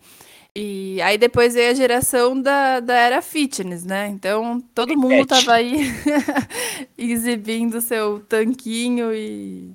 E 0.55 1.01
aí 1.01 1.17
depois 1.17 1.55
veio 1.55 1.71
a 1.71 1.75
geração 1.75 2.39
da, 2.39 2.81
da 2.81 2.95
era 2.95 3.23
fitness, 3.23 3.83
né? 3.83 4.09
Então 4.09 4.61
todo 4.75 4.99
mundo 4.99 5.25
tava 5.25 5.55
aí 5.55 5.81
exibindo 6.99 7.81
seu 7.81 8.21
tanquinho 8.21 9.15
e, 9.15 9.73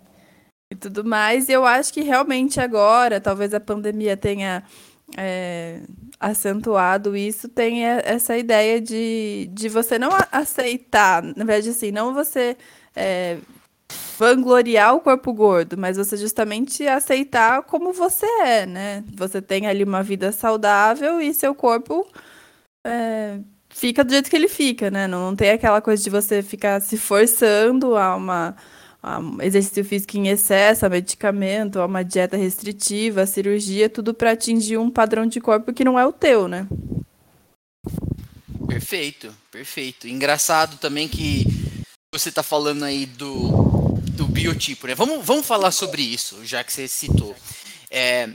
e 0.69 0.75
tudo 0.75 1.03
mais. 1.03 1.49
E 1.49 1.51
eu 1.51 1.65
acho 1.65 1.91
que 1.91 2.01
realmente 2.01 2.59
agora, 2.59 3.19
talvez 3.19 3.55
a 3.55 3.59
pandemia 3.59 4.15
tenha 4.15 4.63
é, 5.17 5.81
acentuado 6.21 7.17
isso, 7.17 7.49
tem 7.49 7.83
essa 7.83 8.37
ideia 8.37 8.79
de, 8.79 9.49
de 9.51 9.67
você 9.67 9.97
não 9.97 10.11
aceitar, 10.31 11.23
na 11.23 11.43
verdade, 11.43 11.69
assim, 11.69 11.91
não 11.91 12.13
você 12.13 12.55
é, 12.95 13.37
vangloriar 14.19 14.95
o 14.95 15.01
corpo 15.01 15.33
gordo, 15.33 15.77
mas 15.77 15.97
você 15.97 16.15
justamente 16.15 16.87
aceitar 16.87 17.63
como 17.63 17.91
você 17.91 18.27
é, 18.43 18.65
né? 18.67 19.03
Você 19.15 19.41
tem 19.41 19.65
ali 19.67 19.83
uma 19.83 20.03
vida 20.03 20.31
saudável 20.31 21.19
e 21.19 21.33
seu 21.33 21.55
corpo 21.55 22.07
é, 22.85 23.39
fica 23.69 24.03
do 24.03 24.11
jeito 24.11 24.29
que 24.29 24.35
ele 24.35 24.47
fica, 24.47 24.91
né? 24.91 25.07
Não, 25.07 25.31
não 25.31 25.35
tem 25.35 25.51
aquela 25.51 25.81
coisa 25.81 26.03
de 26.03 26.09
você 26.09 26.43
ficar 26.43 26.81
se 26.81 26.97
forçando 26.97 27.97
a 27.97 28.15
uma 28.15 28.55
um 29.03 29.41
exercício 29.41 29.83
físico 29.83 30.17
em 30.17 30.27
excesso, 30.27 30.85
a 30.85 30.89
medicamento, 30.89 31.79
uma 31.79 32.03
dieta 32.03 32.37
restritiva, 32.37 33.21
a 33.21 33.27
cirurgia, 33.27 33.89
tudo 33.89 34.13
para 34.13 34.31
atingir 34.31 34.77
um 34.77 34.91
padrão 34.91 35.25
de 35.25 35.41
corpo 35.41 35.73
que 35.73 35.83
não 35.83 35.99
é 35.99 36.05
o 36.05 36.13
teu, 36.13 36.47
né? 36.47 36.67
Perfeito, 38.67 39.35
perfeito. 39.51 40.07
Engraçado 40.07 40.77
também 40.77 41.07
que 41.07 41.45
você 42.13 42.29
está 42.29 42.43
falando 42.43 42.83
aí 42.83 43.05
do, 43.05 43.97
do 44.11 44.27
biotipo, 44.27 44.85
né? 44.85 44.93
Vamos, 44.93 45.25
vamos 45.25 45.47
falar 45.47 45.71
sobre 45.71 46.03
isso, 46.03 46.45
já 46.45 46.63
que 46.63 46.71
você 46.71 46.87
citou. 46.87 47.35
É, 47.89 48.29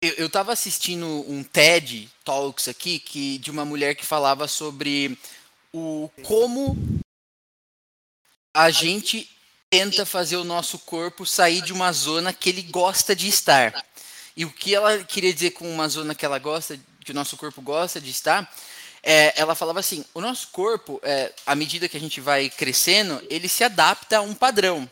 eu, 0.00 0.14
eu 0.14 0.30
tava 0.30 0.52
assistindo 0.52 1.06
um 1.28 1.42
TED 1.42 2.08
Talks 2.24 2.68
aqui 2.68 2.98
que, 2.98 3.38
de 3.38 3.50
uma 3.50 3.64
mulher 3.64 3.94
que 3.94 4.06
falava 4.06 4.46
sobre 4.46 5.18
o 5.72 6.10
como 6.22 6.76
a 8.54 8.70
gente 8.70 9.28
tenta 9.70 10.04
fazer 10.04 10.36
o 10.36 10.44
nosso 10.44 10.80
corpo 10.80 11.24
sair 11.24 11.62
de 11.62 11.72
uma 11.72 11.92
zona 11.92 12.32
que 12.32 12.48
ele 12.48 12.62
gosta 12.62 13.14
de 13.14 13.28
estar. 13.28 13.72
E 14.36 14.44
o 14.44 14.50
que 14.50 14.74
ela 14.74 14.98
queria 15.04 15.32
dizer 15.32 15.52
com 15.52 15.70
uma 15.72 15.88
zona 15.88 16.14
que 16.14 16.24
ela 16.24 16.40
gosta, 16.40 16.78
que 17.04 17.12
o 17.12 17.14
nosso 17.14 17.36
corpo 17.36 17.62
gosta 17.62 18.00
de 18.00 18.10
estar, 18.10 18.52
é, 19.02 19.32
ela 19.36 19.54
falava 19.54 19.78
assim: 19.78 20.04
o 20.12 20.20
nosso 20.20 20.48
corpo, 20.48 21.00
é, 21.04 21.32
à 21.46 21.54
medida 21.54 21.88
que 21.88 21.96
a 21.96 22.00
gente 22.00 22.20
vai 22.20 22.50
crescendo, 22.50 23.22
ele 23.30 23.48
se 23.48 23.62
adapta 23.62 24.18
a 24.18 24.22
um 24.22 24.34
padrão. 24.34 24.90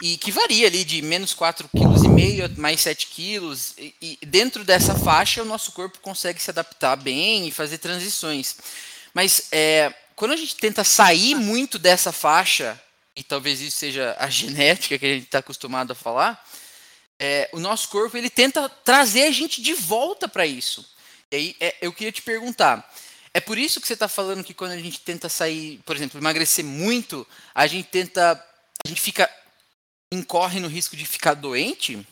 E 0.00 0.16
que 0.16 0.32
varia 0.32 0.66
ali 0.66 0.84
de 0.84 1.00
menos 1.00 1.32
4,5 1.32 1.68
kg 1.70 2.44
a 2.44 2.60
mais 2.60 2.80
7 2.80 3.06
quilos. 3.06 3.74
E, 3.78 4.18
e 4.22 4.26
dentro 4.26 4.64
dessa 4.64 4.96
faixa, 4.96 5.42
o 5.42 5.44
nosso 5.44 5.70
corpo 5.72 6.00
consegue 6.00 6.42
se 6.42 6.50
adaptar 6.50 6.96
bem 6.96 7.46
e 7.46 7.52
fazer 7.52 7.78
transições. 7.78 8.56
Mas 9.14 9.44
é, 9.52 9.94
quando 10.16 10.32
a 10.32 10.36
gente 10.36 10.56
tenta 10.56 10.82
sair 10.82 11.36
muito 11.36 11.78
dessa 11.78 12.10
faixa, 12.10 12.80
e 13.16 13.22
talvez 13.22 13.60
isso 13.60 13.76
seja 13.76 14.16
a 14.18 14.28
genética 14.30 14.98
que 14.98 15.06
a 15.06 15.14
gente 15.14 15.24
está 15.24 15.38
acostumado 15.38 15.92
a 15.92 15.94
falar, 15.94 16.44
é, 17.18 17.48
o 17.52 17.60
nosso 17.60 17.88
corpo 17.88 18.16
ele 18.16 18.30
tenta 18.30 18.68
trazer 18.68 19.24
a 19.24 19.30
gente 19.30 19.62
de 19.62 19.74
volta 19.74 20.28
para 20.28 20.46
isso. 20.46 20.84
E 21.30 21.36
aí 21.36 21.56
é, 21.60 21.76
eu 21.80 21.92
queria 21.92 22.12
te 22.12 22.22
perguntar, 22.22 22.90
é 23.34 23.40
por 23.40 23.56
isso 23.56 23.80
que 23.80 23.86
você 23.86 23.94
está 23.94 24.08
falando 24.08 24.44
que 24.44 24.52
quando 24.52 24.72
a 24.72 24.78
gente 24.78 25.00
tenta 25.00 25.28
sair, 25.28 25.78
por 25.86 25.96
exemplo, 25.96 26.20
emagrecer 26.20 26.64
muito, 26.64 27.26
a 27.54 27.66
gente 27.66 27.88
tenta, 27.88 28.32
a 28.84 28.88
gente 28.88 29.00
fica, 29.00 29.30
incorre 30.12 30.60
no 30.60 30.68
risco 30.68 30.96
de 30.96 31.06
ficar 31.06 31.34
doente? 31.34 32.06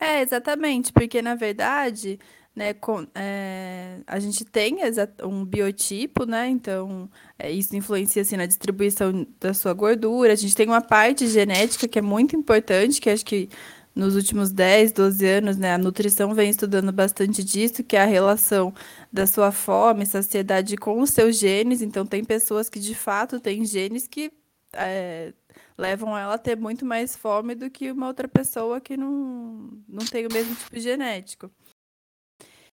É, 0.00 0.20
exatamente, 0.20 0.92
porque 0.92 1.22
na 1.22 1.36
verdade, 1.36 2.18
né, 2.54 2.72
com- 2.74 3.06
é, 3.14 3.98
a 4.06 4.18
gente 4.20 4.44
tem 4.44 4.78
um 5.24 5.44
biotipo, 5.44 6.24
né? 6.24 6.48
Então, 6.48 7.10
é, 7.38 7.50
isso 7.50 7.74
influencia 7.76 8.22
assim, 8.22 8.36
na 8.36 8.46
distribuição 8.46 9.26
da 9.40 9.52
sua 9.54 9.72
gordura. 9.74 10.32
A 10.32 10.36
gente 10.36 10.54
tem 10.54 10.66
uma 10.68 10.80
parte 10.80 11.26
genética 11.26 11.88
que 11.88 11.98
é 11.98 12.02
muito 12.02 12.36
importante, 12.36 13.00
que 13.00 13.10
acho 13.10 13.24
que 13.24 13.48
nos 13.94 14.16
últimos 14.16 14.50
10, 14.52 14.92
12 14.92 15.24
anos, 15.26 15.56
né, 15.56 15.72
a 15.74 15.78
nutrição 15.78 16.34
vem 16.34 16.50
estudando 16.50 16.90
bastante 16.92 17.44
disso, 17.44 17.82
que 17.84 17.96
é 17.96 18.02
a 18.02 18.04
relação 18.06 18.74
da 19.12 19.26
sua 19.26 19.52
fome, 19.52 20.04
saciedade 20.06 20.76
com 20.76 21.00
os 21.00 21.10
seus 21.10 21.38
genes. 21.38 21.80
Então, 21.82 22.04
tem 22.06 22.24
pessoas 22.24 22.68
que 22.68 22.80
de 22.80 22.94
fato 22.94 23.38
têm 23.40 23.64
genes 23.64 24.06
que 24.08 24.32
é, 24.72 25.32
levam 25.78 26.16
ela 26.16 26.34
a 26.34 26.38
ter 26.38 26.56
muito 26.56 26.84
mais 26.84 27.16
fome 27.16 27.54
do 27.54 27.70
que 27.70 27.90
uma 27.92 28.08
outra 28.08 28.26
pessoa 28.28 28.80
que 28.80 28.96
não, 28.96 29.70
não 29.88 30.04
tem 30.06 30.26
o 30.26 30.32
mesmo 30.32 30.54
tipo 30.56 30.78
genético. 30.80 31.50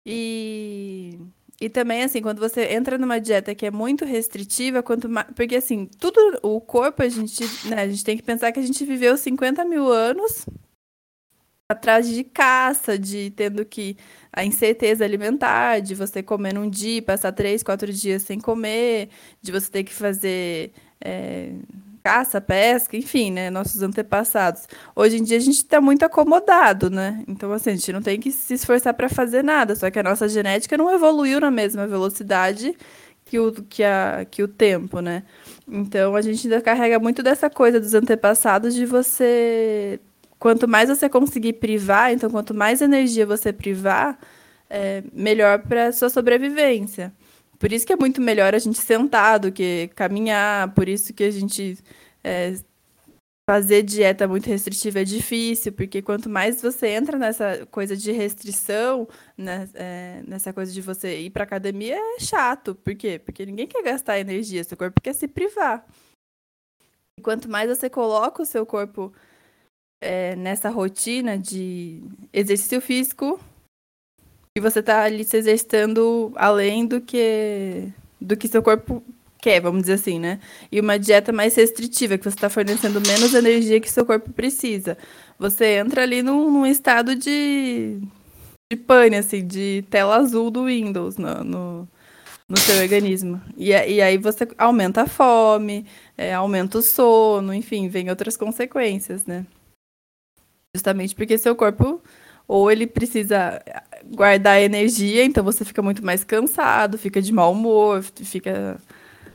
E, 0.04 1.18
e 1.60 1.68
também, 1.68 2.02
assim, 2.02 2.22
quando 2.22 2.38
você 2.38 2.72
entra 2.72 2.98
numa 2.98 3.20
dieta 3.20 3.54
que 3.54 3.66
é 3.66 3.70
muito 3.70 4.04
restritiva, 4.04 4.82
quanto 4.82 5.08
mais. 5.08 5.26
Porque, 5.34 5.56
assim, 5.56 5.86
tudo. 5.86 6.18
O 6.42 6.60
corpo, 6.60 7.02
a 7.02 7.08
gente, 7.08 7.44
né, 7.68 7.82
a 7.82 7.88
gente 7.88 8.04
tem 8.04 8.16
que 8.16 8.22
pensar 8.22 8.52
que 8.52 8.60
a 8.60 8.62
gente 8.62 8.84
viveu 8.84 9.16
50 9.16 9.64
mil 9.64 9.90
anos 9.90 10.46
atrás 11.68 12.08
de 12.08 12.24
caça, 12.24 12.98
de 12.98 13.30
tendo 13.30 13.64
que 13.64 13.96
a 14.32 14.44
incerteza 14.44 15.04
alimentar, 15.04 15.80
de 15.80 15.94
você 15.94 16.22
comer 16.22 16.52
num 16.54 16.68
dia, 16.68 17.00
passar 17.00 17.30
três, 17.32 17.62
quatro 17.62 17.92
dias 17.92 18.22
sem 18.22 18.40
comer, 18.40 19.08
de 19.40 19.52
você 19.52 19.70
ter 19.70 19.84
que 19.84 19.92
fazer 19.92 20.72
é, 21.00 21.52
caça, 22.02 22.40
pesca, 22.40 22.96
enfim, 22.96 23.30
né? 23.30 23.50
Nossos 23.50 23.82
antepassados. 23.82 24.66
Hoje 24.94 25.18
em 25.18 25.22
dia 25.22 25.36
a 25.36 25.40
gente 25.40 25.56
está 25.56 25.80
muito 25.80 26.04
acomodado, 26.04 26.90
né? 26.90 27.22
Então, 27.28 27.52
assim, 27.52 27.70
a 27.70 27.74
gente 27.74 27.92
não 27.92 28.02
tem 28.02 28.18
que 28.18 28.32
se 28.32 28.54
esforçar 28.54 28.94
para 28.94 29.08
fazer 29.08 29.44
nada, 29.44 29.76
só 29.76 29.90
que 29.90 29.98
a 29.98 30.02
nossa 30.02 30.28
genética 30.28 30.76
não 30.76 30.92
evoluiu 30.92 31.40
na 31.40 31.50
mesma 31.50 31.86
velocidade 31.86 32.76
que 33.24 33.38
o, 33.38 33.52
que 33.52 33.84
a, 33.84 34.26
que 34.30 34.42
o 34.42 34.48
tempo, 34.48 35.00
né? 35.00 35.22
Então, 35.68 36.16
a 36.16 36.22
gente 36.22 36.46
ainda 36.46 36.60
carrega 36.60 36.98
muito 36.98 37.22
dessa 37.22 37.48
coisa 37.48 37.78
dos 37.78 37.94
antepassados 37.94 38.74
de 38.74 38.84
você 38.86 40.00
quanto 40.40 40.66
mais 40.66 40.88
você 40.88 41.08
conseguir 41.08 41.52
privar, 41.54 42.12
então 42.12 42.30
quanto 42.30 42.54
mais 42.54 42.80
energia 42.80 43.26
você 43.26 43.52
privar, 43.52 44.18
é 44.70 45.02
melhor 45.12 45.60
para 45.60 45.92
sua 45.92 46.08
sobrevivência. 46.08 47.12
Por 47.60 47.70
isso 47.70 47.86
que 47.86 47.92
é 47.92 47.96
muito 47.96 48.22
melhor 48.22 48.54
a 48.54 48.58
gente 48.58 48.78
sentar 48.78 49.38
do 49.38 49.52
que 49.52 49.90
caminhar, 49.94 50.72
por 50.74 50.88
isso 50.88 51.12
que 51.12 51.22
a 51.22 51.30
gente 51.30 51.78
é, 52.24 52.54
fazer 53.46 53.82
dieta 53.82 54.26
muito 54.26 54.46
restritiva 54.46 55.00
é 55.00 55.04
difícil, 55.04 55.70
porque 55.70 56.00
quanto 56.00 56.30
mais 56.30 56.62
você 56.62 56.88
entra 56.88 57.18
nessa 57.18 57.66
coisa 57.66 57.94
de 57.94 58.12
restrição, 58.12 59.06
né, 59.36 59.68
é, 59.74 60.22
nessa 60.26 60.54
coisa 60.54 60.72
de 60.72 60.80
você 60.80 61.20
ir 61.20 61.28
para 61.28 61.44
academia, 61.44 61.96
é 61.96 62.18
chato. 62.18 62.74
Por 62.74 62.94
quê? 62.94 63.18
Porque 63.18 63.44
ninguém 63.44 63.66
quer 63.66 63.82
gastar 63.82 64.18
energia, 64.18 64.64
seu 64.64 64.76
corpo 64.76 64.98
quer 64.98 65.12
se 65.12 65.28
privar. 65.28 65.86
E 67.18 67.22
quanto 67.22 67.46
mais 67.46 67.68
você 67.68 67.90
coloca 67.90 68.42
o 68.42 68.46
seu 68.46 68.64
corpo 68.64 69.12
é, 70.00 70.34
nessa 70.34 70.70
rotina 70.70 71.36
de 71.36 72.02
exercício 72.32 72.80
físico 72.80 73.38
e 74.60 74.62
você 74.62 74.80
está 74.80 75.02
ali 75.04 75.24
se 75.24 75.38
exercitando 75.38 76.32
além 76.36 76.86
do 76.86 77.00
que 77.00 77.88
do 78.20 78.36
que 78.36 78.46
seu 78.46 78.62
corpo 78.62 79.02
quer, 79.40 79.58
vamos 79.60 79.80
dizer 79.80 79.94
assim, 79.94 80.20
né? 80.20 80.38
E 80.70 80.78
uma 80.78 80.98
dieta 80.98 81.32
mais 81.32 81.56
restritiva, 81.56 82.18
que 82.18 82.24
você 82.24 82.36
está 82.36 82.50
fornecendo 82.50 83.00
menos 83.00 83.32
energia 83.32 83.80
que 83.80 83.90
seu 83.90 84.04
corpo 84.04 84.30
precisa. 84.30 84.98
Você 85.38 85.78
entra 85.78 86.02
ali 86.02 86.22
num, 86.22 86.50
num 86.50 86.66
estado 86.66 87.16
de, 87.16 87.98
de 88.70 88.76
pane, 88.76 89.16
assim, 89.16 89.46
de 89.46 89.82
tela 89.88 90.16
azul 90.16 90.50
do 90.50 90.66
Windows 90.66 91.16
no, 91.16 91.42
no, 91.42 91.88
no 92.46 92.56
seu 92.58 92.82
organismo. 92.82 93.40
E, 93.56 93.70
e 93.70 94.02
aí 94.02 94.18
você 94.18 94.46
aumenta 94.58 95.02
a 95.02 95.06
fome, 95.06 95.86
é, 96.18 96.34
aumenta 96.34 96.76
o 96.76 96.82
sono, 96.82 97.54
enfim, 97.54 97.88
vem 97.88 98.10
outras 98.10 98.36
consequências, 98.36 99.24
né? 99.24 99.46
Justamente 100.76 101.14
porque 101.14 101.38
seu 101.38 101.56
corpo 101.56 102.02
ou 102.50 102.68
ele 102.68 102.84
precisa 102.84 103.62
guardar 104.06 104.60
energia, 104.60 105.24
então 105.24 105.44
você 105.44 105.64
fica 105.64 105.80
muito 105.80 106.04
mais 106.04 106.24
cansado, 106.24 106.98
fica 106.98 107.22
de 107.22 107.32
mau 107.32 107.52
humor, 107.52 108.02
fica. 108.02 108.76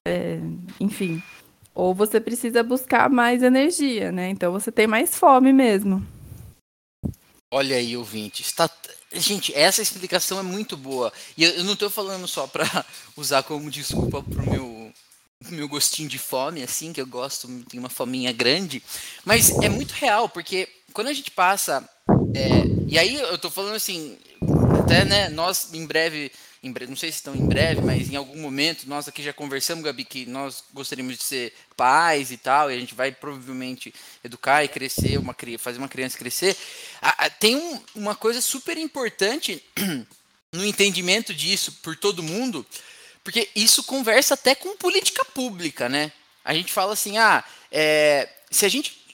É, 0.06 0.38
enfim. 0.82 1.24
Ou 1.74 1.96
você 1.96 2.20
precisa 2.20 2.62
buscar 2.62 3.10
mais 3.10 3.42
energia, 3.42 4.12
né? 4.12 4.28
Então 4.28 4.52
você 4.52 4.70
tem 4.70 4.86
mais 4.86 5.16
fome 5.16 5.54
mesmo. 5.54 6.06
Olha 7.54 7.78
aí, 7.78 7.96
ouvinte. 7.96 8.42
Está... 8.42 8.70
Gente, 9.14 9.56
essa 9.56 9.82
explicação 9.82 10.38
é 10.38 10.44
muito 10.44 10.76
boa. 10.76 11.14
E 11.38 11.46
eu 11.46 11.64
não 11.64 11.72
estou 11.72 11.90
falando 11.90 12.28
só 12.28 12.46
para 12.46 12.66
usar 13.16 13.44
como 13.44 13.72
desculpa 13.72 14.22
para 14.22 14.44
o 14.44 14.50
meu, 14.50 14.94
meu 15.52 15.70
gostinho 15.70 16.10
de 16.10 16.20
fome, 16.20 16.62
assim, 16.62 16.92
que 16.92 17.00
eu 17.00 17.08
gosto, 17.08 17.48
tenho 17.70 17.82
uma 17.82 17.90
fominha 17.90 18.34
grande. 18.34 18.84
Mas 19.24 19.52
é 19.62 19.70
muito 19.70 19.94
real, 19.94 20.28
porque 20.28 20.68
quando 20.92 21.08
a 21.08 21.14
gente 21.14 21.32
passa. 21.32 21.90
É, 22.36 22.50
e 22.86 23.00
aí 23.00 23.16
eu 23.16 23.38
tô 23.38 23.50
falando 23.50 23.76
assim, 23.76 24.18
até 24.84 25.06
né, 25.06 25.30
nós 25.30 25.74
em 25.74 25.86
breve, 25.86 26.30
em 26.62 26.70
breve, 26.70 26.90
não 26.90 26.98
sei 26.98 27.10
se 27.10 27.20
estão 27.20 27.34
em 27.34 27.48
breve, 27.48 27.80
mas 27.82 28.10
em 28.10 28.18
algum 28.18 28.38
momento 28.38 28.90
nós 28.90 29.08
aqui 29.08 29.24
já 29.24 29.32
conversamos, 29.32 29.86
Gabi, 29.86 30.04
que 30.04 30.26
nós 30.26 30.62
gostaríamos 30.74 31.18
de 31.18 31.24
ser 31.24 31.54
pais 31.78 32.32
e 32.32 32.38
tal, 32.38 32.70
e 32.70 32.76
a 32.76 32.80
gente 32.80 32.94
vai 32.94 33.10
provavelmente 33.10 33.94
educar 34.22 34.66
e 34.66 34.68
crescer, 34.68 35.18
uma, 35.18 35.34
fazer 35.58 35.78
uma 35.78 35.88
criança 35.88 36.18
crescer. 36.18 36.58
tem 37.40 37.56
um, 37.56 37.82
uma 37.96 38.16
coisa 38.16 38.42
super 38.42 38.78
importante 38.78 39.64
no 40.52 40.66
entendimento 40.66 41.34
disso 41.34 41.72
por 41.82 41.96
todo 41.96 42.22
mundo, 42.22 42.66
porque 43.24 43.48
isso 43.56 43.82
conversa 43.84 44.34
até 44.34 44.54
com 44.56 44.76
política 44.76 45.24
pública, 45.24 45.88
né? 45.88 46.12
A 46.44 46.54
gente 46.54 46.74
fala 46.74 46.92
assim, 46.92 47.18
ah, 47.18 47.44
é, 47.72 48.28
se 48.52 48.66
a 48.66 48.70
gente 48.70 49.06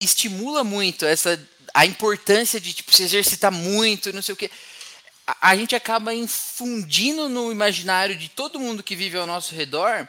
estimula 0.00 0.64
muito 0.64 1.04
essa 1.04 1.38
a 1.74 1.86
importância 1.86 2.60
de 2.60 2.72
tipo 2.72 2.94
se 2.94 3.02
exercitar 3.02 3.52
muito, 3.52 4.12
não 4.12 4.22
sei 4.22 4.32
o 4.32 4.36
que. 4.36 4.50
A, 5.26 5.50
a, 5.50 5.56
gente 5.56 5.74
acaba 5.74 6.14
infundindo 6.14 7.28
no 7.28 7.52
imaginário 7.52 8.16
de 8.16 8.28
todo 8.28 8.60
mundo 8.60 8.82
que 8.82 8.96
vive 8.96 9.16
ao 9.16 9.26
nosso 9.26 9.54
redor 9.54 10.08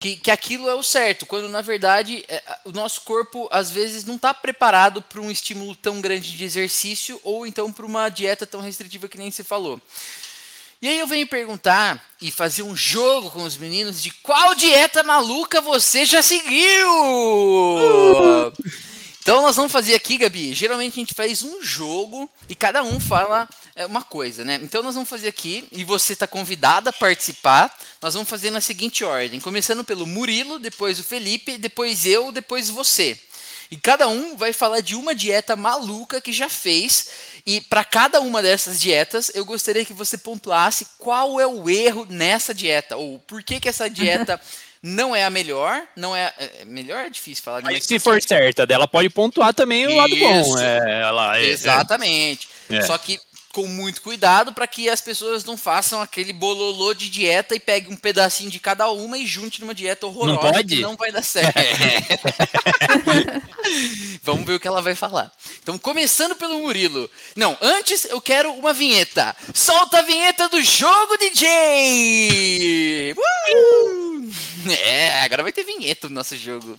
que, 0.00 0.16
que 0.16 0.30
aquilo 0.30 0.68
é 0.68 0.74
o 0.74 0.82
certo, 0.82 1.26
quando 1.26 1.48
na 1.48 1.60
verdade 1.60 2.24
é, 2.26 2.42
o 2.64 2.72
nosso 2.72 3.02
corpo 3.02 3.46
às 3.52 3.70
vezes 3.70 4.04
não 4.04 4.16
está 4.16 4.32
preparado 4.32 5.02
para 5.02 5.20
um 5.20 5.30
estímulo 5.30 5.76
tão 5.76 6.00
grande 6.00 6.34
de 6.34 6.42
exercício 6.42 7.20
ou 7.22 7.46
então 7.46 7.70
para 7.70 7.84
uma 7.84 8.08
dieta 8.08 8.46
tão 8.46 8.62
restritiva 8.62 9.08
que 9.08 9.18
nem 9.18 9.30
você 9.30 9.44
falou. 9.44 9.80
E 10.80 10.88
aí 10.88 10.98
eu 10.98 11.06
venho 11.06 11.26
perguntar 11.26 12.02
e 12.22 12.30
fazer 12.30 12.62
um 12.62 12.74
jogo 12.74 13.30
com 13.30 13.42
os 13.42 13.58
meninos 13.58 14.02
de 14.02 14.10
qual 14.10 14.54
dieta 14.54 15.02
maluca 15.02 15.60
você 15.60 16.06
já 16.06 16.22
seguiu? 16.22 16.88
Então 19.30 19.42
nós 19.42 19.54
vamos 19.54 19.70
fazer 19.70 19.94
aqui, 19.94 20.18
Gabi. 20.18 20.52
Geralmente 20.52 20.94
a 20.94 21.02
gente 21.02 21.14
faz 21.14 21.44
um 21.44 21.62
jogo 21.62 22.28
e 22.48 22.54
cada 22.56 22.82
um 22.82 22.98
fala 22.98 23.48
é, 23.76 23.86
uma 23.86 24.02
coisa, 24.02 24.44
né? 24.44 24.58
Então 24.60 24.82
nós 24.82 24.96
vamos 24.96 25.08
fazer 25.08 25.28
aqui 25.28 25.68
e 25.70 25.84
você 25.84 26.14
está 26.14 26.26
convidado 26.26 26.88
a 26.88 26.92
participar. 26.92 27.72
Nós 28.02 28.14
vamos 28.14 28.28
fazer 28.28 28.50
na 28.50 28.60
seguinte 28.60 29.04
ordem: 29.04 29.38
começando 29.38 29.84
pelo 29.84 30.04
Murilo, 30.04 30.58
depois 30.58 30.98
o 30.98 31.04
Felipe, 31.04 31.58
depois 31.58 32.04
eu, 32.04 32.32
depois 32.32 32.68
você. 32.70 33.16
E 33.70 33.76
cada 33.76 34.08
um 34.08 34.36
vai 34.36 34.52
falar 34.52 34.80
de 34.80 34.96
uma 34.96 35.14
dieta 35.14 35.54
maluca 35.54 36.20
que 36.20 36.32
já 36.32 36.48
fez. 36.48 37.10
E 37.46 37.60
para 37.60 37.84
cada 37.84 38.20
uma 38.20 38.42
dessas 38.42 38.80
dietas, 38.80 39.30
eu 39.32 39.44
gostaria 39.44 39.84
que 39.84 39.92
você 39.92 40.18
pontuasse 40.18 40.88
qual 40.98 41.40
é 41.40 41.46
o 41.46 41.70
erro 41.70 42.04
nessa 42.10 42.52
dieta 42.52 42.96
ou 42.96 43.20
por 43.20 43.44
que 43.44 43.60
que 43.60 43.68
essa 43.68 43.86
dieta 43.88 44.40
não 44.82 45.14
é 45.14 45.24
a 45.24 45.30
melhor, 45.30 45.82
não 45.94 46.16
é, 46.16 46.32
é 46.38 46.64
melhor 46.64 47.04
é 47.04 47.10
difícil 47.10 47.44
falar. 47.44 47.60
Mas 47.62 47.84
se 47.84 47.98
for 47.98 48.20
certa, 48.22 48.66
dela 48.66 48.88
pode 48.88 49.10
pontuar 49.10 49.52
também 49.52 49.86
o 49.86 49.96
lado 49.96 50.16
bom. 50.16 50.58
É, 50.58 51.02
ela, 51.02 51.38
é, 51.38 51.44
é. 51.44 51.50
Exatamente. 51.50 52.48
É. 52.70 52.82
Só 52.82 52.96
que 52.96 53.20
com 53.52 53.66
muito 53.66 54.00
cuidado 54.00 54.52
para 54.52 54.66
que 54.66 54.88
as 54.88 55.00
pessoas 55.00 55.44
não 55.44 55.56
façam 55.56 56.00
aquele 56.00 56.32
bololô 56.32 56.94
de 56.94 57.10
dieta 57.10 57.54
e 57.54 57.60
pegue 57.60 57.92
um 57.92 57.96
pedacinho 57.96 58.50
de 58.50 58.60
cada 58.60 58.88
uma 58.90 59.18
e 59.18 59.26
junte 59.26 59.60
numa 59.60 59.74
dieta 59.74 60.06
horrorosa 60.06 60.34
não 60.34 60.52
pode? 60.52 60.76
que 60.76 60.82
não 60.82 60.96
vai 60.96 61.10
dar 61.10 61.22
certo. 61.22 61.58
Vamos 64.22 64.46
ver 64.46 64.54
o 64.54 64.60
que 64.60 64.68
ela 64.68 64.80
vai 64.80 64.94
falar. 64.94 65.32
Então, 65.62 65.76
começando 65.76 66.36
pelo 66.36 66.60
Murilo. 66.60 67.10
Não, 67.34 67.56
antes 67.60 68.04
eu 68.04 68.20
quero 68.20 68.52
uma 68.52 68.72
vinheta. 68.72 69.34
Solta 69.52 69.98
a 69.98 70.02
vinheta 70.02 70.48
do 70.48 70.62
jogo, 70.62 71.16
DJ! 71.18 73.12
Uh! 73.12 74.09
É, 74.84 75.22
agora 75.22 75.42
vai 75.42 75.52
ter 75.52 75.64
vinheta 75.64 76.08
no 76.08 76.14
nosso 76.14 76.36
jogo. 76.36 76.78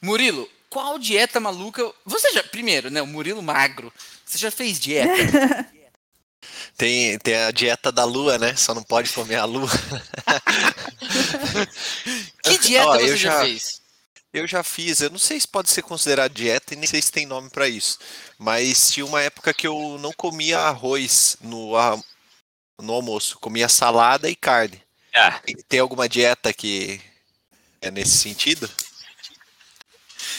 Murilo, 0.00 0.48
qual 0.70 0.98
dieta 0.98 1.40
maluca? 1.40 1.92
Você 2.06 2.32
já. 2.32 2.42
Primeiro, 2.42 2.90
né? 2.90 3.02
O 3.02 3.06
Murilo 3.06 3.42
magro. 3.42 3.92
Você 4.24 4.38
já 4.38 4.50
fez 4.50 4.80
dieta? 4.80 5.10
Tem, 6.76 7.18
tem 7.18 7.34
a 7.34 7.50
dieta 7.50 7.90
da 7.90 8.04
lua, 8.04 8.38
né? 8.38 8.54
Só 8.54 8.72
não 8.72 8.84
pode 8.84 9.12
comer 9.12 9.34
a 9.34 9.44
lua. 9.44 9.68
que 12.44 12.56
dieta 12.58 12.86
Ó, 12.86 13.00
você 13.00 13.16
já, 13.16 13.32
já 13.32 13.40
fez? 13.40 13.82
Eu 14.32 14.46
já 14.46 14.62
fiz, 14.62 15.00
eu 15.00 15.10
não 15.10 15.18
sei 15.18 15.40
se 15.40 15.48
pode 15.48 15.70
ser 15.70 15.82
considerado 15.82 16.32
dieta 16.34 16.74
e 16.74 16.76
nem 16.76 16.86
sei 16.86 17.00
se 17.00 17.10
tem 17.10 17.24
nome 17.26 17.48
para 17.48 17.66
isso. 17.68 17.98
Mas 18.38 18.90
tinha 18.90 19.06
uma 19.06 19.22
época 19.22 19.54
que 19.54 19.66
eu 19.66 19.96
não 20.00 20.12
comia 20.12 20.58
arroz 20.58 21.36
no 21.40 21.72
no 22.80 22.92
almoço. 22.92 23.38
Comia 23.38 23.68
salada 23.68 24.28
e 24.28 24.36
carne. 24.36 24.82
Ah, 25.14 25.40
Tem 25.68 25.80
alguma 25.80 26.08
dieta 26.08 26.52
que 26.52 27.00
é 27.80 27.90
nesse 27.90 28.18
sentido? 28.18 28.70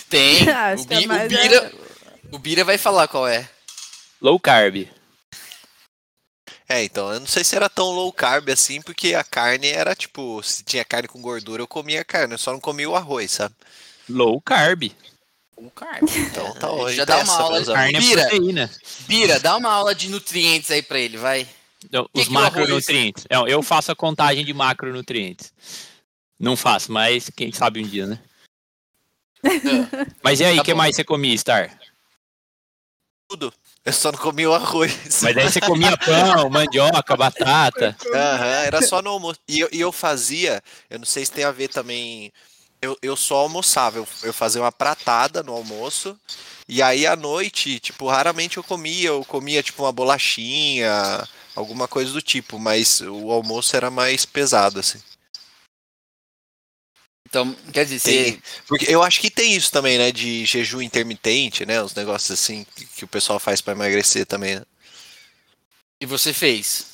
Tem. 0.10 0.48
Acho 0.50 0.84
o, 0.84 0.88
que 0.88 0.94
é 0.94 0.98
Bi- 1.00 1.06
o 1.06 1.08
mais 1.08 1.28
Bira, 1.28 1.74
o 2.32 2.40
Bira 2.40 2.64
vai 2.64 2.78
falar 2.78 3.08
qual 3.08 3.28
é. 3.28 3.50
low 4.22 4.40
carb. 4.40 4.88
É, 6.72 6.84
então, 6.84 7.12
eu 7.12 7.20
não 7.20 7.26
sei 7.28 7.44
se 7.44 7.56
era 7.56 7.68
tão 7.68 7.90
low 7.92 8.14
carb 8.14 8.48
assim, 8.50 8.80
porque 8.82 9.16
a 9.16 9.24
carne 9.24 9.68
era 9.68 9.96
tipo, 9.96 10.42
se 10.44 10.64
tinha 10.64 10.86
carne 10.86 11.08
com 11.08 11.20
gordura, 11.20 11.64
eu 11.64 11.68
comia 11.68 12.06
carne, 12.06 12.34
eu 12.36 12.38
só 12.38 12.52
não 12.54 12.60
comia 12.60 12.88
o 12.88 12.96
arroz, 12.96 13.32
sabe? 13.32 13.56
Low 14.08 14.40
carb. 14.40 14.92
O 15.58 15.70
carbo. 15.72 16.08
Então 16.16 16.54
tá 16.56 16.72
hoje. 16.72 16.96
Já 16.98 17.06
dá 17.06 17.18
uma 17.24 17.34
aula 17.36 17.60
de. 17.62 17.74
Carne 17.74 17.96
é 17.96 18.00
Bira. 18.00 18.22
proteína. 18.30 18.72
Bira, 19.08 19.40
dá 19.40 19.58
uma 19.58 19.72
aula 19.72 19.94
de 19.96 20.08
nutrientes 20.10 20.70
aí 20.72 20.82
pra 20.82 21.00
ele, 21.00 21.18
vai. 21.18 21.46
Então, 21.84 22.08
Que 22.14 22.22
Os 22.22 22.28
que 22.28 22.36
arroz- 22.36 22.54
macronutrientes. 22.54 23.26
É, 23.30 23.36
eu 23.52 23.62
faço 23.64 23.92
a 23.92 23.96
contagem 23.96 24.46
de 24.46 24.54
macronutrientes. 24.54 25.52
Não 26.40 26.56
faço, 26.56 26.92
mas 26.92 27.30
quem 27.36 27.52
sabe 27.52 27.82
um 27.84 27.88
dia, 27.88 28.06
né? 28.08 28.20
Mas 30.24 30.40
e 30.40 30.46
aí, 30.46 30.54
o 30.54 30.58
Tá 30.58 30.64
que 30.66 30.72
bom. 30.74 30.78
mais 30.78 30.96
você 30.96 31.04
comia, 31.04 31.38
Star? 31.38 31.78
Tudo. 33.30 33.54
Eu 33.90 33.94
só 33.94 34.12
não 34.12 34.20
comia 34.20 34.48
o 34.48 34.54
arroz. 34.54 35.20
Mas 35.24 35.36
aí 35.36 35.50
você 35.50 35.60
comia 35.60 35.98
pão, 35.98 36.48
mandioca, 36.52 37.18
batata. 37.18 37.98
Aham, 38.14 38.64
era 38.64 38.82
só 38.84 39.02
no 39.02 39.10
almoço. 39.10 39.40
E 39.48 39.60
eu, 39.60 39.70
e 39.72 39.82
eu 39.82 39.92
fazia, 39.92 40.62
eu 40.92 41.00
não 41.00 41.06
sei 41.06 41.26
se 41.26 41.32
tem 41.32 41.44
a 41.44 41.52
ver 41.52 41.70
também. 41.70 42.32
Eu, 42.80 42.96
eu 43.02 43.16
só 43.16 43.38
almoçava, 43.38 43.98
eu, 43.98 44.08
eu 44.22 44.32
fazia 44.32 44.62
uma 44.62 44.72
pratada 44.72 45.42
no 45.42 45.54
almoço. 45.54 46.16
E 46.68 46.84
aí 46.84 47.08
à 47.08 47.16
noite, 47.16 47.80
tipo, 47.80 48.08
raramente 48.08 48.58
eu 48.58 48.64
comia, 48.64 49.10
eu 49.10 49.26
comia 49.26 49.64
tipo 49.64 49.82
uma 49.84 49.92
bolachinha, 49.92 51.28
alguma 51.56 51.88
coisa 51.88 52.12
do 52.12 52.22
tipo, 52.22 52.60
mas 52.60 53.02
o 53.02 53.32
almoço 53.32 53.76
era 53.76 53.90
mais 53.90 54.24
pesado, 54.24 54.80
assim. 54.80 55.00
Então, 57.30 57.56
quer 57.72 57.86
dizer, 57.86 58.00
Tem- 58.02 58.32
você, 58.34 58.42
Porque 58.68 58.86
eu 58.90 59.04
acho 59.04 59.20
que 59.22 59.30
tem 59.30 59.54
isso 59.56 59.72
também, 59.72 59.98
né? 60.00 60.12
De 60.12 60.46
jejum 60.46 60.82
intermitente, 60.82 61.64
né? 61.66 61.82
Os 61.82 61.94
negócios 61.94 62.32
assim 62.32 62.66
que, 62.76 62.86
que 62.86 63.04
o 63.06 63.08
pessoal 63.08 63.40
faz 63.40 63.62
pra 63.62 63.74
emagrecer 63.74 64.26
também, 64.26 64.56
né? 64.56 64.64
e 66.02 66.06
você 66.06 66.32
fez. 66.34 66.88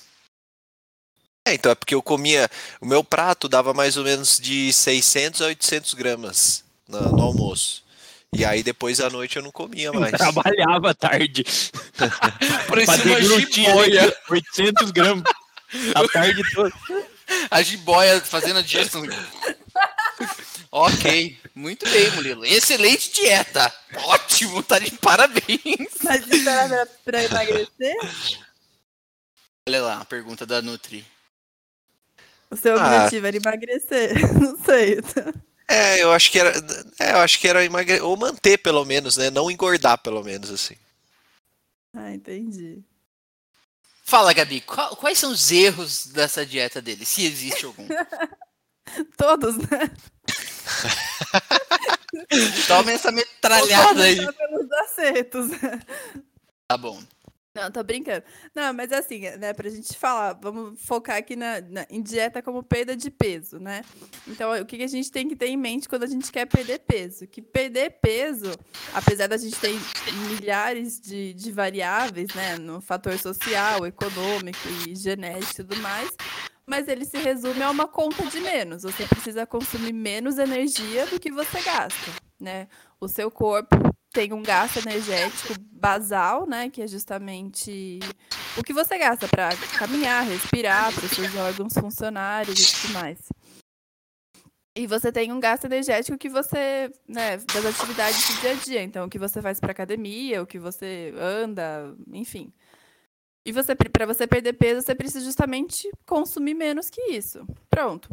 É, 1.48 1.54
então 1.54 1.71
é 1.71 1.76
porque 1.76 1.93
eu 1.93 2.02
comia. 2.02 2.50
O 2.82 2.86
meu 2.88 3.04
prato 3.04 3.48
dava 3.48 3.71
mais 3.74 3.98
ou 3.98 4.04
menos 4.04 4.39
de 4.39 4.74
600 4.74 5.41
a 5.43 5.45
800 5.45 5.93
gramas 5.93 6.63
no, 6.88 7.00
no 7.12 7.21
almoço. 7.21 7.84
E 8.36 8.43
aí 8.43 8.63
depois 8.63 9.00
à 9.00 9.10
noite 9.10 9.38
eu 9.38 9.43
não 9.43 9.52
comia 9.52 9.88
Eu 9.89 9.93
mais. 9.93 10.12
trabalhava 10.12 10.89
à 10.89 10.93
tarde. 10.95 11.45
Parecia 12.67 13.06
uma 13.06 13.39
jiboia. 13.52 14.04
ali, 14.04 14.13
800 14.30 14.91
gramas. 14.91 15.24
A 15.93 16.08
tarde 16.10 16.41
toda. 16.54 16.74
A 17.52 17.62
jiboia 17.62 18.19
fazendo 18.21 18.58
a 18.58 18.62
digestão. 18.63 19.04
ok, 20.71 21.38
muito 21.54 21.89
bem, 21.89 22.12
Murilo. 22.12 22.45
Excelente 22.45 23.12
dieta. 23.12 23.73
Ótimo, 23.95 24.62
tá 24.63 24.80
de 24.80 24.91
parabéns. 24.97 25.89
Mas 26.04 26.28
isso 26.28 26.49
era 26.49 26.86
pra, 27.04 27.23
emagrecer? 27.23 27.95
Olha 29.67 29.82
lá, 29.82 30.01
a 30.01 30.06
pergunta 30.06 30.45
da 30.45 30.62
Nutri. 30.62 31.06
O 32.49 32.56
seu 32.56 32.80
Ah. 32.80 32.95
objetivo 32.97 33.28
era 33.28 33.38
emagrecer? 33.38 34.13
Não 34.39 34.58
sei. 34.63 34.99
É, 35.67 36.01
eu 36.04 36.12
acho 36.12 36.32
que 36.32 36.39
era. 36.39 36.54
É, 36.99 37.12
eu 37.13 37.17
acho 37.17 37.39
que 37.39 37.47
era 37.47 37.65
emagre... 37.65 37.99
ou 38.01 38.15
manter 38.15 38.58
pelo 38.60 38.86
menos, 38.86 39.17
né? 39.17 39.30
Não 39.32 39.49
engordar 39.49 39.97
pelo 39.97 40.23
menos 40.23 40.51
assim. 40.51 40.75
Ah, 41.93 42.12
entendi. 42.13 42.84
Fala, 44.04 44.32
Gabi, 44.34 44.62
qual- 44.62 44.95
quais 44.97 45.17
são 45.17 45.32
os 45.32 45.51
erros 45.51 46.06
dessa 46.08 46.45
dieta 46.45 46.80
dele, 46.80 47.04
se 47.06 47.25
existe 47.25 47.65
algum? 47.65 47.88
Todos, 49.17 49.58
né? 49.58 49.91
Toma 52.67 52.91
essa 52.91 53.12
metralhada 53.12 54.04
aí. 54.04 54.15
Pelos 54.15 54.71
acertos. 54.71 55.48
Tá 56.67 56.78
bom. 56.78 57.02
Não, 57.54 57.71
tô 57.71 57.82
brincando. 57.84 58.26
Não, 58.54 58.74
mas 58.74 58.91
assim, 58.91 59.21
né, 59.38 59.54
pra 59.54 59.69
gente 59.69 59.98
falar, 59.98 60.34
vamos 60.41 60.78
focar 60.82 61.15
aqui 61.15 61.38
na, 61.38 61.62
na- 61.62 61.86
em 61.89 62.02
dieta 62.02 62.41
como 62.41 62.62
perda 62.62 62.98
de 62.98 63.10
peso, 63.10 63.60
né? 63.60 63.82
Então, 64.28 64.52
o 64.60 64.65
que, 64.65 64.76
que 64.76 64.84
a 64.84 64.88
gente 64.88 65.10
tem 65.10 65.26
que 65.26 65.38
ter 65.38 65.48
em 65.48 65.56
mente 65.56 65.88
quando 65.88 66.04
a 66.04 66.08
gente 66.08 66.30
quer 66.34 66.45
perder 66.48 66.80
peso? 66.80 67.26
Que 67.26 67.41
perder 67.41 67.91
peso, 68.02 68.52
apesar 68.93 69.28
da 69.28 69.38
gente 69.38 69.58
ter 69.58 69.74
milhares 70.28 71.00
de, 71.00 71.34
de 71.34 71.50
variáveis, 71.50 72.34
né, 72.34 72.58
no 72.58 72.82
fator 72.82 73.17
social, 73.17 73.86
econômico 73.86 74.60
e 74.86 74.93
genético 74.93 75.62
e 75.62 75.63
tudo 75.63 75.78
mais, 75.78 76.10
mas 76.65 76.88
ele 76.88 77.06
se 77.06 77.17
resume 77.17 77.62
a 77.62 77.69
uma 77.69 77.88
conta 77.88 78.25
de 78.25 78.39
menos. 78.39 78.84
Você 78.84 79.06
precisa 79.08 79.45
consumir 79.45 79.93
menos 79.93 80.38
energia 80.38 81.06
do 81.08 81.19
que 81.19 81.32
você 81.32 81.62
gasta, 81.62 82.12
né? 82.39 82.67
O 82.99 83.08
seu 83.08 83.30
corpo 83.30 83.75
tem 84.12 84.32
um 84.32 84.41
gasto 84.41 84.78
energético 84.80 85.54
basal, 85.71 86.47
né, 86.47 86.69
que 86.69 86.82
é 86.82 86.88
justamente 86.88 87.99
o 88.58 88.63
que 88.63 88.71
você 88.71 88.97
gasta 88.97 89.28
para 89.28 89.49
caminhar, 89.78 90.25
respirar, 90.25 90.93
para 90.93 91.06
os 91.06 91.12
seus 91.12 91.36
órgãos 91.36 91.73
funcionarem 91.73 92.54
e 92.54 92.82
tudo 92.82 92.93
mais. 92.93 93.19
E 94.73 94.88
você 94.88 95.12
tem 95.12 95.32
um 95.34 95.39
gasto 95.39 95.65
energético 95.65 96.17
que 96.17 96.30
você, 96.30 96.91
né, 97.08 97.38
das 97.38 97.65
atividades 97.65 98.28
do 98.28 98.41
dia 98.41 98.51
a 98.51 98.54
dia, 98.56 98.84
então 98.84 99.06
o 99.06 99.10
que 99.10 99.19
você 99.19 99.41
faz 99.41 99.60
para 99.60 99.71
academia, 99.71 100.41
o 100.41 100.47
que 100.47 100.60
você 100.60 101.13
anda, 101.17 101.93
enfim. 102.13 102.54
E 103.45 103.51
você 103.51 103.75
para 103.75 104.05
você 104.08 104.25
perder 104.25 104.53
peso, 104.53 104.81
você 104.81 104.95
precisa 104.95 105.23
justamente 105.23 105.89
consumir 106.05 106.55
menos 106.55 106.89
que 106.89 107.01
isso. 107.12 107.45
Pronto. 107.69 108.10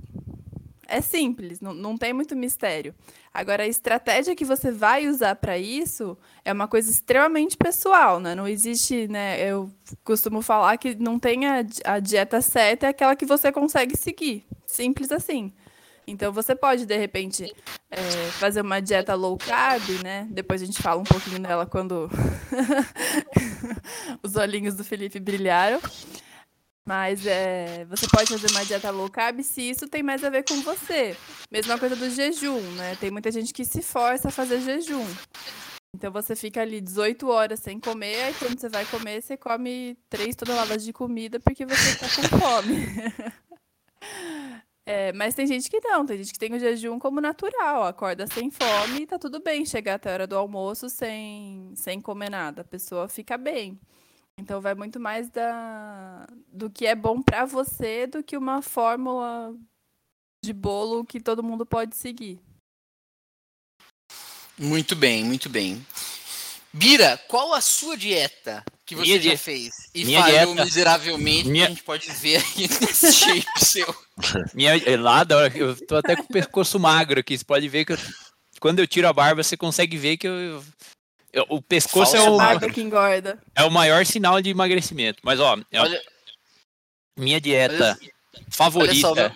É 0.86 1.00
simples, 1.00 1.58
não, 1.58 1.72
não 1.72 1.96
tem 1.96 2.12
muito 2.12 2.36
mistério. 2.36 2.94
Agora, 3.32 3.62
a 3.62 3.66
estratégia 3.66 4.36
que 4.36 4.44
você 4.44 4.70
vai 4.70 5.08
usar 5.08 5.36
para 5.36 5.56
isso 5.56 6.18
é 6.44 6.52
uma 6.52 6.68
coisa 6.68 6.90
extremamente 6.90 7.56
pessoal, 7.56 8.20
né? 8.20 8.34
Não 8.34 8.46
existe, 8.46 9.08
né? 9.08 9.40
Eu 9.40 9.72
costumo 10.04 10.42
falar 10.42 10.76
que 10.76 10.94
não 10.94 11.18
tem 11.18 11.46
a, 11.46 11.64
a 11.86 11.98
dieta 11.98 12.42
certa, 12.42 12.86
é 12.86 12.90
aquela 12.90 13.16
que 13.16 13.24
você 13.24 13.50
consegue 13.50 13.96
seguir. 13.96 14.44
Simples 14.66 15.10
assim. 15.10 15.50
Então, 16.06 16.32
você 16.32 16.54
pode, 16.54 16.84
de 16.84 16.96
repente, 16.96 17.54
é, 17.90 18.00
fazer 18.32 18.60
uma 18.60 18.80
dieta 18.80 19.14
low 19.14 19.36
carb, 19.36 19.82
né? 20.02 20.26
Depois 20.30 20.62
a 20.62 20.64
gente 20.64 20.82
fala 20.82 21.00
um 21.00 21.04
pouquinho 21.04 21.38
dela 21.38 21.66
quando 21.66 22.10
os 24.22 24.36
olhinhos 24.36 24.74
do 24.74 24.84
Felipe 24.84 25.20
brilharam. 25.20 25.80
Mas 26.84 27.24
é, 27.26 27.84
você 27.84 28.08
pode 28.08 28.28
fazer 28.28 28.50
uma 28.50 28.64
dieta 28.64 28.90
low 28.90 29.08
carb 29.08 29.40
se 29.42 29.62
isso 29.62 29.86
tem 29.86 30.02
mais 30.02 30.24
a 30.24 30.30
ver 30.30 30.44
com 30.44 30.60
você. 30.62 31.16
Mesma 31.50 31.78
coisa 31.78 31.94
do 31.94 32.10
jejum, 32.10 32.60
né? 32.72 32.96
Tem 32.96 33.10
muita 33.10 33.30
gente 33.30 33.52
que 33.52 33.64
se 33.64 33.80
força 33.82 34.28
a 34.28 34.32
fazer 34.32 34.60
jejum. 34.60 35.06
Então 35.94 36.10
você 36.10 36.34
fica 36.34 36.60
ali 36.62 36.80
18 36.80 37.28
horas 37.28 37.60
sem 37.60 37.78
comer, 37.78 38.22
aí 38.22 38.34
quando 38.34 38.58
você 38.58 38.68
vai 38.68 38.84
comer, 38.86 39.22
você 39.22 39.36
come 39.36 39.96
3 40.08 40.34
toneladas 40.34 40.82
de 40.82 40.92
comida 40.92 41.38
porque 41.38 41.66
você 41.66 41.96
tá 41.98 42.06
com 42.08 42.38
fome. 42.38 42.86
É, 44.84 45.12
mas 45.12 45.34
tem 45.34 45.46
gente 45.46 45.70
que 45.70 45.80
não, 45.80 46.04
tem 46.04 46.18
gente 46.18 46.32
que 46.32 46.38
tem 46.38 46.52
o 46.52 46.58
jejum 46.58 46.98
como 46.98 47.20
natural, 47.20 47.84
acorda 47.84 48.26
sem 48.26 48.50
fome 48.50 49.02
e 49.02 49.06
tá 49.06 49.16
tudo 49.16 49.40
bem 49.40 49.64
chegar 49.64 49.94
até 49.94 50.10
a 50.10 50.12
hora 50.14 50.26
do 50.26 50.36
almoço 50.36 50.88
sem, 50.90 51.72
sem 51.76 52.00
comer 52.00 52.30
nada. 52.30 52.62
A 52.62 52.64
pessoa 52.64 53.08
fica 53.08 53.38
bem. 53.38 53.78
Então 54.38 54.60
vai 54.60 54.74
muito 54.74 54.98
mais 54.98 55.30
da, 55.30 56.26
do 56.48 56.68
que 56.68 56.86
é 56.86 56.96
bom 56.96 57.22
pra 57.22 57.44
você 57.44 58.06
do 58.06 58.22
que 58.24 58.36
uma 58.36 58.60
fórmula 58.60 59.54
de 60.44 60.52
bolo 60.52 61.04
que 61.04 61.20
todo 61.20 61.44
mundo 61.44 61.64
pode 61.64 61.94
seguir. 61.94 62.40
Muito 64.58 64.96
bem, 64.96 65.24
muito 65.24 65.48
bem. 65.48 65.86
Bira, 66.72 67.16
qual 67.28 67.54
a 67.54 67.60
sua 67.60 67.96
dieta 67.96 68.64
que 68.84 68.94
você 68.94 69.02
Minha 69.18 69.22
já 69.22 69.36
fez? 69.38 69.70
E 69.94 70.04
minha 70.04 70.20
falhou 70.22 70.46
dieta- 70.46 70.64
miseravelmente, 70.64 71.48
Minha- 71.48 71.66
que 71.66 71.72
a 71.72 71.74
gente 71.74 71.84
pode 71.84 72.10
ver 72.12 72.36
aí 72.36 72.68
nesse 72.80 73.12
shape 73.12 73.46
seu. 73.64 73.94
Minha, 74.54 74.76
é 74.76 74.96
lá, 74.96 75.24
da 75.24 75.36
hora 75.36 75.56
eu 75.56 75.74
tô 75.86 75.96
até 75.96 76.16
com 76.16 76.22
o 76.24 76.28
pescoço 76.28 76.78
magro 76.78 77.20
aqui. 77.20 77.36
Você 77.38 77.44
pode 77.44 77.68
ver 77.68 77.84
que 77.84 77.92
eu- 77.92 77.98
quando 78.60 78.78
eu 78.80 78.86
tiro 78.86 79.08
a 79.08 79.12
barba, 79.12 79.42
você 79.42 79.56
consegue 79.56 79.96
ver 79.96 80.16
que 80.16 80.26
eu. 80.28 80.62
eu- 81.32 81.46
o 81.48 81.62
pescoço 81.62 82.16
é 82.16 82.20
o, 82.20 82.36
Barba 82.36 82.68
que 82.70 82.80
engorda. 82.82 83.40
é 83.54 83.64
o 83.64 83.70
maior 83.70 84.04
sinal 84.04 84.40
de 84.42 84.50
emagrecimento. 84.50 85.20
Mas, 85.24 85.40
ó, 85.40 85.56
é 85.70 85.80
Olha, 85.80 86.02
minha 87.16 87.40
dieta 87.40 87.96
olha 87.98 88.44
favorita. 88.50 88.94
só, 89.00 89.14
meu- 89.14 89.32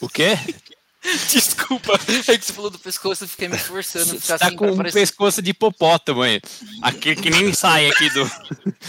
O 0.00 0.08
quê? 0.08 0.30
desculpa, 1.32 1.98
é 2.28 2.36
que 2.36 2.44
você 2.44 2.52
falou 2.52 2.70
do 2.70 2.78
pescoço, 2.78 3.24
eu 3.24 3.28
fiquei 3.28 3.48
me 3.48 3.56
forçando 3.56 4.04
Você 4.04 4.36
tá 4.36 4.46
assim 4.46 4.56
com 4.56 4.70
um 4.70 4.76
parecer. 4.76 5.00
pescoço 5.00 5.40
de 5.40 5.50
hipopótamo 5.50 6.22
aí. 6.22 6.40
Aqui 6.82 7.16
que 7.16 7.30
nem 7.30 7.52
sai 7.54 7.88
aqui 7.88 8.10
do. 8.10 8.30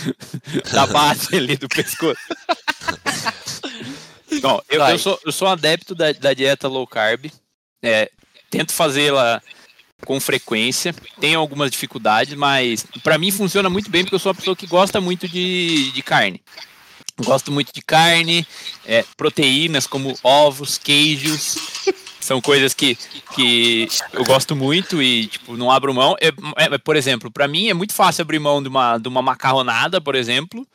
da 0.73 0.85
base 0.87 1.35
ali 1.35 1.55
do 1.55 1.69
pescoço. 1.69 2.19
Bom, 4.41 4.61
eu, 4.69 4.81
eu 4.81 4.99
sou, 4.99 5.19
eu 5.25 5.31
sou 5.31 5.47
adepto 5.47 5.95
da, 5.95 6.11
da 6.11 6.33
dieta 6.33 6.67
low 6.67 6.85
carb. 6.85 7.31
É, 7.81 8.09
tento 8.49 8.73
fazê-la 8.73 9.41
com 10.05 10.19
frequência. 10.19 10.93
Tenho 11.19 11.39
algumas 11.39 11.71
dificuldades, 11.71 12.33
mas 12.33 12.85
pra 13.03 13.17
mim 13.17 13.31
funciona 13.31 13.69
muito 13.69 13.89
bem 13.89 14.03
porque 14.03 14.15
eu 14.15 14.19
sou 14.19 14.31
uma 14.31 14.37
pessoa 14.37 14.55
que 14.55 14.67
gosta 14.67 14.99
muito 14.99 15.27
de, 15.27 15.91
de 15.91 16.01
carne. 16.01 16.41
Gosto 17.23 17.51
muito 17.51 17.73
de 17.73 17.81
carne, 17.81 18.45
é, 18.85 19.03
proteínas 19.15 19.87
como 19.87 20.17
ovos, 20.23 20.77
queijos. 20.77 21.57
São 22.19 22.39
coisas 22.39 22.73
que, 22.73 22.95
que 23.33 23.87
eu 24.13 24.23
gosto 24.23 24.55
muito 24.55 25.01
e, 25.01 25.25
tipo, 25.27 25.57
não 25.57 25.71
abro 25.71 25.93
mão. 25.93 26.15
É, 26.21 26.27
é, 26.63 26.77
por 26.77 26.95
exemplo, 26.95 27.31
para 27.31 27.47
mim 27.47 27.69
é 27.69 27.73
muito 27.73 27.93
fácil 27.93 28.21
abrir 28.21 28.39
mão 28.39 28.61
de 28.61 28.69
uma, 28.69 28.97
de 28.99 29.07
uma 29.07 29.23
macarronada, 29.23 29.99
por 29.99 30.13
exemplo, 30.13 30.65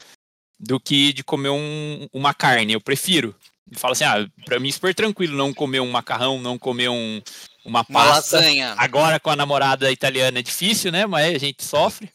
do 0.59 0.81
que 0.81 1.13
de 1.13 1.23
comer 1.23 1.51
um, 1.51 2.09
uma 2.13 2.35
carne. 2.35 2.73
Eu 2.73 2.81
prefiro. 2.81 3.35
E 3.71 3.79
falo 3.79 3.93
assim, 3.93 4.05
ah, 4.05 4.27
pra 4.45 4.59
mim 4.59 4.69
é 4.69 4.73
super 4.73 4.95
tranquilo 4.95 5.37
não 5.37 5.55
comer 5.55 5.81
um 5.81 5.91
macarrão, 5.91 6.41
não 6.41 6.59
comer 6.59 6.89
um, 6.89 7.23
uma 7.65 7.85
pasta. 7.85 8.37
Uma 8.37 8.45
lasanha. 8.45 8.75
Agora 8.77 9.19
com 9.21 9.31
a 9.31 9.37
namorada 9.37 9.91
italiana 9.91 10.39
é 10.39 10.43
difícil, 10.43 10.93
né? 10.93 11.07
Mas 11.07 11.35
a 11.35 11.39
gente 11.39 11.65
sofre. 11.65 12.11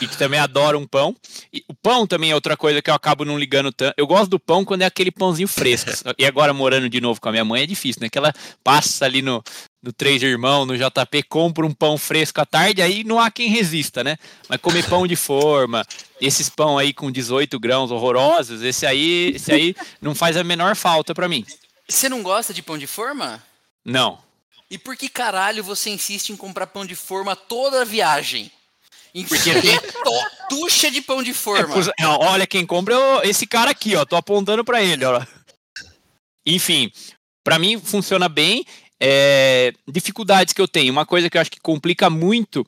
E 0.00 0.06
que 0.06 0.16
também 0.16 0.38
adora 0.38 0.78
um 0.78 0.86
pão. 0.86 1.14
E 1.52 1.64
o 1.68 1.74
pão 1.74 2.06
também 2.06 2.30
é 2.30 2.34
outra 2.34 2.56
coisa 2.56 2.80
que 2.80 2.90
eu 2.90 2.94
acabo 2.94 3.24
não 3.24 3.38
ligando 3.38 3.72
tanto. 3.72 3.94
Eu 3.96 4.06
gosto 4.06 4.30
do 4.30 4.38
pão 4.38 4.64
quando 4.64 4.82
é 4.82 4.84
aquele 4.84 5.10
pãozinho 5.10 5.48
fresco. 5.48 5.90
E 6.18 6.24
agora 6.24 6.52
morando 6.52 6.88
de 6.88 7.00
novo 7.00 7.20
com 7.20 7.28
a 7.28 7.32
minha 7.32 7.44
mãe 7.44 7.62
é 7.62 7.66
difícil, 7.66 8.02
né? 8.02 8.08
Que 8.08 8.18
ela 8.18 8.32
passa 8.62 9.04
ali 9.04 9.22
no, 9.22 9.42
no 9.82 9.92
Três 9.92 10.22
Irmãos, 10.22 10.66
no 10.66 10.76
JP, 10.76 11.22
compra 11.28 11.64
um 11.64 11.72
pão 11.72 11.96
fresco 11.96 12.40
à 12.40 12.46
tarde, 12.46 12.82
aí 12.82 13.04
não 13.04 13.18
há 13.18 13.30
quem 13.30 13.48
resista, 13.48 14.04
né? 14.04 14.16
Mas 14.48 14.60
comer 14.60 14.86
pão 14.86 15.06
de 15.06 15.16
forma, 15.16 15.84
esses 16.20 16.48
pão 16.50 16.76
aí 16.76 16.92
com 16.92 17.10
18 17.10 17.58
grãos 17.58 17.90
horrorosos, 17.90 18.62
esse 18.62 18.86
aí, 18.86 19.32
esse 19.34 19.52
aí 19.52 19.74
não 20.00 20.14
faz 20.14 20.36
a 20.36 20.44
menor 20.44 20.76
falta 20.76 21.14
para 21.14 21.28
mim. 21.28 21.44
Você 21.88 22.08
não 22.08 22.22
gosta 22.22 22.52
de 22.52 22.62
pão 22.62 22.76
de 22.76 22.86
forma? 22.86 23.42
Não. 23.84 24.18
E 24.70 24.78
por 24.78 24.96
que 24.96 25.08
caralho 25.08 25.64
você 25.64 25.90
insiste 25.90 26.30
em 26.30 26.36
comprar 26.36 26.66
pão 26.66 26.84
de 26.84 26.94
forma 26.94 27.34
toda 27.34 27.82
a 27.82 27.84
viagem? 27.84 28.52
Porque 29.28 29.52
tem 29.60 29.78
tuxa 30.48 30.90
de 30.90 31.00
pão 31.00 31.22
de 31.22 31.34
forma. 31.34 31.74
É, 31.98 32.06
olha, 32.06 32.46
quem 32.46 32.66
compra 32.66 32.94
é 33.22 33.28
esse 33.28 33.46
cara 33.46 33.70
aqui, 33.70 33.94
ó. 33.96 34.04
Tô 34.04 34.16
apontando 34.16 34.64
para 34.64 34.82
ele, 34.82 35.04
ó. 35.04 35.24
Enfim, 36.46 36.90
para 37.44 37.58
mim 37.58 37.80
funciona 37.80 38.28
bem. 38.28 38.64
É, 39.02 39.72
dificuldades 39.88 40.52
que 40.52 40.60
eu 40.60 40.68
tenho. 40.68 40.92
Uma 40.92 41.06
coisa 41.06 41.30
que 41.30 41.36
eu 41.36 41.40
acho 41.40 41.50
que 41.50 41.60
complica 41.60 42.10
muito 42.10 42.66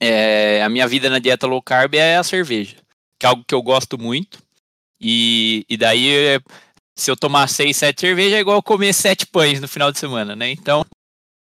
é, 0.00 0.62
a 0.62 0.68
minha 0.68 0.86
vida 0.86 1.08
na 1.08 1.18
dieta 1.18 1.46
low 1.46 1.62
carb 1.62 1.94
é 1.94 2.16
a 2.16 2.24
cerveja, 2.24 2.76
que 3.18 3.26
é 3.26 3.28
algo 3.28 3.44
que 3.46 3.54
eu 3.54 3.62
gosto 3.62 3.98
muito. 3.98 4.42
E, 5.00 5.64
e 5.68 5.76
daí, 5.76 6.40
se 6.96 7.10
eu 7.10 7.16
tomar 7.16 7.48
seis, 7.48 7.76
sete 7.76 8.00
cervejas, 8.00 8.34
é 8.34 8.40
igual 8.40 8.62
comer 8.62 8.92
sete 8.92 9.26
pães 9.26 9.60
no 9.60 9.68
final 9.68 9.92
de 9.92 9.98
semana, 9.98 10.34
né? 10.34 10.50
Então, 10.50 10.84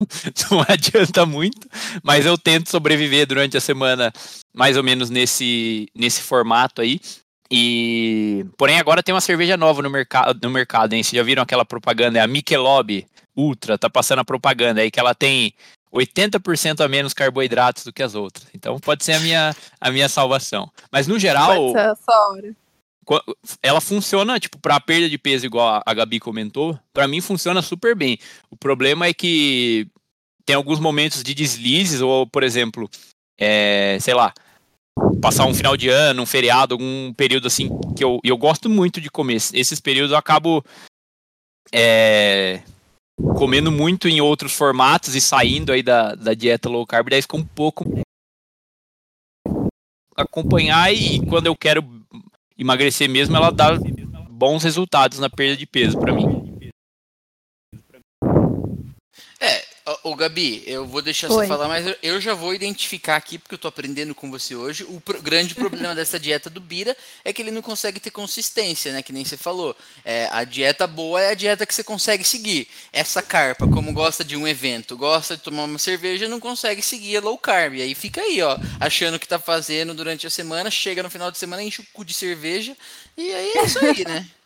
não 0.52 0.66
adianta 0.68 1.26
muito, 1.26 1.68
mas 2.04 2.26
eu 2.26 2.38
tento 2.38 2.70
sobreviver 2.70 3.28
durante 3.28 3.58
a 3.58 3.62
semana 3.62 4.12
mais 4.54 4.78
ou 4.78 4.84
menos 4.84 5.10
nesse, 5.10 5.90
nesse 5.96 6.22
formato 6.22 6.82
aí. 6.82 7.00
E 7.52 8.46
porém 8.58 8.80
agora 8.80 9.04
tem 9.04 9.14
uma 9.14 9.22
cerveja 9.22 9.56
nova 9.56 9.82
no 9.82 9.90
mercado, 9.90 10.40
no 10.42 10.50
mercado, 10.50 10.94
hein? 10.94 11.04
Vocês 11.04 11.16
já 11.16 11.24
viram 11.24 11.44
aquela 11.44 11.66
propaganda, 11.66 12.18
é 12.18 12.22
a 12.22 12.28
Michelob 12.28 13.06
Ultra, 13.36 13.78
tá 13.78 13.90
passando 13.90 14.20
a 14.20 14.26
propaganda 14.26 14.82
aí 14.82 14.90
que 14.90 15.00
ela 15.00 15.14
tem 15.14 15.54
80% 15.94 16.84
a 16.84 16.88
menos 16.88 17.14
carboidratos 17.14 17.84
do 17.84 17.94
que 17.94 18.02
as 18.02 18.16
outras. 18.16 18.48
Então 18.54 18.80
pode 18.80 19.04
ser 19.04 19.14
a 19.14 19.20
minha, 19.20 19.56
a 19.80 19.92
minha 19.92 20.10
salvação. 20.10 20.70
Mas 20.92 21.08
no 21.08 21.20
geral, 21.20 21.74
Pode 21.74 21.74
ser 21.74 22.12
hora. 22.12 22.56
Ela 23.62 23.82
funciona, 23.82 24.40
tipo, 24.40 24.58
para 24.60 24.80
perda 24.80 25.10
de 25.10 25.18
peso, 25.18 25.46
igual 25.46 25.82
a 25.86 25.94
Gabi 25.94 26.20
comentou, 26.20 26.78
para 26.94 27.08
mim 27.08 27.22
funciona 27.22 27.62
super 27.62 27.96
bem. 27.96 28.18
O 28.50 28.56
problema 28.56 29.08
é 29.08 29.14
que 29.14 29.88
tem 30.46 30.56
alguns 30.56 30.80
momentos 30.80 31.24
de 31.24 31.34
deslizes, 31.34 32.02
ou, 32.02 32.28
por 32.28 32.44
exemplo, 32.44 32.90
é, 33.40 33.98
sei 34.00 34.14
lá, 34.14 34.34
passar 35.22 35.46
um 35.46 35.54
final 35.54 35.76
de 35.76 35.90
ano, 35.90 36.24
um 36.24 36.26
feriado, 36.26 36.74
algum 36.74 37.14
período 37.14 37.48
assim 37.48 37.70
que 37.96 38.04
eu, 38.04 38.20
eu 38.24 38.38
gosto 38.38 38.70
muito 38.70 39.02
de 39.02 39.10
comer. 39.10 39.36
Esses 39.54 39.80
períodos 39.80 40.12
eu 40.12 40.18
acabo 40.18 40.64
é, 41.74 42.62
comendo 43.38 43.72
muito 43.72 44.08
em 44.08 44.22
outros 44.22 44.54
formatos 44.54 45.16
e 45.16 45.22
saindo 45.22 45.72
aí 45.72 45.82
da, 45.82 46.16
da 46.16 46.34
dieta 46.34 46.70
low 46.70 46.86
carb, 46.86 47.10
daí 47.10 47.22
fica 47.22 47.38
um 47.38 47.46
pouco 47.46 47.86
acompanhar 50.16 50.94
e 50.94 51.26
quando 51.26 51.48
eu 51.48 51.56
quero 51.56 51.82
emagrecer 52.58 53.10
mesmo, 53.10 53.36
ela 53.36 53.52
dá 53.52 53.78
bons 54.30 54.64
resultados 54.64 55.20
na 55.20 55.30
perda 55.30 55.58
de 55.58 55.66
peso 55.66 55.98
para 55.98 56.14
mim. 56.14 56.43
Ô, 60.02 60.16
Gabi, 60.16 60.64
eu 60.66 60.88
vou 60.88 61.02
deixar 61.02 61.30
Oi. 61.30 61.34
você 61.44 61.48
falar, 61.48 61.68
mas 61.68 61.86
eu- 61.86 61.96
eu 62.02 62.22
já 62.22 62.34
vou 62.34 62.54
identificar 62.54 63.18
aqui, 63.18 63.38
porque 63.38 63.56
eu 63.56 63.60
tô 63.60 63.68
aprendendo 63.68 64.16
com 64.16 64.32
você 64.32 64.56
hoje. 64.56 64.86
O 64.86 65.02
pro- 65.02 65.22
grande 65.22 65.54
problema 65.54 65.94
dessa 65.96 66.18
dieta 66.18 66.50
do 66.50 66.62
Bira 66.62 66.96
é 67.26 67.34
que 67.34 67.42
ele 67.42 67.52
não 67.52 67.62
consegue 67.62 68.00
ter 68.00 68.10
consistência, 68.10 68.94
né? 68.94 69.02
Que 69.04 69.12
nem 69.12 69.26
você 69.26 69.36
falou. 69.36 69.76
É, 70.06 70.30
a 70.32 70.46
dieta 70.46 70.88
boa 70.88 71.20
é 71.22 71.32
a 71.32 71.34
dieta 71.34 71.66
que 71.66 71.76
você 71.76 71.84
consegue 71.84 72.24
seguir. 72.24 72.70
Essa 72.94 73.22
carpa, 73.22 73.68
como 73.68 73.92
gosta 73.92 74.24
de 74.24 74.38
um 74.38 74.48
evento, 74.48 74.96
gosta 74.96 75.36
de 75.36 75.44
tomar 75.44 75.66
uma 75.66 75.78
cerveja, 75.80 76.30
não 76.30 76.40
consegue 76.40 76.82
seguir 76.82 77.18
a 77.18 77.22
low 77.22 77.38
carb. 77.38 77.74
E 77.76 77.82
aí 77.82 77.94
fica 77.94 78.22
aí, 78.22 78.42
ó, 78.42 78.58
achando 78.80 79.20
que 79.20 79.28
tá 79.28 79.38
fazendo 79.38 79.94
durante 79.94 80.26
a 80.26 80.30
semana, 80.30 80.72
chega 80.72 81.04
no 81.04 81.10
final 81.10 81.30
de 81.30 81.38
semana, 81.38 81.62
enche 81.62 81.82
o 81.82 81.86
cu 81.92 82.06
de 82.06 82.14
cerveja, 82.14 82.74
e 83.18 83.34
aí 83.34 83.52
é 83.56 83.66
isso 83.66 83.80
aí, 83.86 84.06
né? 84.06 84.26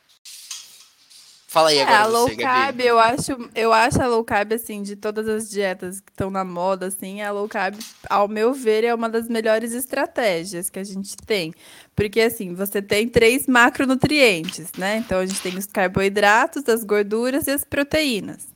Fala 1.58 1.70
aí 1.70 1.78
É, 1.78 1.82
agora 1.82 2.00
a 2.00 2.06
low 2.06 2.28
você, 2.28 2.36
carb, 2.36 2.80
eu 2.82 3.00
acho, 3.00 3.50
eu 3.56 3.74
acho 3.74 4.02
a 4.02 4.08
low 4.08 4.24
carb, 4.24 4.54
assim, 4.54 4.84
de 4.84 4.96
todas 4.96 5.28
as 5.28 5.50
dietas 5.50 6.00
que 6.00 6.12
estão 6.12 6.30
na 6.30 6.44
moda, 6.44 6.86
assim, 6.88 7.22
a 7.22 7.32
low 7.32 7.48
carb, 7.48 7.76
ao 8.10 8.28
meu 8.28 8.54
ver, 8.54 8.84
é 8.84 8.94
uma 8.94 9.10
das 9.10 9.28
melhores 9.28 9.74
estratégias 9.74 10.70
que 10.70 10.78
a 10.78 10.84
gente 10.84 11.18
tem. 11.18 11.54
Porque, 11.96 12.22
assim, 12.22 12.54
você 12.54 12.82
tem 12.82 13.10
três 13.10 13.48
macronutrientes, 13.48 14.72
né? 14.78 14.98
Então, 14.98 15.20
a 15.20 15.26
gente 15.26 15.42
tem 15.42 15.58
os 15.58 15.66
carboidratos, 15.66 16.68
as 16.70 16.84
gorduras 16.84 17.48
e 17.48 17.52
as 17.52 17.64
proteínas. 17.64 18.56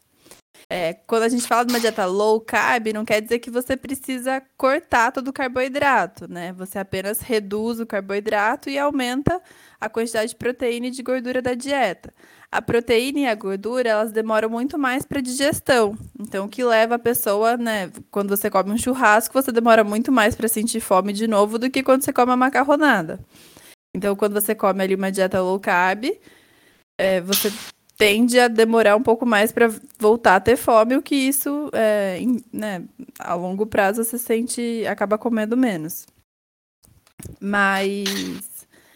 É, 0.69 0.93
quando 0.93 1.23
a 1.23 1.29
gente 1.29 1.45
fala 1.45 1.65
de 1.65 1.73
uma 1.73 1.81
dieta 1.81 2.05
low 2.05 2.39
carb, 2.39 2.93
não 2.93 3.03
quer 3.03 3.21
dizer 3.21 3.39
que 3.39 3.51
você 3.51 3.75
precisa 3.75 4.41
cortar 4.55 5.11
todo 5.11 5.27
o 5.27 5.33
carboidrato, 5.33 6.31
né? 6.31 6.53
Você 6.53 6.79
apenas 6.79 7.19
reduz 7.19 7.81
o 7.81 7.85
carboidrato 7.85 8.69
e 8.69 8.79
aumenta 8.79 9.41
a 9.81 9.89
quantidade 9.89 10.29
de 10.29 10.37
proteína 10.37 10.87
e 10.87 10.91
de 10.91 11.03
gordura 11.03 11.41
da 11.41 11.55
dieta. 11.55 12.13
A 12.51 12.61
proteína 12.61 13.19
e 13.19 13.25
a 13.27 13.33
gordura, 13.35 13.87
elas 13.89 14.11
demoram 14.11 14.49
muito 14.49 14.77
mais 14.77 15.05
para 15.05 15.21
digestão. 15.21 15.97
Então, 16.19 16.45
o 16.45 16.49
que 16.49 16.63
leva 16.63 16.95
a 16.95 16.99
pessoa, 16.99 17.55
né, 17.55 17.89
quando 18.11 18.35
você 18.35 18.49
come 18.49 18.71
um 18.71 18.77
churrasco, 18.77 19.33
você 19.41 19.53
demora 19.53 19.85
muito 19.85 20.11
mais 20.11 20.35
para 20.35 20.49
sentir 20.49 20.81
fome 20.81 21.13
de 21.13 21.27
novo 21.27 21.57
do 21.57 21.69
que 21.71 21.81
quando 21.81 22.03
você 22.03 22.11
come 22.11 22.31
uma 22.31 22.37
macarronada. 22.37 23.19
Então, 23.95 24.15
quando 24.17 24.33
você 24.33 24.53
come 24.53 24.83
ali 24.83 24.95
uma 24.95 25.11
dieta 25.11 25.41
low 25.41 25.59
carb, 25.61 26.05
é, 26.99 27.21
você 27.21 27.51
tende 27.97 28.39
a 28.39 28.47
demorar 28.49 28.95
um 28.97 29.03
pouco 29.03 29.25
mais 29.25 29.51
para 29.51 29.69
voltar 29.97 30.35
a 30.35 30.39
ter 30.41 30.57
fome, 30.57 30.97
o 30.97 31.01
que 31.01 31.15
isso, 31.15 31.69
é, 31.73 32.17
em- 32.19 32.43
né, 32.51 32.83
a 33.19 33.33
longo 33.33 33.65
prazo 33.65 34.03
você 34.03 34.17
sente, 34.17 34.85
acaba 34.87 35.17
comendo 35.17 35.55
menos. 35.55 36.05
Mas 37.39 38.50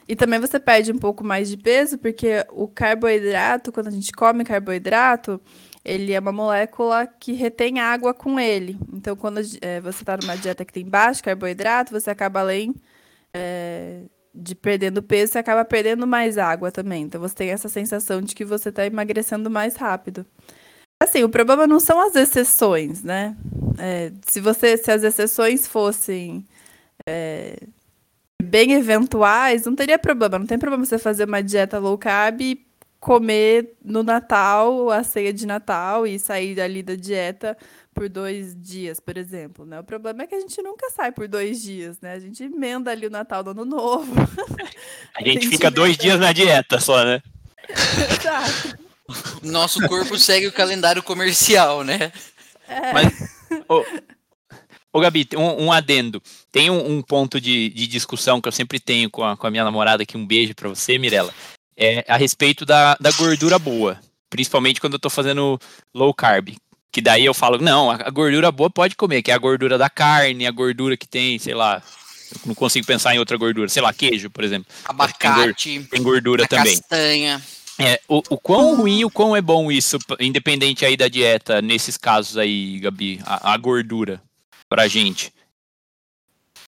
e 0.08 0.16
também 0.16 0.40
você 0.40 0.60
perde 0.60 0.92
um 0.92 0.98
pouco 0.98 1.24
mais 1.24 1.50
de 1.50 1.58
peso, 1.58 1.98
porque 1.98 2.46
o 2.52 2.68
carboidrato, 2.68 3.72
quando 3.72 3.88
a 3.88 3.92
gente 3.92 4.12
come 4.12 4.44
carboidrato, 4.44 5.42
ele 5.84 6.14
é 6.14 6.20
uma 6.20 6.32
molécula 6.32 7.08
que 7.08 7.34
retém 7.34 7.80
água 7.80 8.14
com 8.14 8.40
ele. 8.40 8.78
Então, 8.94 9.16
quando 9.16 9.40
eh, 9.62 9.82
você 9.82 10.04
está 10.04 10.18
numa 10.18 10.38
dieta 10.38 10.64
que 10.64 10.74
tem 10.74 10.86
baixo 10.86 11.24
carboidrato, 11.24 11.92
você 11.92 12.10
acaba 12.12 12.40
além 12.42 12.76
eh, 13.34 14.04
de 14.34 14.54
perdendo 14.54 15.02
peso, 15.02 15.34
você 15.34 15.40
acaba 15.40 15.66
perdendo 15.66 16.06
mais 16.06 16.38
água 16.38 16.72
também. 16.72 17.04
Então, 17.04 17.20
você 17.20 17.36
tem 17.36 17.50
essa 17.50 17.70
sensação 17.70 18.22
de 18.22 18.36
que 18.36 18.46
você 18.46 18.70
está 18.70 18.86
emagrecendo 18.86 19.50
mais 19.50 19.76
rápido. 19.76 20.26
Assim, 21.02 21.24
o 21.24 21.30
problema 21.30 21.68
não 21.68 21.80
são 21.80 22.00
as 22.00 22.16
exceções, 22.16 23.04
né? 23.04 23.36
Eh, 23.80 24.12
se 24.26 24.40
você, 24.40 24.78
se 24.78 24.92
as 24.92 25.04
exceções 25.04 25.68
fossem 25.68 26.46
bem 28.42 28.74
eventuais, 28.74 29.66
não 29.66 29.76
teria 29.76 29.98
problema. 29.98 30.40
Não 30.40 30.46
tem 30.46 30.60
problema 30.60 30.86
você 30.86 30.98
fazer 30.98 31.26
uma 31.26 31.42
dieta 31.42 31.80
low 31.80 31.98
carb 31.98 32.42
e 32.42 32.66
comer 33.00 33.74
no 33.84 34.02
Natal, 34.02 34.90
a 34.90 35.04
ceia 35.04 35.32
de 35.32 35.46
Natal 35.46 36.08
e 36.08 36.18
sair 36.18 36.56
dali 36.56 36.82
da 36.82 36.96
dieta 36.96 37.58
por 37.94 38.10
dois 38.10 38.56
dias, 38.60 39.00
por 39.00 39.16
exemplo, 39.16 39.66
né? 39.66 39.80
O 39.80 39.84
problema 39.84 40.24
é 40.24 40.28
que 40.28 40.36
a 40.36 40.40
gente 40.40 40.62
nunca 40.62 40.90
sai 40.90 41.12
por 41.12 41.28
dois 41.28 41.62
dias, 41.62 42.02
né? 42.02 42.14
A 42.14 42.20
gente 42.20 42.44
emenda 42.44 42.92
ali 42.92 43.08
o 43.08 43.12
Natal 43.12 43.44
do 43.44 43.52
Ano 43.52 43.64
Novo. 43.64 44.14
A 45.16 45.24
gente 45.24 45.42
Tem 45.42 45.50
fica 45.50 45.72
dois 45.72 45.96
dias 45.98 46.20
na 46.20 46.34
dieta 46.34 46.80
só, 46.80 47.06
né? 47.06 47.22
Exato. 47.70 48.78
Nosso 49.44 49.80
corpo 49.88 50.18
segue 50.18 50.48
o 50.48 50.52
calendário 50.52 51.02
comercial, 51.02 51.84
né? 51.84 52.12
É. 52.68 52.92
Mas, 52.92 53.14
ô, 53.70 53.86
ô 54.96 55.00
Gabi, 55.02 55.28
um, 55.36 55.66
um 55.66 55.72
adendo. 55.74 56.24
Tem 56.50 56.70
um, 56.70 56.98
um 56.98 57.02
ponto 57.02 57.42
de, 57.42 57.70
de 57.70 57.86
discussão 57.86 58.40
que 58.40 58.48
eu 58.48 58.52
sempre 58.52 58.80
tenho 58.80 59.10
com 59.10 59.26
a, 59.26 59.36
com 59.36 59.46
a 59.46 59.52
minha 59.52 59.66
namorada 59.66 60.04
aqui. 60.04 60.16
Um 60.16 60.26
beijo 60.26 60.56
pra 60.56 60.70
você, 60.70 60.98
Mirella. 60.98 61.34
É 61.76 62.06
a 62.08 62.16
respeito 62.16 62.66
da, 62.66 62.96
da 62.96 63.12
gordura 63.12 63.60
boa. 63.60 64.00
Principalmente 64.30 64.80
quando 64.80 64.94
eu 64.94 65.00
tô 65.00 65.10
fazendo 65.10 65.60
low 65.94 66.14
carb. 66.14 66.56
Que 66.94 67.02
daí 67.02 67.26
eu 67.26 67.34
falo, 67.34 67.58
não, 67.58 67.92
a 67.92 68.10
gordura 68.10 68.54
boa 68.54 68.70
pode 68.70 68.96
comer, 68.96 69.22
que 69.22 69.32
é 69.32 69.34
a 69.34 69.38
gordura 69.38 69.78
da 69.78 69.90
carne, 69.90 70.48
a 70.48 70.52
gordura 70.52 70.96
que 70.96 71.06
tem, 71.06 71.38
sei 71.38 71.54
lá, 71.54 71.84
não 72.46 72.56
consigo 72.56 72.88
pensar 72.88 73.14
em 73.14 73.20
outra 73.20 73.36
gordura. 73.36 73.68
Sei 73.68 73.82
lá, 73.82 73.92
queijo, 73.92 74.30
por 74.30 74.46
exemplo. 74.46 74.74
Abacate. 74.86 75.86
Tem 75.92 76.02
gordura 76.02 76.48
também. 76.48 76.80
Castanha. 76.80 77.42
É, 77.78 78.00
o, 78.08 78.24
o 78.30 78.38
quão 78.38 78.78
ruim 78.78 79.00
e 79.00 79.06
o 79.06 79.12
quão 79.12 79.36
é 79.36 79.42
bom 79.42 79.70
isso, 79.70 80.00
independente 80.22 80.86
aí 80.86 80.96
da 80.96 81.10
dieta, 81.10 81.62
nesses 81.62 81.98
casos 81.98 82.38
aí, 82.38 82.80
Gabi, 82.80 83.20
a, 83.26 83.52
a 83.52 83.58
gordura 83.58 84.22
pra 84.76 84.90
gente. 84.90 85.34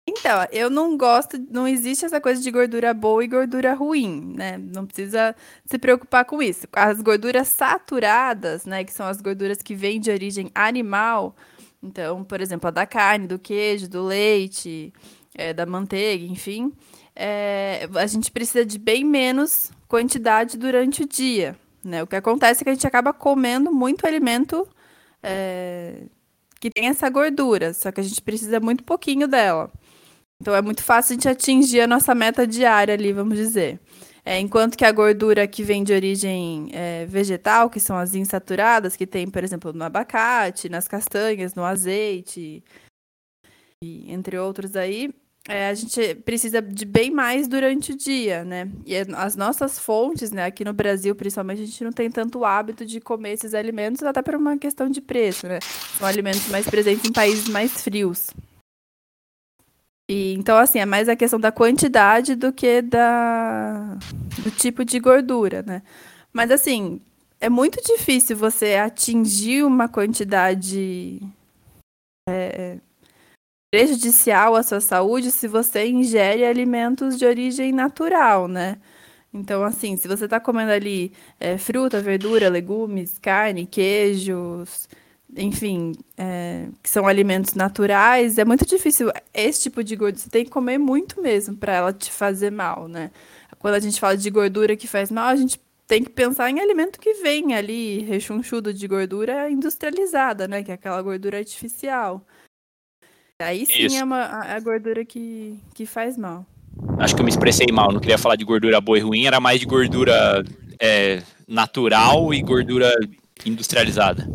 Então, 0.08 0.46
eu 0.52 0.70
não 0.70 0.96
gosto, 0.96 1.44
não 1.50 1.68
existe 1.68 2.06
essa 2.06 2.22
coisa 2.22 2.40
de 2.40 2.52
gordura 2.52 2.94
boa 2.94 3.24
e 3.24 3.28
gordura 3.28 3.74
ruim, 3.74 4.34
né? 4.36 4.60
Não 4.60 4.86
precisa 4.86 5.36
se 5.66 5.80
preocupar 5.80 6.24
com 6.26 6.40
isso. 6.40 6.68
As 6.72 7.02
gorduras 7.02 7.48
saturadas, 7.48 8.66
né, 8.66 8.84
que 8.84 8.94
são 8.94 9.08
as 9.08 9.20
gorduras 9.20 9.58
que 9.64 9.74
vêm 9.74 10.00
de 10.00 10.12
origem 10.12 10.52
animal, 10.54 11.36
então, 11.82 12.24
por 12.24 12.40
exemplo, 12.40 12.68
a 12.68 12.72
da 12.72 12.86
carne, 12.86 13.26
do 13.26 13.40
queijo, 13.40 13.90
do 13.90 14.04
leite, 14.04 14.94
é, 15.34 15.52
da 15.52 15.66
manteiga, 15.66 16.26
enfim, 16.26 16.72
é, 17.16 17.90
a 17.96 18.06
gente 18.06 18.32
precisa 18.32 18.64
de 18.64 18.78
bem 18.78 19.04
menos 19.04 19.72
quantidade 19.88 20.60
durante 20.60 21.02
o 21.02 21.08
dia, 21.08 21.58
né? 21.84 22.04
O 22.04 22.08
que 22.08 22.16
acontece 22.16 22.62
é 22.62 22.64
que 22.64 22.70
a 22.70 22.74
gente 22.74 22.86
acaba 22.86 23.12
comendo 23.12 23.72
muito 23.72 24.06
alimento 24.06 24.68
é, 25.24 26.04
que 26.66 26.72
tem 26.72 26.88
essa 26.88 27.08
gordura, 27.12 27.76
só 27.76 27.92
que 27.92 28.02
a 28.02 28.04
gente 28.04 28.20
precisa 28.24 28.60
muito 28.60 28.84
pouquinho 28.84 29.28
dela. 29.28 29.72
Então 30.42 30.56
é 30.56 30.64
muito 30.64 30.84
fácil 30.84 31.14
a 31.14 31.14
gente 31.14 31.30
atingir 31.30 31.82
a 31.82 31.86
nossa 31.86 32.16
meta 32.16 32.48
diária 32.48 32.92
ali, 32.92 33.14
vamos 33.14 33.38
dizer. 33.38 33.80
É, 34.26 34.40
enquanto 34.40 34.76
que 34.76 34.84
a 34.84 34.92
gordura 34.92 35.48
que 35.48 35.62
vem 35.62 35.84
de 35.84 35.94
origem 35.94 36.70
é, 36.74 37.06
vegetal, 37.06 37.70
que 37.70 37.80
são 37.80 37.96
as 37.96 38.16
insaturadas, 38.16 38.96
que 38.96 39.06
tem, 39.06 39.30
por 39.30 39.44
exemplo, 39.44 39.72
no 39.74 39.84
abacate, 39.84 40.68
nas 40.68 40.88
castanhas, 40.88 41.54
no 41.54 41.64
azeite, 41.64 42.64
e, 43.84 44.12
entre 44.12 44.40
outros 44.40 44.76
aí, 44.76 45.14
é, 45.48 45.70
a 45.70 45.74
gente 45.76 46.16
precisa 46.16 46.60
de 46.60 46.86
bem 46.86 47.12
mais 47.12 47.48
durante 47.48 47.92
o 47.92 47.98
dia, 47.98 48.44
né? 48.44 48.68
E 48.84 48.96
as 48.98 49.36
nossas 49.36 49.78
fontes, 49.78 50.32
né, 50.32 50.46
aqui 50.46 50.66
no 50.66 50.74
Brasil, 50.74 51.14
principalmente, 51.16 51.62
a 51.62 51.66
gente 51.66 51.84
não 51.84 51.92
tem 51.92 52.10
tanto 52.10 52.44
hábito 52.44 52.84
de 52.84 53.00
comer 53.00 53.34
esses 53.34 53.54
alimentos, 53.54 54.02
até 54.02 54.24
por 54.24 54.36
uma 54.36 54.58
questão 54.58 54.90
de 54.90 55.00
preço, 55.02 55.48
né? 55.48 55.60
São 56.00 56.08
alimentos 56.08 56.48
mais 56.48 56.68
presentes 56.68 57.08
em 57.08 57.14
países 57.14 57.48
mais 57.48 57.84
frios. 57.84 58.32
E, 60.10 60.34
então, 60.34 60.58
assim, 60.58 60.80
é 60.80 60.86
mais 60.86 61.08
a 61.08 61.16
questão 61.16 61.40
da 61.40 61.52
quantidade 61.52 62.36
do 62.36 62.52
que 62.52 62.82
da 62.82 63.98
do 64.44 64.52
tipo 64.52 64.84
de 64.84 65.00
gordura, 65.00 65.64
né? 65.64 65.84
Mas, 66.34 66.50
assim, 66.50 67.00
é 67.40 67.50
muito 67.50 67.80
difícil 67.84 68.36
você 68.36 68.76
atingir 68.76 69.64
uma 69.64 69.88
quantidade 69.88 71.22
é, 72.28 72.80
prejudicial 73.76 74.56
à 74.56 74.64
sua 74.64 74.80
saúde 74.80 75.30
se 75.32 75.50
você 75.50 75.86
ingere 75.86 76.46
alimentos 76.46 77.18
de 77.18 77.26
origem 77.26 77.74
natural, 77.74 78.48
né? 78.48 78.78
Então, 79.34 79.66
assim, 79.66 79.98
se 79.98 80.08
você 80.08 80.24
está 80.24 80.40
comendo 80.40 80.72
ali 80.72 81.12
é, 81.38 81.58
fruta, 81.58 82.00
verdura, 82.00 82.48
legumes, 82.48 83.20
carne, 83.20 83.66
queijos, 83.66 84.88
enfim, 85.36 85.92
é, 86.18 86.70
que 86.82 86.90
são 86.90 87.06
alimentos 87.06 87.54
naturais, 87.54 88.38
é 88.38 88.46
muito 88.46 88.66
difícil. 88.66 89.12
Esse 89.34 89.64
tipo 89.64 89.84
de 89.84 89.98
gordura, 89.98 90.24
você 90.24 90.30
tem 90.30 90.46
que 90.46 90.52
comer 90.52 90.78
muito 90.78 91.22
mesmo 91.22 91.58
para 91.58 91.74
ela 91.74 91.92
te 91.92 92.10
fazer 92.10 92.52
mal, 92.52 92.88
né? 92.88 93.12
Quando 93.60 93.74
a 93.74 93.80
gente 93.82 94.00
fala 94.00 94.16
de 94.16 94.30
gordura 94.30 94.78
que 94.78 94.88
faz 94.88 95.12
mal, 95.12 95.28
a 95.28 95.36
gente 95.36 95.60
tem 95.86 96.02
que 96.02 96.10
pensar 96.12 96.50
em 96.50 96.62
alimento 96.62 96.98
que 96.98 97.16
vem 97.16 97.54
ali, 97.54 98.00
rechonchudo 98.04 98.74
de 98.74 98.88
gordura 98.88 99.50
industrializada, 99.50 100.48
né? 100.48 100.64
Que 100.64 100.72
é 100.72 100.76
aquela 100.76 101.02
gordura 101.02 101.40
artificial. 101.40 102.26
Aí 103.42 103.66
sim 103.66 103.86
Isso. 103.86 103.98
é 103.98 104.04
uma, 104.04 104.24
a, 104.24 104.60
gordura 104.62 105.04
que, 105.04 105.60
que 105.74 105.86
faz 105.86 106.18
mal. 106.18 106.46
Acho 107.00 107.14
que 107.14 107.22
eu 107.22 107.26
me 107.26 107.30
expressei 107.30 107.68
mal, 107.72 107.92
não 107.92 108.00
queria 108.00 108.18
falar 108.18 108.38
de 108.38 108.46
gordura 108.46 108.80
boa 108.80 108.98
e 108.98 109.02
ruim, 109.02 109.26
era 109.26 109.42
mais 109.42 109.60
de 109.60 109.66
gordura 109.66 110.44
é, 110.80 111.22
natural 111.46 112.34
e 112.34 112.42
gordura 112.42 112.90
industrializada. 113.46 114.26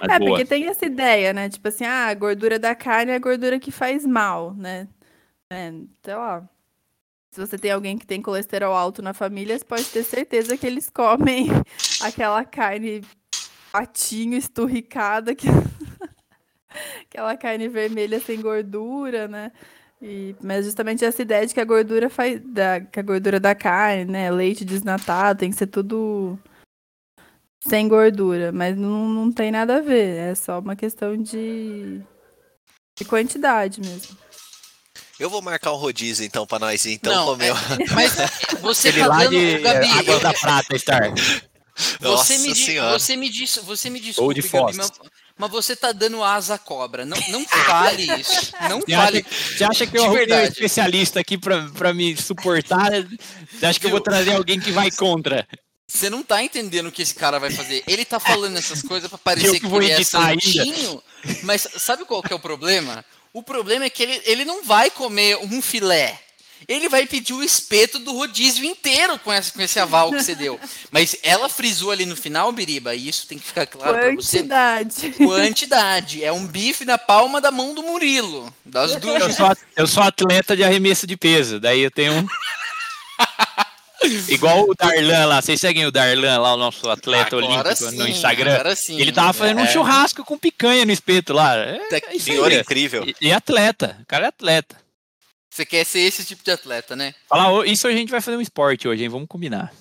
Mas 0.00 0.10
é, 0.10 0.18
boa. 0.18 0.30
porque 0.30 0.44
tem 0.44 0.66
essa 0.66 0.84
ideia, 0.84 1.32
né? 1.32 1.48
Tipo 1.48 1.68
assim, 1.68 1.84
ah, 1.84 2.06
a 2.08 2.14
gordura 2.14 2.58
da 2.58 2.74
carne 2.74 3.12
é 3.12 3.14
a 3.14 3.20
gordura 3.20 3.58
que 3.60 3.70
faz 3.70 4.04
mal, 4.04 4.52
né? 4.54 4.88
É, 5.50 5.68
então, 5.68 6.20
ó. 6.20 6.42
Se 7.30 7.40
você 7.40 7.58
tem 7.58 7.70
alguém 7.70 7.98
que 7.98 8.06
tem 8.06 8.20
colesterol 8.20 8.74
alto 8.74 9.00
na 9.02 9.12
família, 9.12 9.56
você 9.56 9.64
pode 9.64 9.84
ter 9.84 10.02
certeza 10.02 10.56
que 10.56 10.66
eles 10.66 10.90
comem 10.90 11.48
aquela 12.02 12.44
carne 12.44 13.02
patinho, 13.70 14.36
esturricada, 14.36 15.34
que... 15.34 15.46
aquela 17.10 17.36
carne 17.36 17.68
vermelha 17.68 18.20
sem 18.20 18.40
gordura, 18.40 19.28
né? 19.28 19.52
E, 20.00 20.34
mas 20.42 20.64
justamente 20.64 21.04
essa 21.04 21.22
ideia 21.22 21.46
de 21.46 21.54
que 21.54 21.60
a 21.60 21.64
gordura 21.64 22.10
faz. 22.10 22.40
Da, 22.44 22.80
que 22.80 23.00
a 23.00 23.02
gordura 23.02 23.40
da 23.40 23.54
carne, 23.54 24.04
né? 24.04 24.30
Leite 24.30 24.64
desnatado, 24.64 25.38
tem 25.40 25.50
que 25.50 25.56
ser 25.56 25.66
tudo 25.66 26.38
sem 27.66 27.88
gordura, 27.88 28.52
mas 28.52 28.76
não, 28.76 29.08
não 29.08 29.32
tem 29.32 29.50
nada 29.50 29.78
a 29.78 29.80
ver. 29.80 30.16
É 30.16 30.34
só 30.34 30.58
uma 30.58 30.76
questão 30.76 31.16
de, 31.16 32.00
de 32.96 33.04
quantidade 33.04 33.80
mesmo. 33.80 34.16
Eu 35.18 35.30
vou 35.30 35.40
marcar 35.40 35.72
um 35.72 35.76
rodízio 35.76 36.26
então 36.26 36.46
para 36.46 36.58
nós 36.58 36.84
então 36.84 37.14
não, 37.14 37.26
comer. 37.26 37.52
É, 37.80 37.94
mas 37.94 38.12
você 38.60 38.88
Ele 38.88 39.00
tá 39.00 39.06
lá 39.06 39.18
dando, 39.18 39.30
de 39.30 39.58
Gabi, 39.58 39.86
água 39.86 40.20
da 40.20 40.34
prata, 40.34 40.78
Star. 40.78 41.12
Você 42.00 42.38
me, 42.38 42.54
você 42.54 43.16
me 43.16 43.28
disse, 43.28 43.60
você 43.60 43.90
me 43.90 44.00
disse, 44.00 44.20
de 44.20 44.42
Gabi, 44.42 44.76
mas, 44.76 44.92
mas, 45.38 45.50
você 45.50 45.76
tá 45.76 45.92
dando 45.92 46.22
asa 46.22 46.54
à 46.54 46.58
cobra. 46.58 47.04
Não, 47.04 47.18
não 47.28 47.44
fale 47.46 48.04
isso. 48.20 48.52
Não 48.68 48.80
você 48.80 48.92
fale. 48.92 49.18
Acha, 49.18 49.56
você 49.56 49.64
acha 49.64 49.86
que 49.86 49.98
eu 49.98 50.04
arrumei 50.04 50.32
um 50.32 50.42
especialista 50.42 51.20
aqui 51.20 51.38
para 51.38 51.92
me 51.92 52.16
suportar? 52.16 52.90
Você 53.52 53.66
acha 53.66 53.80
que 53.80 53.86
eu 53.86 53.90
vou 53.90 54.00
trazer 54.00 54.32
alguém 54.32 54.58
que 54.58 54.72
vai 54.72 54.90
contra? 54.90 55.46
Você 55.88 56.10
não 56.10 56.22
tá 56.22 56.42
entendendo 56.42 56.88
o 56.88 56.92
que 56.92 57.02
esse 57.02 57.14
cara 57.14 57.38
vai 57.38 57.50
fazer. 57.50 57.84
Ele 57.86 58.04
tá 58.04 58.18
falando 58.18 58.56
essas 58.56 58.82
coisas 58.82 59.08
para 59.08 59.18
parecer 59.18 59.60
que, 59.60 59.68
que 59.68 59.74
ele 59.74 59.92
é 59.92 60.02
santinho, 60.02 61.02
mas 61.42 61.68
sabe 61.76 62.04
qual 62.04 62.22
que 62.22 62.32
é 62.32 62.36
o 62.36 62.40
problema? 62.40 63.04
O 63.32 63.42
problema 63.42 63.84
é 63.84 63.90
que 63.90 64.02
ele, 64.02 64.20
ele 64.24 64.44
não 64.44 64.64
vai 64.64 64.90
comer 64.90 65.36
um 65.36 65.62
filé. 65.62 66.18
Ele 66.68 66.88
vai 66.88 67.06
pedir 67.06 67.32
o 67.32 67.42
espeto 67.42 67.98
do 67.98 68.12
rodízio 68.12 68.64
inteiro 68.64 69.18
com, 69.18 69.32
essa, 69.32 69.52
com 69.52 69.62
esse 69.62 69.78
aval 69.78 70.10
que 70.10 70.22
você 70.22 70.34
deu. 70.34 70.58
Mas 70.90 71.16
ela 71.22 71.48
frisou 71.48 71.90
ali 71.90 72.04
no 72.04 72.16
final, 72.16 72.50
Biriba, 72.50 72.94
e 72.94 73.08
isso 73.08 73.26
tem 73.26 73.38
que 73.38 73.46
ficar 73.46 73.66
claro 73.66 73.92
para 73.98 74.14
você. 74.14 74.38
Quantidade. 74.38 75.10
Quantidade. 75.12 76.24
É 76.24 76.32
um 76.32 76.46
bife 76.46 76.84
na 76.84 76.98
palma 76.98 77.40
da 77.40 77.50
mão 77.50 77.74
do 77.74 77.82
Murilo. 77.82 78.52
Das 78.64 78.96
duas. 78.96 79.22
Eu 79.22 79.32
sou, 79.32 79.56
eu 79.76 79.86
sou 79.86 80.02
atleta 80.02 80.56
de 80.56 80.64
arremesso 80.64 81.06
de 81.06 81.16
peso, 81.16 81.60
daí 81.60 81.80
eu 81.80 81.90
tenho 81.90 82.12
um. 82.14 82.26
Igual 84.28 84.68
o 84.68 84.74
Darlan 84.74 85.26
lá, 85.26 85.42
vocês 85.42 85.60
seguem 85.60 85.86
o 85.86 85.90
Darlan 85.90 86.38
lá, 86.38 86.54
o 86.54 86.56
nosso 86.56 86.88
atleta 86.88 87.36
agora 87.36 87.46
olímpico 87.46 87.90
sim, 87.90 87.96
no 87.96 88.06
Instagram? 88.06 88.76
Sim, 88.76 89.00
ele 89.00 89.10
tava 89.10 89.32
fazendo 89.32 89.60
é. 89.60 89.62
um 89.62 89.66
churrasco 89.66 90.24
com 90.24 90.38
picanha 90.38 90.84
no 90.84 90.92
espeto 90.92 91.32
lá. 91.32 91.56
É, 91.56 91.80
é 91.90 92.18
Senhor 92.18 92.52
incrível. 92.52 93.04
E, 93.06 93.14
e, 93.20 93.32
atleta, 93.32 93.96
o 94.02 94.06
cara 94.06 94.26
é 94.26 94.28
atleta. 94.28 94.76
Você 95.56 95.64
quer 95.64 95.86
ser 95.86 96.00
esse 96.00 96.22
tipo 96.22 96.44
de 96.44 96.50
atleta, 96.50 96.94
né? 96.94 97.14
Fala, 97.26 97.66
isso 97.66 97.88
a 97.88 97.90
gente 97.90 98.10
vai 98.10 98.20
fazer 98.20 98.36
um 98.36 98.42
esporte 98.42 98.86
hoje, 98.86 99.02
hein? 99.02 99.08
Vamos 99.08 99.26
combinar. 99.26 99.72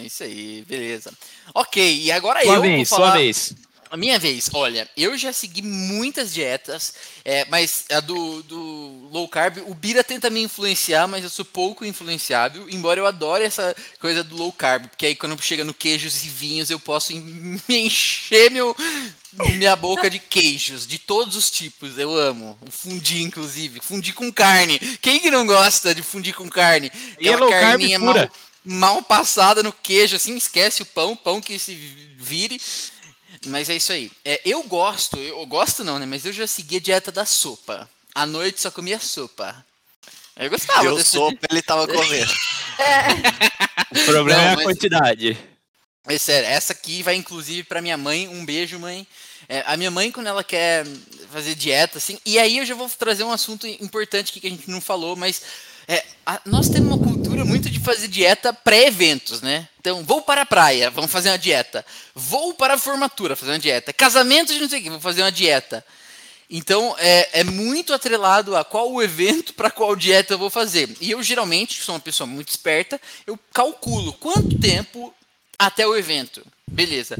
É 0.00 0.04
isso 0.04 0.22
aí, 0.22 0.64
beleza. 0.66 1.12
Ok, 1.54 2.00
e 2.00 2.10
agora 2.10 2.42
sua 2.42 2.54
eu 2.54 2.62
vez, 2.62 2.88
vou 2.88 2.98
falar... 2.98 3.10
Sua 3.10 3.18
vez. 3.18 3.54
A 3.90 3.96
minha 3.96 4.18
vez, 4.18 4.50
olha, 4.52 4.88
eu 4.96 5.16
já 5.16 5.32
segui 5.32 5.62
muitas 5.62 6.32
dietas, 6.34 6.94
é, 7.24 7.44
mas 7.44 7.84
a 7.90 8.00
do, 8.00 8.42
do, 8.42 9.08
low 9.12 9.28
carb, 9.28 9.58
o 9.66 9.74
Bira 9.74 10.02
tenta 10.02 10.28
me 10.28 10.42
influenciar, 10.42 11.06
mas 11.06 11.22
eu 11.22 11.30
sou 11.30 11.44
pouco 11.44 11.84
influenciável, 11.84 12.68
embora 12.68 12.98
eu 12.98 13.06
adore 13.06 13.44
essa 13.44 13.76
coisa 14.00 14.24
do 14.24 14.36
low 14.36 14.52
carb, 14.52 14.88
porque 14.88 15.06
aí 15.06 15.14
quando 15.14 15.40
chega 15.40 15.62
no 15.62 15.72
queijos 15.72 16.24
e 16.24 16.28
vinhos 16.28 16.68
eu 16.68 16.80
posso 16.80 17.14
me 17.14 17.60
encher 17.68 18.50
meu, 18.50 18.74
minha 19.56 19.76
boca 19.76 20.08
de 20.08 20.18
queijos, 20.18 20.86
de 20.86 20.98
todos 20.98 21.36
os 21.36 21.50
tipos, 21.50 21.98
eu 21.98 22.16
amo. 22.16 22.58
fundir, 22.70 23.22
inclusive, 23.22 23.80
fundir 23.82 24.14
com 24.14 24.32
carne. 24.32 24.78
Quem 25.00 25.20
que 25.20 25.30
não 25.30 25.46
gosta 25.46 25.94
de 25.94 26.02
fundir 26.02 26.34
com 26.34 26.48
carne? 26.48 26.90
E 27.20 27.28
é 27.28 27.36
carb 27.36 27.80
pura. 27.98 27.98
Mal, 28.00 28.30
mal 28.64 29.02
passada 29.02 29.62
no 29.62 29.72
queijo, 29.72 30.16
assim, 30.16 30.36
esquece 30.36 30.82
o 30.82 30.86
pão, 30.86 31.14
pão 31.14 31.40
que 31.40 31.58
se 31.58 31.74
vire. 32.16 32.60
Mas 33.46 33.68
é 33.68 33.76
isso 33.76 33.92
aí. 33.92 34.10
É, 34.24 34.40
eu 34.44 34.62
gosto, 34.62 35.18
eu 35.18 35.44
gosto 35.46 35.84
não, 35.84 35.98
né? 35.98 36.06
Mas 36.06 36.24
eu 36.24 36.32
já 36.32 36.46
segui 36.46 36.76
a 36.76 36.80
dieta 36.80 37.12
da 37.12 37.26
sopa. 37.26 37.88
À 38.14 38.24
noite 38.24 38.60
só 38.60 38.70
comia 38.70 38.98
sopa. 38.98 39.64
Eu 40.36 40.50
gostava. 40.50 40.84
Eu 40.84 41.02
sopa, 41.02 41.46
ele 41.50 41.62
tava 41.62 41.86
comendo. 41.86 42.32
é. 42.78 44.00
O 44.00 44.04
problema 44.04 44.40
não, 44.40 44.48
é 44.48 44.52
a 44.52 44.56
mas... 44.56 44.64
quantidade. 44.64 45.38
É 46.08 46.18
sério, 46.18 46.48
essa 46.48 46.72
aqui 46.72 47.02
vai 47.02 47.16
inclusive 47.16 47.64
para 47.64 47.82
minha 47.82 47.96
mãe. 47.96 48.28
Um 48.28 48.44
beijo, 48.44 48.78
mãe. 48.78 49.06
É, 49.48 49.62
a 49.66 49.76
minha 49.76 49.90
mãe, 49.90 50.10
quando 50.10 50.26
ela 50.26 50.42
quer 50.42 50.86
fazer 51.30 51.54
dieta, 51.54 51.98
assim. 51.98 52.18
E 52.24 52.38
aí 52.38 52.58
eu 52.58 52.66
já 52.66 52.74
vou 52.74 52.88
trazer 52.88 53.24
um 53.24 53.32
assunto 53.32 53.66
importante 53.66 54.32
que 54.32 54.46
a 54.46 54.50
gente 54.50 54.70
não 54.70 54.80
falou, 54.80 55.16
mas 55.16 55.42
é, 55.88 56.04
a, 56.24 56.40
nós 56.44 56.68
temos 56.68 56.88
uma 56.88 56.98
cultura 56.98 57.44
muito 57.44 57.70
de 57.70 57.78
fazer 57.78 58.08
dieta 58.08 58.52
pré-eventos, 58.52 59.40
né? 59.40 59.68
Então, 59.80 60.02
vou 60.02 60.22
para 60.22 60.42
a 60.42 60.46
praia, 60.46 60.90
vamos 60.90 61.10
fazer 61.10 61.30
uma 61.30 61.38
dieta. 61.38 61.84
Vou 62.14 62.54
para 62.54 62.74
a 62.74 62.78
formatura, 62.78 63.36
fazer 63.36 63.52
uma 63.52 63.58
dieta. 63.58 63.92
Casamento 63.92 64.52
de 64.52 64.60
não 64.60 64.68
sei 64.68 64.80
o 64.80 64.82
que, 64.82 64.90
vou 64.90 65.00
fazer 65.00 65.22
uma 65.22 65.32
dieta. 65.32 65.84
Então 66.48 66.94
é, 66.98 67.40
é 67.40 67.44
muito 67.44 67.92
atrelado 67.92 68.56
a 68.56 68.64
qual 68.64 68.92
o 68.92 69.02
evento 69.02 69.52
para 69.52 69.70
qual 69.70 69.96
dieta 69.96 70.34
eu 70.34 70.38
vou 70.38 70.50
fazer. 70.50 70.96
E 71.00 71.10
eu 71.10 71.22
geralmente 71.22 71.82
sou 71.82 71.94
uma 71.94 72.00
pessoa 72.00 72.26
muito 72.26 72.48
esperta, 72.48 73.00
eu 73.26 73.38
calculo 73.52 74.12
quanto 74.12 74.58
tempo 74.58 75.12
até 75.58 75.86
o 75.86 75.96
evento. 75.96 76.46
Beleza. 76.66 77.16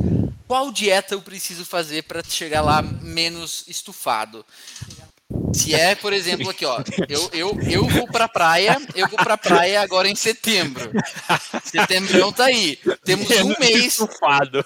Qual 0.46 0.70
dieta 0.70 1.14
eu 1.14 1.22
preciso 1.22 1.64
fazer 1.64 2.02
para 2.02 2.22
chegar 2.22 2.62
lá 2.62 2.80
menos 2.82 3.64
estufado? 3.66 4.44
Se 5.52 5.74
é, 5.74 5.94
por 5.94 6.12
exemplo, 6.12 6.48
aqui, 6.48 6.64
ó, 6.64 6.82
eu, 7.08 7.30
eu, 7.32 7.60
eu 7.62 7.88
vou 7.88 8.06
pra 8.06 8.28
praia, 8.28 8.80
eu 8.94 9.08
vou 9.08 9.18
pra 9.18 9.36
praia 9.36 9.80
agora 9.80 10.08
em 10.08 10.14
setembro. 10.14 10.92
Setembro 11.64 12.30
tá 12.32 12.44
aí. 12.44 12.78
Temos 13.04 13.28
um 13.30 13.54
mês. 13.58 13.86
Estufado. 13.86 14.64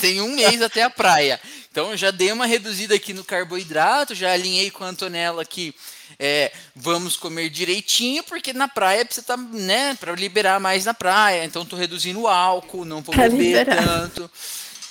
Tem 0.00 0.20
um 0.20 0.34
mês 0.34 0.60
até 0.62 0.82
a 0.82 0.90
praia. 0.90 1.40
Então 1.70 1.90
eu 1.90 1.96
já 1.96 2.10
dei 2.10 2.32
uma 2.32 2.46
reduzida 2.46 2.94
aqui 2.94 3.12
no 3.12 3.22
carboidrato, 3.22 4.14
já 4.14 4.32
alinhei 4.32 4.70
com 4.70 4.82
a 4.82 4.88
Antonella 4.88 5.42
aqui. 5.42 5.74
É, 6.18 6.50
vamos 6.74 7.16
comer 7.16 7.50
direitinho, 7.50 8.24
porque 8.24 8.52
na 8.52 8.66
praia 8.66 9.04
precisa 9.04 9.26
tá, 9.26 9.36
né, 9.36 9.94
para 10.00 10.12
liberar 10.14 10.58
mais 10.58 10.86
na 10.86 10.94
praia. 10.94 11.44
Então 11.44 11.64
tô 11.64 11.76
reduzindo 11.76 12.22
o 12.22 12.28
álcool, 12.28 12.84
não 12.84 13.02
vou 13.02 13.14
beber 13.14 13.66
tanto. 13.66 14.30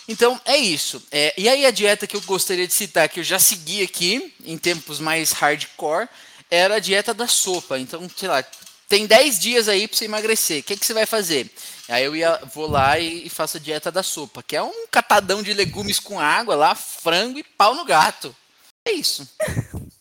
Então 0.07 0.39
é 0.45 0.57
isso. 0.57 1.03
É, 1.11 1.33
e 1.37 1.49
aí 1.49 1.65
a 1.65 1.71
dieta 1.71 2.05
que 2.05 2.15
eu 2.15 2.21
gostaria 2.21 2.67
de 2.67 2.73
citar, 2.73 3.09
que 3.09 3.19
eu 3.19 3.23
já 3.23 3.39
segui 3.39 3.81
aqui, 3.81 4.33
em 4.43 4.57
tempos 4.57 4.99
mais 4.99 5.31
hardcore, 5.31 6.07
era 6.49 6.75
a 6.75 6.79
dieta 6.79 7.13
da 7.13 7.27
sopa. 7.27 7.79
Então, 7.79 8.07
sei 8.15 8.29
lá, 8.29 8.43
tem 8.87 9.07
10 9.07 9.39
dias 9.39 9.67
aí 9.67 9.87
para 9.87 9.97
você 9.97 10.05
emagrecer. 10.05 10.61
O 10.61 10.63
que, 10.63 10.77
que 10.77 10.85
você 10.85 10.93
vai 10.93 11.05
fazer? 11.05 11.51
Aí 11.89 12.03
eu 12.03 12.15
ia, 12.15 12.39
vou 12.53 12.69
lá 12.69 12.99
e, 12.99 13.25
e, 13.25 13.29
faço 13.29 13.57
a 13.57 13.59
dieta 13.59 13.91
da 13.91 14.03
sopa, 14.03 14.43
que 14.43 14.55
é 14.55 14.61
um 14.61 14.87
catadão 14.91 15.41
de 15.41 15.53
legumes 15.53 15.99
com 15.99 16.19
água 16.19 16.55
lá, 16.55 16.75
frango 16.75 17.39
e 17.39 17.43
pau 17.43 17.75
no 17.75 17.85
gato. 17.85 18.35
É 18.87 18.91
isso. 18.91 19.27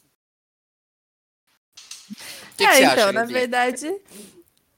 Que, 2.57 2.65
é, 2.65 2.77
que 2.77 2.85
então, 2.85 3.11
na 3.11 3.25
verdade, 3.25 3.93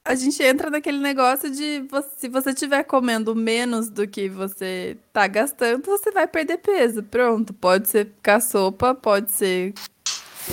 a 0.07 0.15
gente 0.15 0.41
entra 0.41 0.69
naquele 0.69 0.99
negócio 0.99 1.51
de 1.51 1.85
se 2.15 2.29
você 2.29 2.51
estiver 2.51 2.83
comendo 2.83 3.35
menos 3.35 3.89
do 3.89 4.07
que 4.07 4.29
você 4.29 4.97
tá 5.11 5.27
gastando, 5.27 5.85
você 5.85 6.11
vai 6.11 6.25
perder 6.25 6.59
peso. 6.59 7.03
Pronto, 7.03 7.53
pode 7.53 7.89
ser 7.89 8.13
a 8.25 8.39
sopa, 8.39 8.95
pode 8.95 9.31
ser 9.31 9.73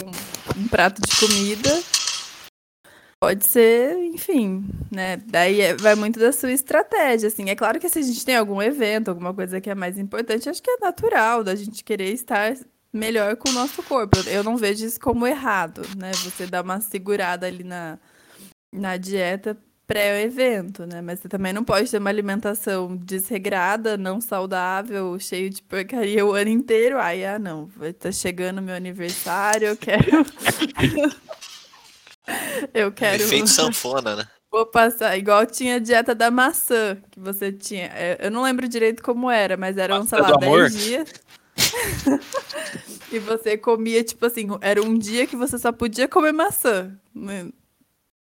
um, 0.05 0.61
um 0.61 0.69
prato 0.69 1.01
de 1.01 1.17
comida, 1.17 1.83
pode 3.21 3.47
ser, 3.47 3.97
enfim, 3.97 4.67
né? 4.91 5.19
Daí 5.19 5.61
é, 5.61 5.75
vai 5.75 5.95
muito 5.95 6.19
da 6.19 6.33
sua 6.33 6.51
estratégia, 6.51 7.29
assim. 7.29 7.49
É 7.49 7.55
claro 7.55 7.79
que 7.79 7.89
se 7.89 8.01
a 8.01 8.03
gente 8.03 8.25
tem 8.25 8.37
algum 8.37 8.61
evento, 8.61 9.09
alguma 9.09 9.33
coisa 9.33 9.61
que 9.61 9.71
é 9.71 9.75
mais 9.75 9.97
importante, 9.99 10.49
acho 10.49 10.63
que 10.63 10.71
é 10.71 10.79
natural 10.81 11.45
da 11.45 11.55
gente 11.55 11.85
querer 11.85 12.13
estar 12.13 12.57
melhor 12.93 13.37
com 13.37 13.51
o 13.51 13.53
nosso 13.53 13.85
corpo. 13.85 14.19
Eu 14.27 14.43
não 14.43 14.57
vejo 14.57 14.85
isso 14.85 14.99
como 14.99 15.29
errado, 15.29 15.83
né? 15.97 16.11
Você 16.13 16.45
dá 16.45 16.61
uma 16.61 16.81
segurada 16.81 17.47
ali 17.47 17.63
na 17.63 18.01
na 18.75 18.97
dieta 18.97 19.57
pré-evento, 19.87 20.87
né? 20.87 21.01
Mas 21.01 21.21
você 21.21 21.29
também 21.29 21.53
não 21.53 21.63
pode 21.63 21.91
ter 21.91 21.99
uma 21.99 22.11
alimentação 22.11 22.97
desregrada, 22.97 23.97
não 23.97 24.21
saudável, 24.21 25.19
cheio 25.19 25.51
de 25.51 25.63
porcaria 25.63 26.25
o 26.25 26.33
ano 26.33 26.51
inteiro. 26.51 26.99
Ai, 26.99 27.25
ah, 27.25 27.39
não, 27.39 27.69
tá 27.99 28.11
chegando 28.11 28.63
meu 28.63 28.75
aniversário, 28.75 29.69
eu 29.69 29.77
quero. 29.77 30.05
eu 32.73 32.93
quero. 32.93 33.23
Efeito 33.23 33.49
sanfona, 33.49 34.17
né? 34.17 34.27
Vou 34.51 34.67
passar, 34.67 35.19
igual 35.19 35.45
tinha 35.47 35.77
a 35.77 35.81
dieta 35.81 36.15
da 36.15 36.31
maçã, 36.31 36.97
que 37.11 37.19
você 37.19 37.51
tinha. 37.51 37.87
É, 37.87 38.19
eu 38.21 38.31
não 38.31 38.43
lembro 38.43 38.69
direito 38.69 39.03
como 39.03 39.29
era, 39.29 39.57
mas 39.57 39.77
eram, 39.77 40.07
sei 40.07 40.21
lá, 40.21 40.37
10 40.37 40.77
dias. 40.77 41.13
e 43.11 43.19
você 43.19 43.59
comia, 43.59 44.05
tipo 44.05 44.25
assim, 44.25 44.47
era 44.61 44.81
um 44.81 44.97
dia 44.97 45.27
que 45.27 45.35
você 45.35 45.59
só 45.59 45.73
podia 45.73 46.07
comer 46.07 46.33
maçã. 46.33 46.97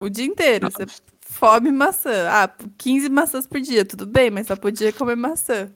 O 0.01 0.09
dia 0.09 0.25
inteiro. 0.25 0.71
Você 0.71 0.87
fome 1.21 1.71
maçã. 1.71 2.29
Ah, 2.31 2.49
15 2.79 3.09
maçãs 3.09 3.47
por 3.47 3.61
dia, 3.61 3.85
tudo 3.85 4.07
bem, 4.07 4.31
mas 4.31 4.47
só 4.47 4.57
podia 4.57 4.93
comer 4.93 5.17
maçã. 5.17 5.73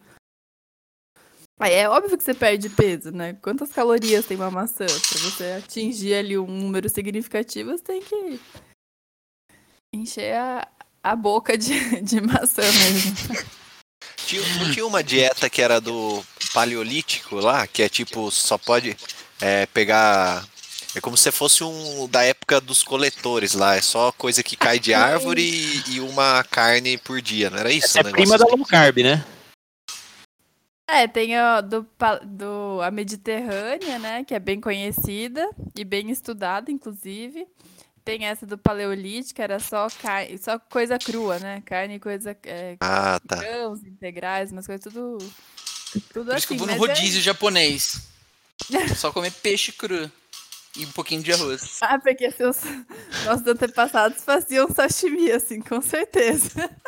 Aí 1.60 1.74
é 1.74 1.88
óbvio 1.88 2.18
que 2.18 2.24
você 2.24 2.34
perde 2.34 2.68
peso, 2.68 3.12
né? 3.12 3.34
Quantas 3.34 3.72
calorias 3.72 4.26
tem 4.26 4.36
uma 4.36 4.50
maçã? 4.50 4.86
Pra 4.86 5.18
você 5.20 5.44
atingir 5.58 6.14
ali 6.14 6.36
um 6.36 6.46
número 6.46 6.88
significativo, 6.88 7.70
você 7.70 7.84
tem 7.84 8.02
que 8.02 8.40
encher 9.94 10.34
a, 10.34 10.66
a 11.02 11.14
boca 11.14 11.56
de, 11.56 12.00
de 12.02 12.20
maçã 12.20 12.62
mesmo. 12.62 13.46
Tinha, 14.16 14.42
não 14.58 14.72
tinha 14.72 14.86
uma 14.86 15.04
dieta 15.04 15.48
que 15.48 15.62
era 15.62 15.80
do 15.80 16.24
paleolítico 16.52 17.36
lá, 17.36 17.66
que 17.66 17.82
é 17.82 17.88
tipo, 17.88 18.30
só 18.30 18.58
pode 18.58 18.96
é, 19.40 19.66
pegar 19.66 20.44
é 20.94 21.00
como 21.00 21.16
se 21.16 21.32
fosse 21.32 21.64
um 21.64 22.06
da 22.06 22.22
época 22.22 22.60
dos 22.60 22.82
coletores 22.82 23.54
lá. 23.54 23.76
É 23.76 23.80
só 23.80 24.12
coisa 24.12 24.42
que 24.42 24.56
cai 24.56 24.78
de 24.78 24.92
árvore 24.92 25.42
e, 25.42 25.94
e 25.94 26.00
uma 26.00 26.44
carne 26.44 26.98
por 26.98 27.20
dia, 27.22 27.48
não 27.48 27.58
era 27.58 27.72
isso? 27.72 27.86
Essa 27.98 28.00
é 28.00 28.12
prima 28.12 28.36
da 28.36 28.44
low 28.44 28.64
carb, 28.66 28.98
né? 28.98 29.24
É, 30.86 31.08
tem 31.08 31.34
a, 31.36 31.62
do, 31.62 31.86
do, 32.24 32.80
a 32.82 32.90
Mediterrânea, 32.90 33.98
né? 33.98 34.24
Que 34.24 34.34
é 34.34 34.38
bem 34.38 34.60
conhecida 34.60 35.48
e 35.74 35.84
bem 35.84 36.10
estudada, 36.10 36.70
inclusive. 36.70 37.46
Tem 38.04 38.26
essa 38.26 38.44
do 38.44 38.58
Paleolítico, 38.58 39.40
era 39.40 39.58
só, 39.58 39.88
carne, 40.02 40.36
só 40.36 40.58
coisa 40.58 40.98
crua, 40.98 41.38
né? 41.38 41.62
Carne, 41.64 41.98
coisa. 41.98 42.36
É, 42.44 42.76
ah, 42.80 43.18
tá. 43.26 43.36
Grãos 43.36 43.82
integrais, 43.82 44.52
umas 44.52 44.66
coisas 44.66 44.82
tudo. 44.82 45.16
Tudo 46.12 46.26
Por 46.26 46.30
assim. 46.30 46.38
isso 46.38 46.46
que 46.48 46.54
eu 46.54 46.58
vou 46.58 46.66
no 46.66 46.72
é 46.74 46.76
rodízio 46.76 47.20
é... 47.20 47.22
japonês. 47.22 48.02
só 48.96 49.10
comer 49.10 49.32
peixe 49.32 49.72
cru 49.72 50.10
e 50.76 50.86
um 50.86 50.92
pouquinho 50.92 51.22
de 51.22 51.32
arroz. 51.32 51.78
Ah, 51.82 51.98
porque 51.98 52.30
seus 52.30 52.58
nossos 53.24 53.46
antepassados 53.46 54.22
faziam 54.24 54.68
sashimi, 54.68 55.30
assim, 55.30 55.60
com 55.60 55.80
certeza. 55.80 56.50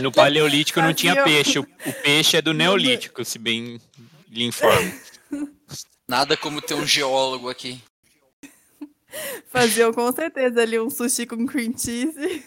No 0.00 0.12
paleolítico 0.12 0.82
não 0.82 0.92
tinha 0.92 1.24
peixe. 1.24 1.58
O, 1.58 1.62
o, 1.62 1.92
peixe 2.02 2.36
é 2.36 2.42
do 2.42 2.52
neolítico, 2.52 3.24
se 3.24 3.38
bem 3.38 3.80
lhe 4.28 4.44
informo. 4.44 4.92
Nada 6.06 6.36
como 6.36 6.60
ter 6.60 6.74
um 6.74 6.86
geólogo 6.86 7.48
aqui. 7.48 7.82
Faziam 9.48 9.94
com 9.94 10.12
certeza 10.12 10.60
ali 10.60 10.78
um 10.78 10.90
sushi 10.90 11.24
com 11.24 11.46
cream 11.46 11.72
cheese. 11.76 12.44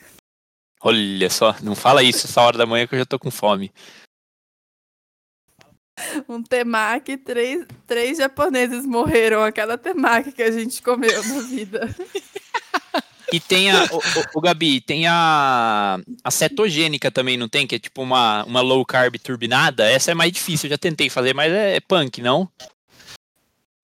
Olha 0.81 1.29
só, 1.31 1.55
não 1.61 1.75
fala 1.75 2.03
isso 2.03 2.27
essa 2.27 2.41
hora 2.41 2.59
da 2.59 2.65
manhã 2.65 2.85
que 2.85 2.93
eu 2.93 2.99
já 2.99 3.05
tô 3.05 3.17
com 3.17 3.31
fome. 3.31 3.71
um 6.27 6.41
temaki, 6.41 7.17
três, 7.17 7.65
três 7.85 8.17
japoneses 8.17 8.85
morreram 8.85 9.43
a 9.43 9.51
cada 9.51 9.77
temaki 9.77 10.31
que 10.31 10.43
a 10.43 10.51
gente 10.51 10.81
comeu 10.81 11.23
na 11.23 11.41
vida. 11.41 11.95
E 13.31 13.39
tem 13.39 13.69
a, 13.69 13.83
o, 13.83 14.39
o, 14.39 14.41
Gabi, 14.41 14.81
tem 14.81 15.05
a, 15.07 15.99
a 16.23 16.31
cetogênica 16.31 17.11
também, 17.11 17.37
não 17.37 17.47
tem? 17.47 17.67
Que 17.67 17.75
é 17.75 17.79
tipo 17.79 18.01
uma, 18.01 18.43
uma 18.45 18.59
low 18.59 18.83
carb 18.83 19.17
turbinada. 19.19 19.87
Essa 19.87 20.09
é 20.09 20.13
mais 20.15 20.31
difícil, 20.31 20.65
eu 20.65 20.71
já 20.71 20.77
tentei 20.79 21.11
fazer, 21.11 21.35
mas 21.35 21.51
é, 21.51 21.75
é 21.75 21.79
punk, 21.79 22.23
não? 22.23 22.49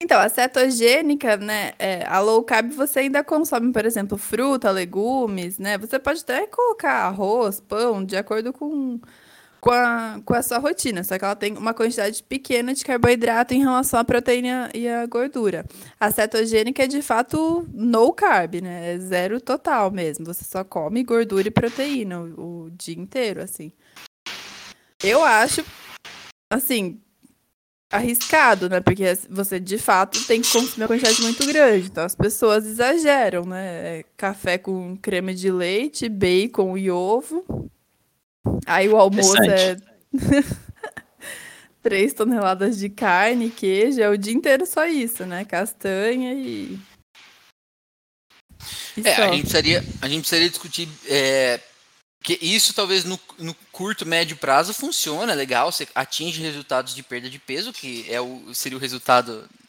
Então, 0.02 0.20
a 0.20 0.30
cetogênica, 0.30 1.38
né, 1.38 1.74
é, 1.80 2.06
a 2.08 2.20
low 2.20 2.44
carb 2.44 2.72
você 2.72 3.00
ainda 3.00 3.24
consome, 3.24 3.72
por 3.72 3.86
exemplo, 3.86 4.18
fruta, 4.18 4.72
legumes, 4.72 5.58
né? 5.58 5.78
Você 5.78 6.00
pode 6.00 6.22
até 6.22 6.48
colocar 6.48 7.06
arroz, 7.06 7.62
pão, 7.62 8.04
de 8.04 8.18
acordo 8.18 8.52
com 8.52 9.00
com 9.66 9.72
a, 9.72 10.22
com 10.24 10.36
a 10.36 10.44
sua 10.44 10.60
rotina, 10.60 11.04
só 11.04 11.18
que 11.18 11.26
ela 11.26 11.36
tem 11.36 11.58
uma 11.58 11.74
quantidade 11.74 12.22
pequena 12.22 12.72
de 12.72 12.86
carboidrato 12.86 13.52
em 13.56 13.62
relação 13.62 14.00
à 14.00 14.04
proteína 14.04 14.70
e 14.76 14.88
à 14.88 15.08
gordura. 15.08 15.66
A 16.00 16.12
cetogênica 16.12 16.84
é 16.84 16.88
de 16.88 17.02
fato 17.02 17.68
no 17.74 18.14
carb, 18.14 18.62
né? 18.62 18.94
É 18.94 19.00
zero 19.00 19.42
total 19.42 19.90
mesmo. 19.90 20.24
Você 20.24 20.46
só 20.46 20.64
come 20.64 21.04
gordura 21.04 21.48
e 21.48 21.52
proteína 21.52 22.22
o, 22.22 22.66
o 22.66 22.70
dia 22.78 22.96
inteiro, 22.96 23.42
assim. 23.42 23.72
Eu 25.04 25.24
acho, 25.24 25.66
assim, 26.48 27.02
arriscado, 27.92 28.70
né? 28.70 28.80
Porque 28.82 29.04
você 29.28 29.60
de 29.60 29.80
fato 29.80 30.24
tem 30.28 30.44
que 30.44 30.52
consumir 30.52 30.84
uma 30.84 30.90
quantidade 30.90 31.20
muito 31.24 31.44
grande. 31.44 31.88
Então 31.88 32.04
as 32.04 32.14
pessoas 32.14 32.68
exageram, 32.68 33.46
né? 33.46 33.98
É 34.00 34.06
café 34.16 34.60
com 34.60 34.96
creme 34.98 35.34
de 35.34 35.52
leite, 35.52 36.08
bacon 36.08 36.78
e 36.78 36.92
ovo. 36.92 37.65
Aí 38.66 38.90
o 38.90 38.98
almoço 38.98 39.38
é 39.44 39.78
3 41.82 42.14
toneladas 42.16 42.78
de 42.78 42.90
carne, 42.90 43.50
queijo, 43.50 44.02
é 44.02 44.10
o 44.10 44.18
dia 44.18 44.34
inteiro 44.34 44.66
só 44.66 44.86
isso, 44.86 45.26
né? 45.26 45.46
Castanha 45.46 46.34
e. 46.34 46.80
e 48.98 49.08
é, 49.08 49.16
a 49.16 49.32
gente, 49.32 49.42
precisaria, 49.42 49.84
a 50.02 50.08
gente 50.08 50.22
precisaria 50.22 50.50
discutir. 50.50 50.90
É, 51.08 51.60
que 52.26 52.40
isso 52.42 52.74
talvez 52.74 53.06
no, 53.06 53.20
no, 53.38 53.54
curto, 53.72 54.04
médio 54.04 54.36
prazo 54.36 54.74
funciona 54.74 55.36
legal, 55.36 55.72
você 55.72 55.88
atinge 55.94 56.42
resultados 56.42 56.96
de 56.96 57.04
perda 57.04 57.30
de 57.30 57.38
peso, 57.38 57.72
que 57.72 58.04
é 58.10 58.20
o, 58.20 58.52
seria 58.52 58.80
o 58.80 58.82
resultado 58.82 59.48
é, 59.48 59.65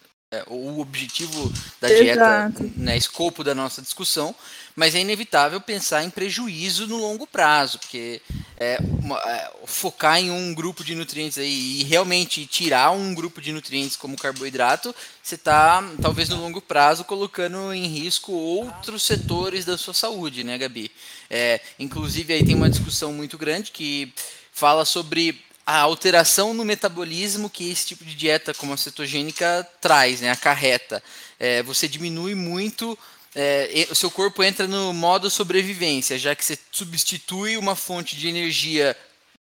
o 0.49 0.81
objetivo 0.81 1.53
da 1.81 1.87
dieta, 1.87 2.53
né, 2.77 2.97
escopo 2.97 3.45
da 3.45 3.55
nossa 3.55 3.81
discussão, 3.81 4.35
mas 4.75 4.97
é 4.97 5.01
inevitável 5.01 5.61
pensar 5.61 6.03
em 6.03 6.11
prejuízo 6.11 6.89
no 6.89 6.97
longo 6.97 7.29
prazo, 7.29 7.79
porque 7.79 8.21
é, 8.57 8.77
uma, 8.81 9.17
é, 9.19 9.53
focar 9.67 10.19
em 10.19 10.33
um 10.33 10.53
grupo 10.53 10.83
de 10.83 10.97
nutrientes 10.97 11.39
aí 11.39 11.81
e 11.81 11.85
realmente 11.85 12.45
tirar 12.45 12.91
um 12.91 13.15
grupo 13.15 13.41
de 13.41 13.53
nutrientes 13.53 13.97
como 13.97 14.17
carboidrato, 14.17 14.93
você 15.23 15.37
está, 15.37 15.81
talvez 16.03 16.29
no 16.29 16.41
longo 16.41 16.61
prazo, 16.61 17.05
colocando 17.05 17.73
em 17.73 17.87
risco 17.87 18.33
outros 18.33 19.05
setores 19.05 19.65
da 19.65 19.79
sua 19.79 19.95
saúde, 19.95 20.43
né, 20.43 20.59
Gabi? 20.59 20.91
É, 21.31 21.61
inclusive, 21.79 22.35
aí 22.35 22.45
tem 22.45 22.57
uma 22.57 22.69
discussão 22.69 23.13
muito 23.13 23.39
grande 23.39 23.71
que 23.71 24.13
fala 24.51 24.85
sobre 24.85 25.41
a 25.67 25.81
alteração 25.81 26.55
no 26.55 26.65
metabolismo 26.65 27.51
que 27.51 27.69
esse 27.71 27.87
tipo 27.87 28.05
de 28.05 28.15
dieta 28.15 28.55
como 28.55 28.73
a 28.73 28.77
cetogênica 28.77 29.69
traz, 29.81 30.21
né, 30.21 30.31
acarreta. 30.31 31.03
É, 31.39 31.63
você 31.63 31.89
diminui 31.89 32.35
muito 32.35 32.97
é, 33.39 33.87
o 33.91 33.95
seu 33.95 34.11
corpo 34.11 34.43
entra 34.43 34.67
no 34.67 34.95
modo 34.95 35.29
sobrevivência, 35.29 36.19
já 36.19 36.35
que 36.35 36.43
você 36.43 36.59
substitui 36.73 37.59
uma 37.59 37.77
fonte 37.77 38.17
de 38.17 38.29
energia 38.29 38.97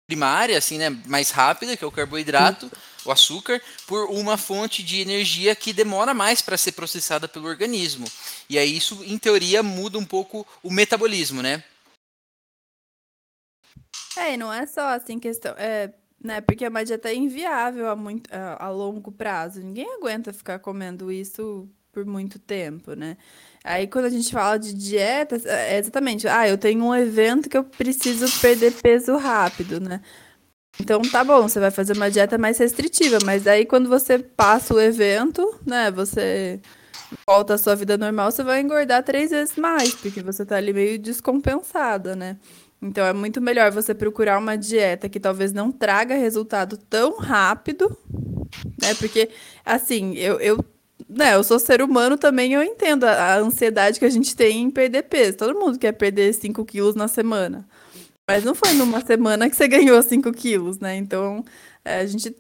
primária, 0.05 0.57
assim, 0.57 0.77
né, 0.77 0.89
mais 1.05 1.31
rápida, 1.31 1.77
que 1.77 1.85
é 1.85 1.87
o 1.87 1.91
carboidrato, 1.91 2.69
o 3.05 3.11
açúcar, 3.13 3.61
por 3.85 4.09
uma 4.09 4.35
fonte 4.35 4.83
de 4.83 4.99
energia 4.99 5.55
que 5.55 5.71
demora 5.71 6.13
mais 6.13 6.41
para 6.41 6.57
ser 6.57 6.73
processada 6.73 7.29
pelo 7.29 7.47
organismo. 7.47 8.05
E 8.49 8.57
aí 8.57 8.75
isso, 8.75 9.01
em 9.05 9.17
teoria, 9.17 9.63
muda 9.63 9.97
um 9.97 10.05
pouco 10.05 10.45
o 10.61 10.69
metabolismo, 10.69 11.41
né? 11.41 11.63
É, 14.17 14.35
não 14.35 14.51
é 14.51 14.65
só 14.65 14.89
assim 14.89 15.17
questão, 15.17 15.55
é, 15.57 15.93
né, 16.23 16.41
porque 16.41 16.65
é 16.65 16.69
uma 16.69 16.83
dieta 16.83 17.13
inviável 17.13 17.89
a, 17.89 17.95
muito, 17.95 18.29
a, 18.33 18.65
a 18.65 18.69
longo 18.69 19.11
prazo. 19.11 19.61
Ninguém 19.61 19.87
aguenta 19.97 20.33
ficar 20.33 20.59
comendo 20.59 21.11
isso 21.11 21.69
por 21.91 22.05
muito 22.05 22.37
tempo, 22.37 22.93
né? 22.93 23.17
Aí 23.63 23.87
quando 23.87 24.05
a 24.05 24.09
gente 24.09 24.31
fala 24.31 24.57
de 24.57 24.73
dietas, 24.73 25.45
é, 25.45 25.75
é 25.75 25.79
exatamente, 25.79 26.27
ah, 26.27 26.47
eu 26.47 26.57
tenho 26.57 26.83
um 26.83 26.95
evento 26.95 27.49
que 27.49 27.57
eu 27.57 27.63
preciso 27.63 28.27
perder 28.39 28.73
peso 28.73 29.15
rápido, 29.17 29.79
né? 29.79 30.01
Então 30.79 31.01
tá 31.01 31.23
bom, 31.23 31.47
você 31.47 31.59
vai 31.59 31.71
fazer 31.71 31.93
uma 31.93 32.09
dieta 32.09 32.37
mais 32.37 32.57
restritiva, 32.57 33.17
mas 33.25 33.47
aí 33.47 33.65
quando 33.65 33.89
você 33.89 34.19
passa 34.19 34.73
o 34.73 34.79
evento, 34.79 35.59
né, 35.65 35.89
você 35.89 36.61
volta 37.27 37.55
à 37.55 37.57
sua 37.57 37.75
vida 37.75 37.97
normal, 37.97 38.31
você 38.31 38.43
vai 38.43 38.61
engordar 38.61 39.03
três 39.03 39.31
vezes 39.31 39.55
mais, 39.55 39.95
porque 39.95 40.21
você 40.21 40.45
tá 40.45 40.57
ali 40.57 40.73
meio 40.73 40.99
descompensada, 40.99 42.15
né? 42.15 42.37
Então 42.81 43.05
é 43.05 43.13
muito 43.13 43.41
melhor 43.41 43.71
você 43.71 43.93
procurar 43.93 44.37
uma 44.37 44.57
dieta 44.57 45.09
que 45.09 45.19
talvez 45.19 45.51
não 45.51 45.71
traga 45.71 46.15
resultado 46.15 46.77
tão 46.77 47.17
rápido, 47.17 47.97
né? 48.81 48.93
Porque, 48.95 49.29
assim, 49.65 50.15
eu, 50.15 50.39
eu 50.39 50.63
né, 51.09 51.35
eu 51.35 51.43
sou 51.43 51.59
ser 51.59 51.81
humano 51.81 52.17
também, 52.17 52.53
eu 52.53 52.63
entendo 52.63 53.05
a, 53.05 53.11
a, 53.11 53.37
ansiedade 53.37 53.99
que 53.99 54.05
a 54.05 54.09
gente 54.09 54.35
tem 54.35 54.61
em 54.63 54.69
perder 54.71 55.03
peso. 55.03 55.37
Todo 55.37 55.57
mundo 55.57 55.79
quer 55.79 55.93
perder 55.93 56.33
5 56.33 56.63
quilos 56.65 56.95
na 56.95 57.07
semana. 57.07 57.67
Mas 58.27 58.43
não 58.43 58.53
foi 58.53 58.73
numa 58.73 59.01
semana 59.01 59.49
que 59.49 59.55
você 59.55 59.67
ganhou 59.67 60.01
5 60.01 60.31
quilos, 60.33 60.79
né? 60.79 60.95
Então, 60.97 61.43
é, 61.85 61.99
a 61.99 62.05
gente 62.05 62.35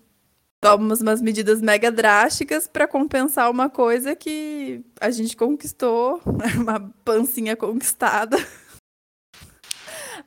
toma 0.59 0.95
umas 0.95 1.21
medidas 1.21 1.61
mega 1.61 1.91
drásticas 1.91 2.67
para 2.67 2.87
compensar 2.87 3.49
uma 3.49 3.69
coisa 3.69 4.15
que 4.15 4.83
a 4.99 5.09
gente 5.11 5.35
conquistou, 5.37 6.21
uma 6.59 6.79
pancinha 7.05 7.55
conquistada 7.55 8.37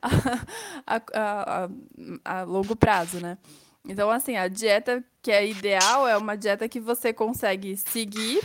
a, 0.01 0.95
a, 0.95 1.01
a, 1.13 1.69
a 2.25 2.43
longo 2.43 2.75
prazo, 2.75 3.19
né? 3.19 3.37
Então, 3.87 4.09
assim, 4.09 4.35
a 4.37 4.47
dieta 4.47 5.03
que 5.21 5.31
é 5.31 5.47
ideal 5.47 6.07
é 6.07 6.15
uma 6.17 6.35
dieta 6.35 6.67
que 6.69 6.79
você 6.79 7.11
consegue 7.11 7.75
seguir 7.77 8.41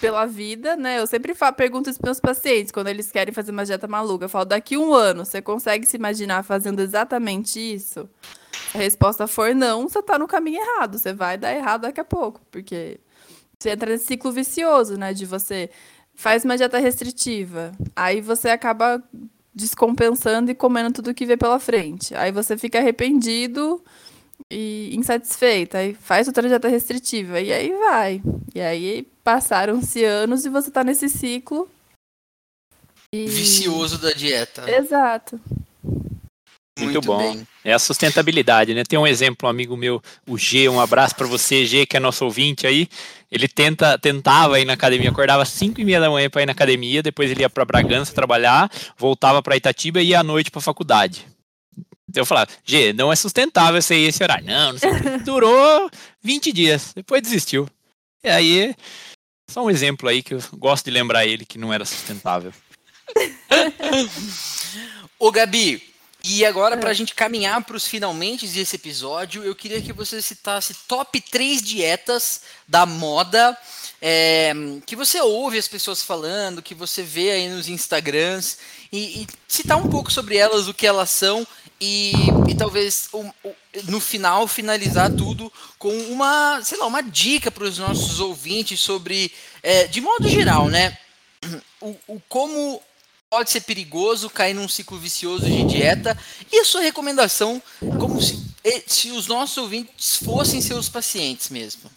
pela 0.00 0.26
vida, 0.26 0.76
né? 0.76 1.00
Eu 1.00 1.06
sempre 1.06 1.34
falo, 1.34 1.54
pergunto 1.54 1.88
isso 1.88 1.98
para 1.98 2.08
meus 2.08 2.20
pacientes 2.20 2.70
quando 2.70 2.88
eles 2.88 3.10
querem 3.10 3.32
fazer 3.32 3.50
uma 3.50 3.64
dieta 3.64 3.88
maluca. 3.88 4.26
Eu 4.26 4.28
falo, 4.28 4.44
daqui 4.44 4.76
um 4.76 4.92
ano, 4.92 5.24
você 5.24 5.40
consegue 5.40 5.86
se 5.86 5.96
imaginar 5.96 6.42
fazendo 6.42 6.80
exatamente 6.80 7.58
isso? 7.58 8.08
Se 8.70 8.76
a 8.76 8.80
resposta 8.80 9.26
for 9.26 9.54
não, 9.54 9.88
você 9.88 10.00
está 10.00 10.18
no 10.18 10.26
caminho 10.26 10.60
errado. 10.60 10.98
Você 10.98 11.12
vai 11.12 11.38
dar 11.38 11.54
errado 11.54 11.82
daqui 11.82 12.00
a 12.00 12.04
pouco, 12.04 12.40
porque 12.50 13.00
você 13.58 13.70
entra 13.70 13.90
nesse 13.90 14.06
ciclo 14.06 14.30
vicioso, 14.30 14.96
né? 14.98 15.14
De 15.14 15.24
você 15.24 15.70
faz 16.14 16.44
uma 16.44 16.56
dieta 16.56 16.78
restritiva, 16.78 17.72
aí 17.94 18.20
você 18.20 18.48
acaba 18.48 19.02
descompensando 19.56 20.50
e 20.50 20.54
comendo 20.54 20.92
tudo 20.92 21.14
que 21.14 21.24
vê 21.24 21.34
pela 21.34 21.58
frente. 21.58 22.14
Aí 22.14 22.30
você 22.30 22.58
fica 22.58 22.78
arrependido 22.78 23.82
e 24.50 24.94
insatisfeita, 24.94 25.78
aí 25.78 25.94
faz 25.94 26.28
outra 26.28 26.46
dieta 26.46 26.68
restritiva, 26.68 27.40
e 27.40 27.50
aí 27.50 27.72
vai. 27.72 28.22
E 28.54 28.60
aí 28.60 29.08
passaram-se 29.24 30.04
anos 30.04 30.44
e 30.44 30.50
você 30.50 30.70
tá 30.70 30.84
nesse 30.84 31.08
ciclo. 31.08 31.68
E... 33.10 33.26
Vicioso 33.26 33.98
da 33.98 34.12
dieta. 34.12 34.70
Exato. 34.70 35.40
Muito, 36.78 36.92
Muito 36.92 37.06
bom. 37.06 37.18
Bem. 37.18 37.48
É 37.64 37.72
a 37.72 37.78
sustentabilidade, 37.78 38.74
né? 38.74 38.84
Tem 38.84 38.98
um 38.98 39.06
exemplo, 39.06 39.46
um 39.46 39.50
amigo 39.50 39.76
meu, 39.76 40.02
o 40.26 40.36
G, 40.36 40.68
um 40.68 40.78
abraço 40.78 41.16
para 41.16 41.26
você, 41.26 41.64
G, 41.64 41.86
que 41.86 41.96
é 41.96 42.00
nosso 42.00 42.24
ouvinte 42.24 42.66
aí. 42.66 42.86
Ele 43.32 43.48
tenta, 43.48 43.98
tentava 43.98 44.60
ir 44.60 44.66
na 44.66 44.74
academia, 44.74 45.08
acordava 45.08 45.42
às 45.42 45.48
5 45.48 45.80
e 45.80 45.84
meia 45.84 45.98
da 45.98 46.10
manhã 46.10 46.28
para 46.28 46.42
ir 46.42 46.46
na 46.46 46.52
academia, 46.52 47.02
depois 47.02 47.30
ele 47.30 47.40
ia 47.40 47.50
para 47.50 47.64
Bragança 47.64 48.12
trabalhar, 48.12 48.70
voltava 48.96 49.42
para 49.42 49.56
Itatiba 49.56 50.02
e 50.02 50.08
ia 50.08 50.20
à 50.20 50.22
noite 50.22 50.50
para 50.50 50.60
faculdade. 50.60 51.26
Então 52.08 52.20
eu 52.20 52.26
falava, 52.26 52.50
G, 52.64 52.92
não 52.92 53.12
é 53.12 53.16
sustentável 53.16 53.78
esse, 53.78 53.94
esse 53.94 54.22
horário. 54.22 54.46
Não, 54.46 54.72
não 54.72 54.78
sei. 54.78 54.90
Durou 55.24 55.90
20 56.22 56.52
dias, 56.52 56.92
depois 56.94 57.22
desistiu. 57.22 57.68
E 58.22 58.28
aí, 58.28 58.74
só 59.50 59.64
um 59.64 59.70
exemplo 59.70 60.08
aí 60.08 60.22
que 60.22 60.34
eu 60.34 60.40
gosto 60.54 60.84
de 60.84 60.90
lembrar 60.90 61.26
ele 61.26 61.44
que 61.44 61.58
não 61.58 61.72
era 61.72 61.84
sustentável. 61.84 62.52
Ô 65.18 65.32
Gabi, 65.32 65.82
e 66.28 66.44
agora 66.44 66.76
para 66.76 66.90
a 66.90 66.94
gente 66.94 67.14
caminhar 67.14 67.62
para 67.64 67.76
os 67.76 67.86
finalmente 67.86 68.46
desse 68.48 68.76
episódio, 68.76 69.44
eu 69.44 69.54
queria 69.54 69.80
que 69.80 69.92
você 69.92 70.20
citasse 70.20 70.74
top 70.88 71.20
3 71.20 71.62
dietas 71.62 72.40
da 72.66 72.84
moda 72.84 73.56
é, 74.00 74.52
que 74.84 74.96
você 74.96 75.20
ouve 75.20 75.58
as 75.58 75.68
pessoas 75.68 76.02
falando, 76.02 76.62
que 76.62 76.74
você 76.74 77.02
vê 77.02 77.30
aí 77.30 77.48
nos 77.48 77.68
Instagrams, 77.68 78.58
e, 78.92 79.22
e 79.22 79.26
citar 79.48 79.78
um 79.78 79.88
pouco 79.88 80.12
sobre 80.12 80.36
elas, 80.36 80.68
o 80.68 80.74
que 80.74 80.86
elas 80.86 81.10
são 81.10 81.46
e, 81.80 82.12
e 82.48 82.54
talvez 82.54 83.08
um, 83.12 83.30
um, 83.44 83.52
no 83.84 84.00
final 84.00 84.46
finalizar 84.48 85.12
tudo 85.12 85.52
com 85.78 85.92
uma, 86.08 86.60
sei 86.62 86.78
lá, 86.78 86.86
uma 86.86 87.02
dica 87.02 87.50
para 87.50 87.64
os 87.64 87.78
nossos 87.78 88.20
ouvintes 88.20 88.80
sobre, 88.80 89.32
é, 89.62 89.86
de 89.86 90.00
modo 90.00 90.28
geral, 90.28 90.68
né? 90.68 90.96
O, 91.80 91.94
o, 92.06 92.22
como 92.28 92.82
pode 93.30 93.50
ser 93.50 93.62
perigoso 93.62 94.30
cair 94.30 94.54
num 94.54 94.68
ciclo 94.68 94.98
vicioso 94.98 95.44
de 95.44 95.64
dieta 95.64 96.16
e 96.52 96.60
a 96.60 96.64
sua 96.64 96.80
recomendação 96.80 97.60
como 97.98 98.20
se, 98.22 98.36
se 98.86 99.10
os 99.10 99.26
nossos 99.26 99.56
ouvintes 99.56 100.16
fossem 100.16 100.60
seus 100.60 100.88
pacientes 100.88 101.50
mesmo. 101.50 101.90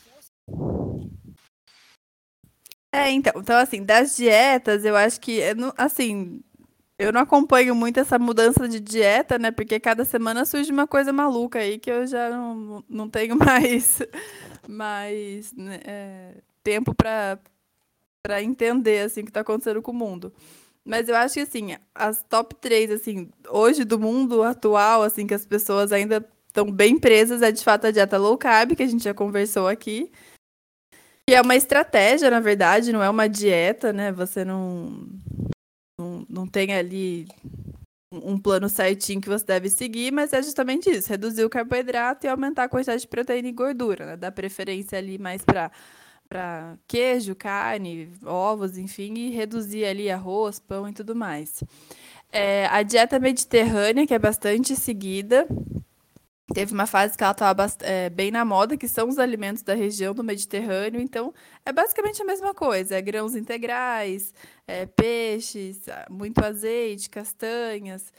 É, 2.91 3.11
então, 3.11 3.33
então 3.37 3.57
assim, 3.57 3.83
das 3.83 4.15
dietas, 4.15 4.83
eu 4.83 4.95
acho 4.95 5.19
que, 5.21 5.41
assim, 5.77 6.41
eu 6.97 7.13
não 7.13 7.21
acompanho 7.21 7.75
muito 7.75 7.99
essa 7.99 8.19
mudança 8.19 8.67
de 8.67 8.79
dieta, 8.79 9.39
né? 9.39 9.51
Porque 9.51 9.79
cada 9.79 10.03
semana 10.03 10.43
surge 10.45 10.71
uma 10.71 10.87
coisa 10.87 11.13
maluca 11.13 11.59
aí 11.59 11.79
que 11.79 11.89
eu 11.89 12.05
já 12.05 12.29
não, 12.29 12.83
não 12.89 13.09
tenho 13.09 13.37
mais, 13.39 14.01
mais 14.67 15.53
né, 15.53 15.79
é, 15.85 16.33
tempo 16.63 16.93
para 16.93 17.39
para 18.21 18.43
entender 18.43 18.99
assim 18.99 19.21
o 19.21 19.23
que 19.23 19.29
está 19.29 19.39
acontecendo 19.39 19.81
com 19.81 19.91
o 19.91 19.95
mundo. 19.95 20.33
Mas 20.89 21.07
eu 21.07 21.15
acho 21.15 21.35
que 21.35 21.41
assim, 21.41 21.77
as 21.93 22.23
top 22.23 22.55
3 22.55 22.89
assim, 22.89 23.29
hoje 23.47 23.85
do 23.85 23.99
mundo 23.99 24.41
atual, 24.41 25.03
assim 25.03 25.27
que 25.27 25.35
as 25.35 25.45
pessoas 25.45 25.91
ainda 25.91 26.27
estão 26.47 26.65
bem 26.71 26.99
presas 26.99 27.43
é 27.43 27.51
de 27.51 27.63
fato 27.63 27.85
a 27.85 27.91
dieta 27.91 28.17
low 28.17 28.35
carb, 28.35 28.75
que 28.75 28.81
a 28.81 28.87
gente 28.87 29.03
já 29.03 29.13
conversou 29.13 29.67
aqui. 29.67 30.11
Que 31.27 31.35
é 31.35 31.41
uma 31.41 31.55
estratégia, 31.55 32.31
na 32.31 32.39
verdade, 32.39 32.91
não 32.91 33.03
é 33.03 33.09
uma 33.09 33.29
dieta, 33.29 33.93
né? 33.93 34.11
Você 34.11 34.43
não 34.43 35.07
não, 35.99 36.25
não 36.27 36.47
tem 36.47 36.73
ali 36.73 37.27
um 38.11 38.39
plano 38.39 38.67
certinho 38.67 39.21
que 39.21 39.29
você 39.29 39.45
deve 39.45 39.69
seguir, 39.69 40.11
mas 40.11 40.33
é 40.33 40.41
justamente 40.41 40.89
isso: 40.89 41.07
reduzir 41.07 41.43
o 41.43 41.51
carboidrato 41.51 42.25
e 42.25 42.29
aumentar 42.29 42.63
a 42.63 42.69
quantidade 42.69 43.01
de 43.01 43.07
proteína 43.07 43.49
e 43.49 43.51
gordura, 43.51 44.07
né? 44.07 44.17
Dar 44.17 44.31
preferência 44.31 44.97
ali 44.97 45.19
mais 45.19 45.45
para 45.45 45.71
para 46.29 46.77
queijo, 46.87 47.35
carne, 47.35 48.13
ovos, 48.23 48.77
enfim, 48.77 49.15
e 49.15 49.31
reduzir 49.31 49.83
ali 49.83 50.11
arroz, 50.11 50.59
pão 50.59 50.87
e 50.87 50.93
tudo 50.93 51.15
mais. 51.15 51.63
É, 52.31 52.67
a 52.67 52.83
dieta 52.83 53.19
mediterrânea, 53.19 54.05
que 54.05 54.13
é 54.13 54.19
bastante 54.19 54.75
seguida, 54.75 55.47
Teve 56.53 56.73
uma 56.73 56.87
fase 56.87 57.15
que 57.15 57.23
ela 57.23 57.31
estava 57.31 57.67
é, 57.81 58.09
bem 58.09 58.31
na 58.31 58.43
moda, 58.43 58.75
que 58.75 58.87
são 58.87 59.07
os 59.07 59.19
alimentos 59.19 59.61
da 59.61 59.75
região 59.75 60.15
do 60.15 60.23
Mediterrâneo. 60.23 60.99
Então, 60.99 61.33
é 61.63 61.71
basicamente 61.71 62.21
a 62.21 62.25
mesma 62.25 62.55
coisa: 62.55 62.95
é 62.95 63.01
grãos 63.01 63.35
integrais, 63.35 64.33
é, 64.67 64.87
peixes, 64.87 65.81
muito 66.09 66.43
azeite, 66.43 67.09
castanhas, 67.09 68.11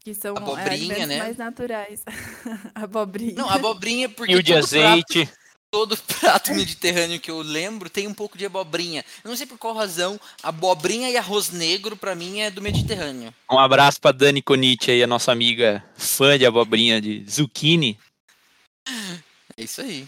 que 0.00 0.12
são 0.12 0.34
é, 0.34 0.38
abobrinha, 0.38 0.96
é, 0.96 1.06
né? 1.06 1.18
mais 1.18 1.36
naturais. 1.38 2.04
abobrinha. 2.74 3.36
Não, 3.36 3.48
abobrinha 3.48 4.08
porque. 4.08 4.32
E 4.34 4.36
o 4.36 4.42
de 4.42 4.52
azeite. 4.52 5.28
Todo 5.70 5.96
prato 6.20 6.54
mediterrâneo 6.54 7.20
que 7.20 7.30
eu 7.30 7.40
lembro 7.40 7.90
tem 7.90 8.06
um 8.06 8.14
pouco 8.14 8.36
de 8.36 8.46
abobrinha. 8.46 9.04
Eu 9.22 9.28
não 9.28 9.36
sei 9.36 9.46
por 9.46 9.58
qual 9.58 9.74
razão, 9.74 10.20
abobrinha 10.42 11.10
e 11.10 11.16
arroz 11.16 11.50
negro 11.50 11.96
para 11.96 12.14
mim 12.14 12.40
é 12.40 12.50
do 12.50 12.62
Mediterrâneo. 12.62 13.34
Um 13.50 13.58
abraço 13.58 14.00
para 14.00 14.12
Dani 14.12 14.42
Conite 14.42 14.90
aí, 14.90 15.02
a 15.02 15.06
nossa 15.06 15.32
amiga 15.32 15.84
fã 15.96 16.38
de 16.38 16.46
abobrinha 16.46 17.00
de 17.00 17.24
zucchini. 17.28 17.98
É 19.56 19.62
isso 19.62 19.80
aí. 19.80 20.06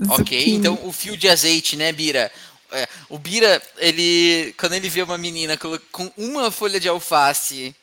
Zucchini. 0.00 0.20
Ok, 0.20 0.44
então 0.48 0.78
o 0.82 0.92
fio 0.92 1.16
de 1.16 1.28
azeite, 1.28 1.76
né, 1.76 1.92
Bira? 1.92 2.30
É, 2.70 2.88
o 3.08 3.18
Bira, 3.18 3.62
ele. 3.76 4.54
Quando 4.58 4.72
ele 4.72 4.88
vê 4.88 5.02
uma 5.02 5.18
menina 5.18 5.58
com 5.58 6.10
uma 6.16 6.50
folha 6.50 6.80
de 6.80 6.88
alface 6.88 7.74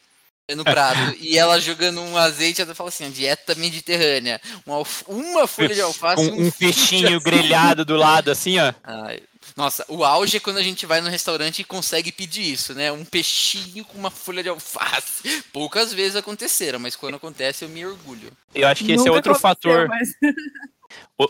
no 0.56 0.64
prato 0.64 1.16
e 1.20 1.38
ela 1.38 1.60
jogando 1.60 2.02
um 2.02 2.18
azeite, 2.18 2.62
ela 2.62 2.76
fala 2.76 2.90
assim: 2.90 3.10
dieta 3.10 3.56
mediterrânea. 3.56 4.40
Uma, 4.66 4.84
uma 5.08 5.48
folha 5.48 5.74
de 5.74 5.82
alface. 5.82 6.22
Um, 6.22 6.48
um 6.48 6.52
peixinho 6.52 7.20
grelhado 7.22 7.86
do 7.86 7.96
lado, 7.96 8.32
assim, 8.32 8.60
ó. 8.60 8.74
Ai, 8.84 9.22
nossa, 9.56 9.86
o 9.88 10.04
auge 10.04 10.38
é 10.38 10.40
quando 10.40 10.58
a 10.58 10.64
gente 10.64 10.86
vai 10.86 11.02
no 11.02 11.10
restaurante 11.10 11.60
e 11.60 11.66
consegue 11.66 12.12
pedir 12.12 12.44
isso, 12.44 12.74
né? 12.74 12.92
Um 12.92 13.04
peixinho 13.04 13.84
com 13.84 13.98
uma 13.98 14.12
folha 14.12 14.44
de 14.44 14.50
alface. 14.50 15.44
Poucas 15.52 15.94
vezes 15.94 16.16
aconteceram, 16.16 16.80
mas 16.80 16.96
quando 16.96 17.16
acontece 17.16 17.66
eu 17.66 17.70
me 17.70 17.86
orgulho. 17.86 18.32
Eu 18.54 18.68
acho 18.68 18.86
que 18.86 18.92
esse 18.92 19.04
é 19.04 19.06
Nunca 19.06 19.10
é 19.10 19.16
outro 19.16 19.36
fator. 19.36 19.88
Mas... 19.88 20.10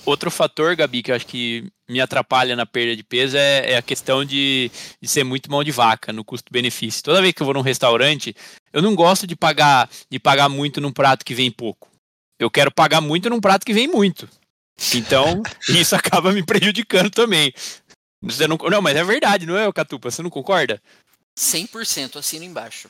Outro 0.05 0.29
fator, 0.29 0.75
Gabi, 0.75 1.01
que 1.01 1.11
eu 1.11 1.15
acho 1.15 1.25
que 1.25 1.71
me 1.87 1.99
atrapalha 1.99 2.55
na 2.55 2.65
perda 2.65 2.95
de 2.95 3.03
peso 3.03 3.35
é, 3.35 3.71
é 3.71 3.77
a 3.77 3.81
questão 3.81 4.23
de, 4.23 4.71
de, 5.01 5.07
ser 5.07 5.23
muito 5.23 5.49
mão 5.49 5.63
de 5.63 5.71
vaca 5.71 6.13
no 6.13 6.23
custo-benefício. 6.23 7.03
Toda 7.03 7.21
vez 7.21 7.33
que 7.33 7.41
eu 7.41 7.45
vou 7.45 7.53
num 7.53 7.61
restaurante, 7.61 8.35
eu 8.71 8.81
não 8.81 8.95
gosto 8.95 9.25
de 9.25 9.35
pagar, 9.35 9.89
de 10.09 10.19
pagar 10.19 10.49
muito 10.49 10.79
num 10.79 10.91
prato 10.91 11.25
que 11.25 11.33
vem 11.33 11.51
pouco. 11.51 11.89
Eu 12.37 12.49
quero 12.49 12.71
pagar 12.71 13.01
muito 13.01 13.29
num 13.29 13.41
prato 13.41 13.65
que 13.65 13.73
vem 13.73 13.87
muito. 13.87 14.29
Então, 14.93 15.41
isso 15.69 15.95
acaba 15.95 16.31
me 16.31 16.43
prejudicando 16.43 17.09
também. 17.09 17.53
Você 18.21 18.47
não, 18.47 18.57
não, 18.57 18.81
mas 18.81 18.95
é 18.95 19.03
verdade, 19.03 19.45
não 19.45 19.57
é, 19.57 19.71
Catupa? 19.73 20.11
Você 20.11 20.21
não 20.21 20.29
concorda? 20.29 20.81
100% 21.37 22.17
assino 22.17 22.45
embaixo. 22.45 22.89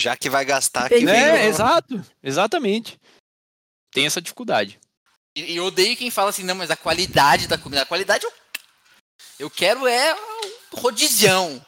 Já 0.00 0.16
que 0.16 0.28
vai 0.28 0.44
gastar 0.44 0.86
aqui. 0.86 1.08
É, 1.08 1.46
exato, 1.46 2.04
exatamente. 2.22 2.98
Tem 3.92 4.06
essa 4.06 4.20
dificuldade. 4.20 4.78
E 5.36 5.54
eu 5.54 5.66
odeio 5.66 5.94
quem 5.94 6.10
fala 6.10 6.30
assim, 6.30 6.42
não, 6.42 6.54
mas 6.54 6.70
a 6.70 6.76
qualidade 6.76 7.46
da 7.46 7.58
comida. 7.58 7.82
A 7.82 7.86
qualidade 7.86 8.24
eu, 8.24 8.32
eu 9.38 9.50
quero 9.50 9.86
é 9.86 10.14
um 10.14 10.80
rodizão. 10.80 11.60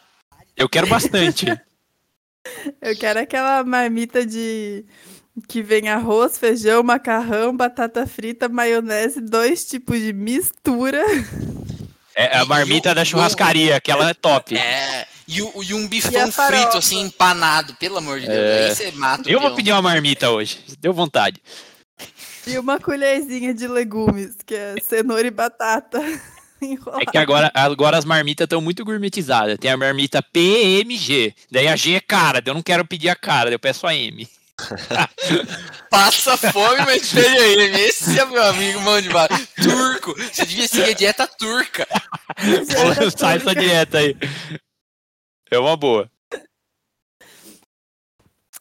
Eu 0.56 0.70
quero 0.70 0.86
bastante. 0.86 1.46
eu 2.80 2.96
quero 2.96 3.20
aquela 3.20 3.62
marmita 3.62 4.24
de 4.24 4.86
que 5.46 5.62
vem 5.62 5.88
arroz, 5.90 6.38
feijão, 6.38 6.82
macarrão, 6.82 7.54
batata 7.54 8.06
frita, 8.06 8.48
maionese, 8.48 9.20
dois 9.20 9.66
tipos 9.66 10.00
de 10.00 10.14
mistura. 10.14 11.04
É 12.14 12.38
a 12.38 12.46
marmita 12.46 12.90
e 12.90 12.94
da 12.94 13.04
churrascaria, 13.04 13.76
aquela 13.76 14.08
é 14.08 14.14
top. 14.14 14.56
É. 14.56 15.06
E, 15.28 15.42
o, 15.42 15.62
e 15.62 15.74
um 15.74 15.86
bifão 15.86 16.32
frito, 16.32 16.78
assim, 16.78 17.02
empanado, 17.02 17.74
pelo 17.74 17.98
amor 17.98 18.18
de 18.18 18.26
Deus. 18.26 18.38
É. 18.38 18.64
Aí 18.64 18.74
você 18.74 18.90
mata 18.92 19.30
Eu 19.30 19.38
vou 19.38 19.54
pedir 19.54 19.72
uma 19.72 19.82
marmita 19.82 20.30
hoje. 20.30 20.58
Deu 20.80 20.94
vontade. 20.94 21.40
E 22.48 22.58
uma 22.58 22.80
colherzinha 22.80 23.52
de 23.52 23.68
legumes, 23.68 24.36
que 24.44 24.54
é 24.54 24.74
cenoura 24.80 25.26
e 25.26 25.30
batata. 25.30 26.00
É 26.60 27.06
que 27.06 27.16
agora, 27.16 27.52
agora 27.54 27.96
as 27.96 28.04
marmitas 28.04 28.44
estão 28.44 28.60
muito 28.60 28.84
gourmetizadas. 28.84 29.56
Tem 29.58 29.70
a 29.70 29.76
marmita 29.76 30.20
PMG. 30.20 31.32
Daí 31.52 31.68
a 31.68 31.76
G 31.76 31.94
é 31.94 32.00
cara, 32.00 32.42
eu 32.44 32.52
não 32.52 32.62
quero 32.62 32.84
pedir 32.84 33.08
a 33.08 33.14
cara, 33.14 33.52
eu 33.52 33.60
peço 33.60 33.86
a 33.86 33.94
M. 33.94 34.28
Passa 35.88 36.36
fome, 36.36 36.78
mas 36.78 37.12
tem 37.12 37.24
a 37.24 37.48
M. 37.48 37.80
Esse 37.80 38.18
é 38.18 38.24
meu 38.24 38.42
amigo, 38.42 38.80
mão 38.80 39.00
de 39.00 39.08
barro. 39.08 39.28
Turco. 39.62 40.14
Você 40.14 40.44
devia 40.46 40.66
seguir 40.66 40.90
a 40.90 40.94
dieta 40.94 41.28
turca. 41.28 41.86
Sai 43.16 43.36
essa 43.36 43.54
dieta 43.54 43.98
aí. 43.98 44.16
É 45.50 45.58
uma 45.60 45.76
boa. 45.76 46.10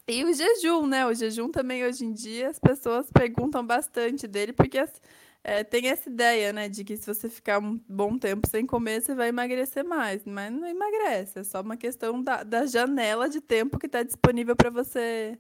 E 0.08 0.24
o 0.24 0.34
jejum, 0.34 0.88
né? 0.88 1.06
O 1.06 1.14
jejum 1.14 1.52
também 1.52 1.84
hoje 1.84 2.06
em 2.06 2.14
dia 2.14 2.50
as 2.50 2.58
pessoas 2.58 3.12
perguntam 3.12 3.66
bastante 3.66 4.26
dele, 4.26 4.54
porque 4.54 4.78
é, 5.44 5.64
tem 5.64 5.88
essa 5.88 6.10
ideia, 6.10 6.54
né, 6.54 6.70
de 6.70 6.84
que 6.84 6.96
se 6.96 7.06
você 7.06 7.30
ficar 7.30 7.60
um 7.60 7.80
bom 7.88 8.18
tempo 8.18 8.48
sem 8.50 8.66
comer, 8.66 9.02
você 9.02 9.14
vai 9.14 9.30
emagrecer 9.30 9.84
mais. 9.84 10.22
Mas 10.26 10.52
não 10.52 10.66
emagrece, 10.66 11.40
é 11.40 11.44
só 11.44 11.62
uma 11.62 11.76
questão 11.76 12.24
da, 12.24 12.44
da 12.44 12.66
janela 12.66 13.30
de 13.30 13.42
tempo 13.42 13.78
que 13.78 13.86
está 13.86 14.02
disponível 14.02 14.56
para 14.56 14.70
você 14.70 15.38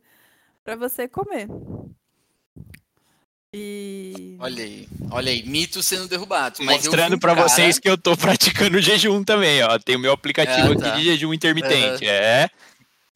para 0.66 0.76
você 0.76 1.08
comer. 1.08 1.48
E... 3.54 4.36
Olha 4.40 4.64
aí, 4.64 4.88
olha 5.10 5.32
aí, 5.32 5.44
mitos 5.44 5.86
sendo 5.86 6.10
derrubados. 6.10 6.60
Mostrando 6.60 7.18
para 7.18 7.34
cara... 7.34 7.48
vocês 7.48 7.80
que 7.80 7.90
eu 7.90 7.98
tô 7.98 8.18
praticando 8.18 8.80
jejum 8.82 9.24
também, 9.24 9.64
ó. 9.64 9.80
Tem 9.80 9.96
o 9.96 10.00
meu 10.00 10.12
aplicativo 10.12 10.74
ah, 10.74 10.76
tá. 10.76 10.90
aqui 10.90 11.00
de 11.00 11.06
jejum 11.06 11.34
intermitente. 11.34 12.06
É. 12.06 12.50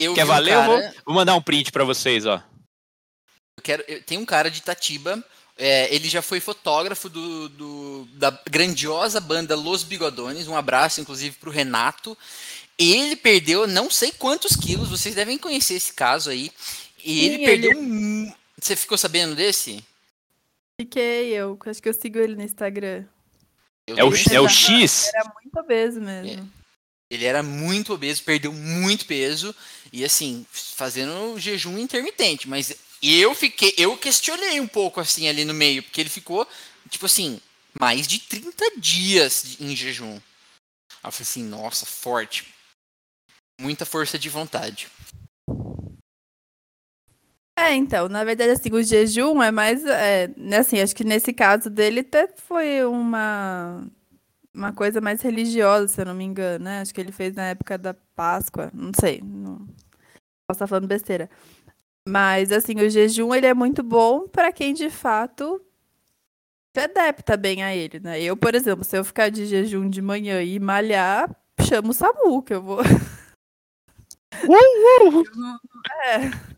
Eu 0.02 0.14
Quer 0.14 0.24
valer? 0.24 0.56
Um 0.56 0.60
cara... 0.60 0.72
eu 0.72 0.80
vou, 0.80 1.02
vou, 1.06 1.14
mandar 1.14 1.34
um 1.34 1.42
print 1.42 1.70
para 1.70 1.84
vocês, 1.84 2.26
ó. 2.26 2.42
Eu 3.56 3.62
quero, 3.62 3.84
eu, 3.86 4.02
tem 4.02 4.18
um 4.18 4.24
cara 4.24 4.50
de 4.50 4.58
Itatiba, 4.58 5.22
é, 5.56 5.94
ele 5.94 6.08
já 6.08 6.22
foi 6.22 6.40
fotógrafo 6.40 7.08
do, 7.08 7.48
do, 7.50 8.08
da 8.14 8.30
grandiosa 8.50 9.20
banda 9.20 9.54
Los 9.54 9.84
Bigodones. 9.84 10.48
Um 10.48 10.56
abraço, 10.56 11.00
inclusive, 11.00 11.36
para 11.36 11.48
o 11.48 11.52
Renato. 11.52 12.16
Ele 12.78 13.14
perdeu 13.14 13.66
não 13.66 13.90
sei 13.90 14.10
quantos 14.12 14.56
quilos, 14.56 14.88
vocês 14.88 15.14
devem 15.14 15.38
conhecer 15.38 15.74
esse 15.74 15.92
caso 15.92 16.30
aí. 16.30 16.50
E 17.04 17.20
Sim, 17.20 17.26
ele 17.26 17.44
perdeu. 17.44 17.70
Ele... 17.72 18.34
Você 18.60 18.74
ficou 18.74 18.96
sabendo 18.96 19.34
desse? 19.34 19.84
Fiquei, 20.80 21.28
eu 21.32 21.58
acho 21.66 21.82
que 21.82 21.88
eu 21.88 21.94
sigo 21.94 22.18
ele 22.18 22.34
no 22.34 22.42
Instagram. 22.42 23.04
é 23.86 24.02
o, 24.04 24.12
é 24.32 24.40
o 24.40 24.48
X? 24.48 25.10
Era 25.14 25.32
muito 25.34 25.56
obeso 25.60 26.00
mesmo. 26.00 26.42
É. 26.58 26.61
Ele 27.12 27.26
era 27.26 27.42
muito 27.42 27.92
obeso, 27.92 28.22
perdeu 28.22 28.54
muito 28.54 29.04
peso 29.04 29.54
e 29.92 30.02
assim, 30.02 30.46
fazendo 30.50 31.38
jejum 31.38 31.76
intermitente, 31.76 32.48
mas 32.48 32.74
eu 33.02 33.34
fiquei, 33.34 33.74
eu 33.76 33.98
questionei 33.98 34.58
um 34.58 34.66
pouco 34.66 34.98
assim 34.98 35.28
ali 35.28 35.44
no 35.44 35.52
meio, 35.52 35.82
porque 35.82 36.00
ele 36.00 36.08
ficou 36.08 36.48
tipo 36.88 37.04
assim, 37.04 37.38
mais 37.78 38.06
de 38.06 38.18
30 38.18 38.64
dias 38.78 39.58
em 39.60 39.76
jejum. 39.76 40.14
Eu 41.04 41.12
falei 41.12 41.20
assim, 41.20 41.44
nossa, 41.44 41.84
forte. 41.84 42.46
Muita 43.60 43.84
força 43.84 44.18
de 44.18 44.30
vontade. 44.30 44.88
É, 47.58 47.74
então, 47.74 48.08
na 48.08 48.24
verdade, 48.24 48.52
assim, 48.52 48.72
o 48.72 48.82
jejum 48.82 49.42
é 49.42 49.50
mais, 49.50 49.84
é, 49.84 50.28
né, 50.34 50.58
assim, 50.58 50.80
acho 50.80 50.96
que 50.96 51.04
nesse 51.04 51.34
caso 51.34 51.68
dele 51.68 52.00
até 52.00 52.26
foi 52.48 52.82
uma 52.86 53.86
uma 54.54 54.72
coisa 54.72 55.00
mais 55.00 55.22
religiosa, 55.22 55.88
se 55.88 56.00
eu 56.00 56.06
não 56.06 56.14
me 56.14 56.24
engano, 56.24 56.64
né? 56.64 56.80
Acho 56.80 56.94
que 56.94 57.00
ele 57.00 57.12
fez 57.12 57.34
na 57.34 57.44
época 57.48 57.78
da 57.78 57.94
Páscoa, 58.14 58.70
não 58.74 58.92
sei, 58.98 59.20
não 59.22 59.58
posso 60.46 60.56
estar 60.56 60.66
falando 60.66 60.86
besteira. 60.86 61.30
Mas 62.06 62.52
assim, 62.52 62.74
o 62.76 62.90
jejum 62.90 63.34
ele 63.34 63.46
é 63.46 63.54
muito 63.54 63.82
bom 63.82 64.28
para 64.28 64.52
quem 64.52 64.74
de 64.74 64.90
fato 64.90 65.60
se 66.74 66.82
adapta 66.82 67.36
bem 67.36 67.62
a 67.62 67.74
ele, 67.74 68.00
né? 68.00 68.20
Eu, 68.20 68.36
por 68.36 68.54
exemplo, 68.54 68.84
se 68.84 68.96
eu 68.96 69.04
ficar 69.04 69.30
de 69.30 69.46
jejum 69.46 69.88
de 69.88 70.02
manhã 70.02 70.42
e 70.42 70.58
malhar, 70.58 71.34
chamo 71.60 71.90
o 71.90 71.94
Samu, 71.94 72.42
que 72.42 72.54
eu 72.54 72.62
vou. 72.62 72.80
é. 76.06 76.52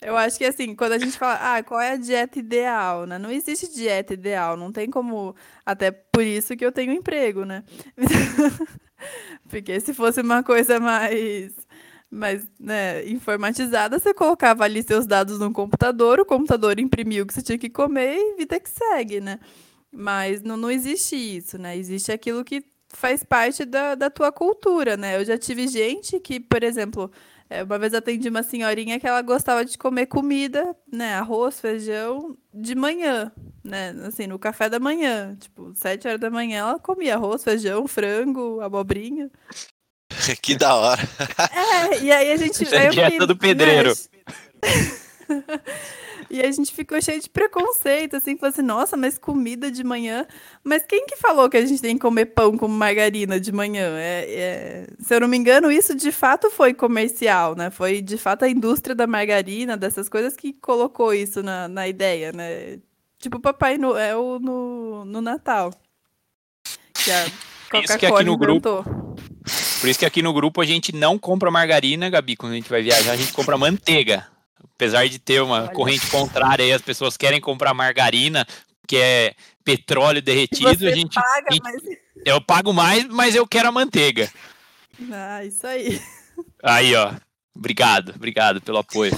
Eu 0.00 0.16
acho 0.16 0.38
que 0.38 0.44
assim, 0.44 0.74
quando 0.74 0.92
a 0.92 0.98
gente 0.98 1.18
fala, 1.18 1.56
ah, 1.56 1.62
qual 1.62 1.80
é 1.80 1.92
a 1.92 1.96
dieta 1.96 2.38
ideal, 2.38 3.06
né? 3.06 3.18
Não 3.18 3.30
existe 3.30 3.72
dieta 3.72 4.14
ideal, 4.14 4.56
não 4.56 4.70
tem 4.70 4.88
como. 4.88 5.34
Até 5.66 5.90
por 5.90 6.22
isso 6.22 6.56
que 6.56 6.64
eu 6.64 6.72
tenho 6.72 6.92
emprego, 6.92 7.44
né? 7.44 7.64
Porque 9.48 9.80
se 9.80 9.92
fosse 9.92 10.20
uma 10.20 10.42
coisa 10.42 10.78
mais, 10.78 11.52
mais 12.10 12.48
né, 12.60 13.06
informatizada, 13.08 13.98
você 13.98 14.14
colocava 14.14 14.64
ali 14.64 14.82
seus 14.82 15.06
dados 15.06 15.38
no 15.38 15.52
computador, 15.52 16.20
o 16.20 16.24
computador 16.24 16.78
imprimiu 16.78 17.24
o 17.24 17.26
que 17.26 17.34
você 17.34 17.42
tinha 17.42 17.58
que 17.58 17.70
comer 17.70 18.16
e 18.16 18.36
vida 18.36 18.60
que 18.60 18.70
segue, 18.70 19.20
né? 19.20 19.40
Mas 19.90 20.42
não, 20.42 20.56
não 20.56 20.70
existe 20.70 21.16
isso, 21.16 21.58
né? 21.58 21.76
Existe 21.76 22.12
aquilo 22.12 22.44
que 22.44 22.62
faz 22.90 23.22
parte 23.22 23.64
da, 23.64 23.94
da 23.94 24.10
tua 24.10 24.32
cultura, 24.32 24.96
né? 24.96 25.16
Eu 25.16 25.24
já 25.24 25.36
tive 25.36 25.66
gente 25.66 26.18
que, 26.20 26.40
por 26.40 26.62
exemplo, 26.62 27.10
uma 27.62 27.78
vez 27.78 27.94
atendi 27.94 28.28
uma 28.28 28.42
senhorinha 28.42 29.00
que 29.00 29.06
ela 29.06 29.22
gostava 29.22 29.64
de 29.64 29.78
comer 29.78 30.06
comida, 30.06 30.76
né? 30.90 31.14
Arroz, 31.14 31.60
feijão, 31.60 32.36
de 32.52 32.74
manhã, 32.74 33.32
né? 33.64 33.94
Assim, 34.06 34.26
no 34.26 34.38
café 34.38 34.68
da 34.68 34.78
manhã. 34.78 35.36
Tipo, 35.40 35.72
sete 35.74 36.06
horas 36.06 36.20
da 36.20 36.30
manhã 36.30 36.58
ela 36.58 36.78
comia 36.78 37.14
arroz, 37.14 37.42
feijão, 37.42 37.88
frango, 37.88 38.60
abobrinha. 38.60 39.30
que 40.42 40.56
da 40.56 40.74
hora. 40.74 41.02
É, 41.52 42.02
e 42.02 42.12
aí 42.12 42.32
a 42.32 42.36
gente. 42.36 42.62
Isso 42.62 42.74
é 42.74 42.88
dieta 42.88 43.26
do 43.26 43.36
pedreiro. 43.36 43.90
Né? 43.90 44.82
E 46.30 46.42
a 46.42 46.50
gente 46.52 46.72
ficou 46.72 47.00
cheio 47.00 47.20
de 47.20 47.28
preconceito, 47.28 48.16
assim, 48.16 48.36
falou 48.36 48.52
assim, 48.52 48.62
nossa, 48.62 48.96
mas 48.96 49.16
comida 49.16 49.70
de 49.70 49.82
manhã. 49.82 50.26
Mas 50.62 50.84
quem 50.86 51.06
que 51.06 51.16
falou 51.16 51.48
que 51.48 51.56
a 51.56 51.64
gente 51.64 51.80
tem 51.80 51.94
que 51.94 52.02
comer 52.02 52.26
pão 52.26 52.56
com 52.56 52.68
margarina 52.68 53.40
de 53.40 53.50
manhã? 53.50 53.98
É, 53.98 54.26
é... 54.28 54.86
Se 55.00 55.14
eu 55.14 55.20
não 55.20 55.28
me 55.28 55.36
engano, 55.36 55.72
isso 55.72 55.94
de 55.94 56.12
fato 56.12 56.50
foi 56.50 56.74
comercial, 56.74 57.54
né? 57.56 57.70
Foi 57.70 58.02
de 58.02 58.18
fato 58.18 58.44
a 58.44 58.48
indústria 58.48 58.94
da 58.94 59.06
margarina, 59.06 59.76
dessas 59.76 60.08
coisas, 60.08 60.36
que 60.36 60.52
colocou 60.52 61.14
isso 61.14 61.42
na, 61.42 61.66
na 61.66 61.88
ideia, 61.88 62.32
né? 62.32 62.78
tipo 63.18 63.40
Papai 63.40 63.76
Noel 63.76 64.38
no, 64.40 65.04
no 65.04 65.20
Natal. 65.20 65.72
Que 66.94 67.10
a 67.10 67.26
Coca-Cola 67.70 68.22
inventou. 68.22 68.82
grupo. 68.82 69.16
Por 69.80 69.88
isso 69.88 69.98
que 69.98 70.06
aqui 70.06 70.22
no 70.22 70.32
grupo 70.32 70.60
a 70.60 70.64
gente 70.64 70.94
não 70.94 71.18
compra 71.18 71.50
margarina, 71.50 72.08
Gabi, 72.08 72.36
quando 72.36 72.52
a 72.52 72.56
gente 72.56 72.70
vai 72.70 72.82
viajar, 72.82 73.12
a 73.12 73.16
gente 73.16 73.32
compra 73.32 73.56
manteiga. 73.58 74.26
Apesar 74.74 75.08
de 75.08 75.18
ter 75.18 75.42
uma 75.42 75.62
Olha. 75.62 75.72
corrente 75.72 76.06
contrária 76.08 76.64
aí, 76.64 76.72
as 76.72 76.82
pessoas 76.82 77.16
querem 77.16 77.40
comprar 77.40 77.74
margarina, 77.74 78.46
que 78.86 78.96
é 78.96 79.34
petróleo 79.64 80.22
derretido, 80.22 80.86
a 80.86 80.92
gente, 80.92 81.14
paga, 81.14 81.46
a 81.48 81.52
gente 81.52 81.62
mas... 81.62 81.82
eu 82.24 82.40
pago 82.40 82.72
mais, 82.72 83.04
mas 83.06 83.34
eu 83.34 83.46
quero 83.46 83.68
a 83.68 83.72
manteiga. 83.72 84.30
Ah, 85.12 85.44
isso 85.44 85.66
aí. 85.66 86.00
Aí, 86.62 86.94
ó. 86.94 87.14
Obrigado, 87.54 88.12
obrigado 88.14 88.60
pelo 88.60 88.78
apoio. 88.78 89.12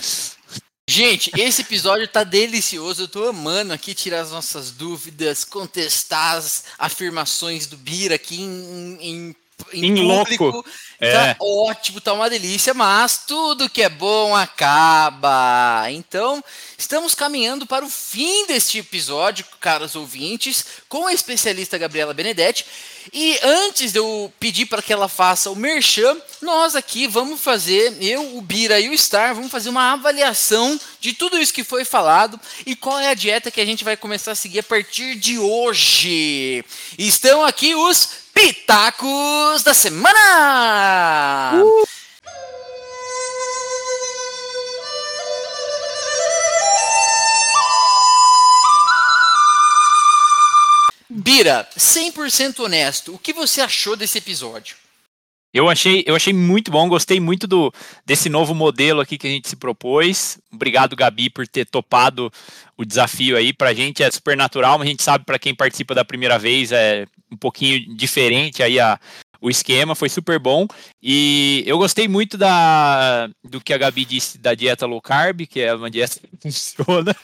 Gente, 0.88 1.30
esse 1.38 1.62
episódio 1.62 2.08
tá 2.08 2.24
delicioso. 2.24 3.02
Eu 3.02 3.08
tô 3.08 3.28
amando 3.28 3.72
aqui 3.72 3.94
tirar 3.94 4.22
as 4.22 4.32
nossas 4.32 4.72
dúvidas, 4.72 5.44
contestar 5.44 6.36
as 6.36 6.64
afirmações 6.76 7.66
do 7.68 7.76
Bira 7.76 8.16
aqui 8.16 8.40
em, 8.40 8.98
em 9.00 9.36
em, 9.72 9.86
em 9.86 10.08
público. 10.08 10.44
Louco. 10.44 10.68
Tá 11.00 11.28
é. 11.28 11.36
ótimo, 11.40 11.98
tá 11.98 12.12
uma 12.12 12.28
delícia, 12.28 12.74
mas 12.74 13.22
tudo 13.26 13.70
que 13.70 13.80
é 13.80 13.88
bom 13.88 14.36
acaba. 14.36 15.86
Então, 15.90 16.44
estamos 16.76 17.14
caminhando 17.14 17.64
para 17.66 17.82
o 17.82 17.88
fim 17.88 18.46
deste 18.46 18.78
episódio, 18.78 19.46
caros 19.58 19.96
ouvintes, 19.96 20.62
com 20.90 21.06
a 21.06 21.14
especialista 21.14 21.78
Gabriela 21.78 22.12
Benedetti. 22.12 22.66
E 23.14 23.38
antes 23.42 23.92
de 23.92 23.98
eu 23.98 24.30
pedir 24.38 24.66
para 24.66 24.82
que 24.82 24.92
ela 24.92 25.08
faça 25.08 25.50
o 25.50 25.56
merchan, 25.56 26.18
nós 26.42 26.76
aqui 26.76 27.06
vamos 27.06 27.40
fazer, 27.40 27.96
eu, 28.02 28.36
o 28.36 28.42
Bira 28.42 28.78
e 28.78 28.90
o 28.90 28.98
Star, 28.98 29.34
vamos 29.34 29.50
fazer 29.50 29.70
uma 29.70 29.94
avaliação 29.94 30.78
de 31.00 31.14
tudo 31.14 31.38
isso 31.38 31.54
que 31.54 31.64
foi 31.64 31.82
falado 31.82 32.38
e 32.66 32.76
qual 32.76 32.98
é 32.98 33.08
a 33.08 33.14
dieta 33.14 33.50
que 33.50 33.60
a 33.60 33.64
gente 33.64 33.84
vai 33.84 33.96
começar 33.96 34.32
a 34.32 34.34
seguir 34.34 34.58
a 34.58 34.62
partir 34.62 35.14
de 35.14 35.38
hoje. 35.38 36.62
Estão 36.98 37.42
aqui 37.42 37.74
os 37.74 38.19
Pitacos 38.34 39.62
da 39.62 39.74
Semana! 39.74 41.62
Uh! 41.62 41.90
Bira, 51.08 51.68
100% 51.76 52.60
honesto, 52.60 53.14
o 53.14 53.18
que 53.18 53.32
você 53.32 53.60
achou 53.60 53.96
desse 53.96 54.18
episódio? 54.18 54.76
Eu 55.52 55.68
achei, 55.68 56.04
eu 56.06 56.14
achei 56.14 56.32
muito 56.32 56.70
bom, 56.70 56.88
gostei 56.88 57.18
muito 57.18 57.46
do, 57.46 57.72
desse 58.06 58.28
novo 58.28 58.54
modelo 58.54 59.00
aqui 59.00 59.18
que 59.18 59.26
a 59.26 59.30
gente 59.30 59.48
se 59.48 59.56
propôs. 59.56 60.38
Obrigado, 60.52 60.94
Gabi, 60.94 61.28
por 61.28 61.46
ter 61.46 61.66
topado 61.66 62.32
o 62.76 62.84
desafio 62.84 63.36
aí. 63.36 63.52
Pra 63.52 63.74
gente 63.74 64.02
é 64.02 64.10
super 64.10 64.36
natural, 64.36 64.78
mas 64.78 64.86
a 64.86 64.90
gente 64.90 65.02
sabe 65.02 65.24
para 65.24 65.40
quem 65.40 65.54
participa 65.54 65.92
da 65.92 66.04
primeira 66.04 66.38
vez 66.38 66.70
é 66.70 67.04
um 67.32 67.36
pouquinho 67.36 67.96
diferente 67.96 68.62
aí 68.62 68.78
a, 68.78 68.98
o 69.40 69.48
esquema, 69.48 69.94
foi 69.94 70.08
super 70.08 70.38
bom. 70.38 70.66
E 71.02 71.62
eu 71.66 71.78
gostei 71.78 72.06
muito 72.06 72.36
da, 72.36 73.28
do 73.42 73.60
que 73.60 73.72
a 73.72 73.78
Gabi 73.78 74.04
disse 74.04 74.38
da 74.38 74.54
dieta 74.54 74.86
low 74.86 75.00
carb, 75.00 75.46
que 75.46 75.60
é 75.60 75.74
uma 75.74 75.90
dieta 75.90 76.20
que 76.20 76.28
funciona, 76.42 77.16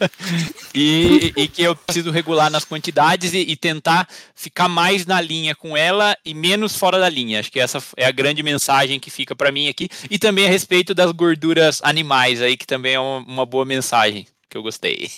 e, 0.75 1.33
e 1.37 1.49
que 1.49 1.63
eu 1.63 1.77
preciso 1.77 2.11
regular 2.11 2.51
nas 2.51 2.65
quantidades 2.65 3.35
e, 3.35 3.39
e, 3.39 3.57
tentar 3.57 4.09
ficar 4.35 4.69
mais 4.69 5.05
na 5.05 5.21
linha 5.21 5.55
com 5.55 5.77
ela 5.77 6.17
e 6.25 6.33
menos 6.33 6.77
fora 6.77 6.99
da 6.99 7.09
linha. 7.09 7.41
Acho 7.41 7.53
que 7.53 7.61
essa 7.61 7.83
é 7.97 8.07
a 8.07 8.13
grande 8.13 8.43
mensagem 8.43 8.99
que 8.99 9.11
fica 9.11 9.37
para 9.37 9.53
mim 9.53 9.69
aqui. 9.69 9.89
E 10.11 10.19
também 10.19 10.47
a 10.47 10.51
respeito 10.51 10.95
das 10.95 11.13
gorduras 11.13 11.81
animais 11.83 12.41
aí, 12.41 12.57
que 12.57 12.67
também 12.67 12.95
é 12.95 13.01
uma, 13.01 13.19
uma 13.19 13.47
boa 13.47 13.65
mensagem 13.65 14.27
que 14.49 14.57
eu 14.57 14.63
gostei. 14.63 15.11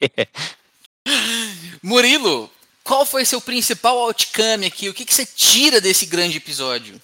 Murilo, 1.82 2.50
qual 2.84 3.06
foi 3.06 3.24
seu 3.24 3.40
principal 3.40 3.98
outcome 3.98 4.66
aqui? 4.66 4.88
O 4.88 4.94
que, 4.94 5.04
que 5.04 5.14
você 5.14 5.26
tira 5.26 5.80
desse 5.80 6.04
grande 6.04 6.36
episódio? 6.36 7.00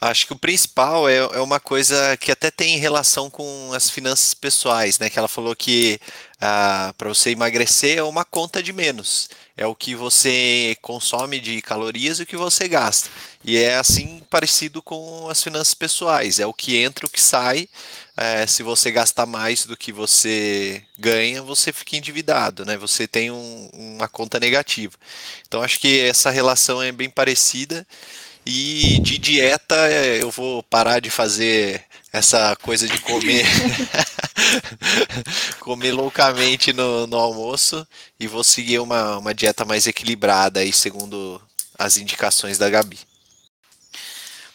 Acho 0.00 0.26
que 0.26 0.32
o 0.32 0.38
principal 0.38 1.08
é, 1.08 1.16
é 1.16 1.40
uma 1.40 1.58
coisa 1.58 2.16
que 2.16 2.30
até 2.30 2.50
tem 2.50 2.78
relação 2.78 3.28
com 3.28 3.72
as 3.72 3.90
finanças 3.90 4.32
pessoais, 4.32 4.98
né? 4.98 5.10
Que 5.10 5.18
ela 5.18 5.26
falou 5.26 5.56
que 5.56 5.98
ah, 6.40 6.94
para 6.96 7.08
você 7.08 7.30
emagrecer 7.30 7.98
é 7.98 8.02
uma 8.02 8.24
conta 8.24 8.62
de 8.62 8.72
menos. 8.72 9.28
É 9.56 9.66
o 9.66 9.74
que 9.74 9.94
você 9.94 10.76
consome 10.82 11.40
de 11.40 11.60
calorias 11.62 12.18
e 12.18 12.22
o 12.22 12.26
que 12.26 12.36
você 12.36 12.68
gasta. 12.68 13.08
E 13.44 13.56
é 13.56 13.76
assim 13.76 14.22
parecido 14.30 14.82
com 14.82 15.28
as 15.28 15.42
finanças 15.42 15.74
pessoais. 15.74 16.38
É 16.38 16.46
o 16.46 16.54
que 16.54 16.76
entra, 16.76 17.06
o 17.06 17.10
que 17.10 17.20
sai. 17.20 17.68
É, 18.16 18.46
se 18.46 18.62
você 18.62 18.92
gastar 18.92 19.26
mais 19.26 19.66
do 19.66 19.76
que 19.76 19.92
você 19.92 20.82
ganha, 20.98 21.42
você 21.42 21.72
fica 21.72 21.96
endividado, 21.96 22.64
né? 22.64 22.76
Você 22.76 23.08
tem 23.08 23.30
um, 23.30 23.68
uma 23.72 24.08
conta 24.08 24.38
negativa. 24.38 24.94
Então 25.46 25.62
acho 25.62 25.80
que 25.80 26.00
essa 26.00 26.30
relação 26.30 26.82
é 26.82 26.92
bem 26.92 27.10
parecida. 27.10 27.86
E 28.46 29.00
de 29.00 29.18
dieta, 29.18 29.74
é, 29.88 30.22
eu 30.22 30.30
vou 30.30 30.62
parar 30.62 31.00
de 31.00 31.10
fazer 31.10 31.84
essa 32.12 32.54
coisa 32.56 32.86
de 32.86 33.00
comer 33.00 33.44
comer 35.60 35.92
loucamente 35.92 36.72
no, 36.72 37.06
no 37.06 37.16
almoço 37.16 37.86
e 38.20 38.26
vou 38.28 38.44
seguir 38.44 38.78
uma, 38.80 39.18
uma 39.18 39.34
dieta 39.34 39.64
mais 39.64 39.86
equilibrada 39.86 40.60
aí, 40.60 40.72
segundo 40.72 41.40
as 41.78 41.96
indicações 41.96 42.58
da 42.58 42.70
Gabi. 42.70 42.98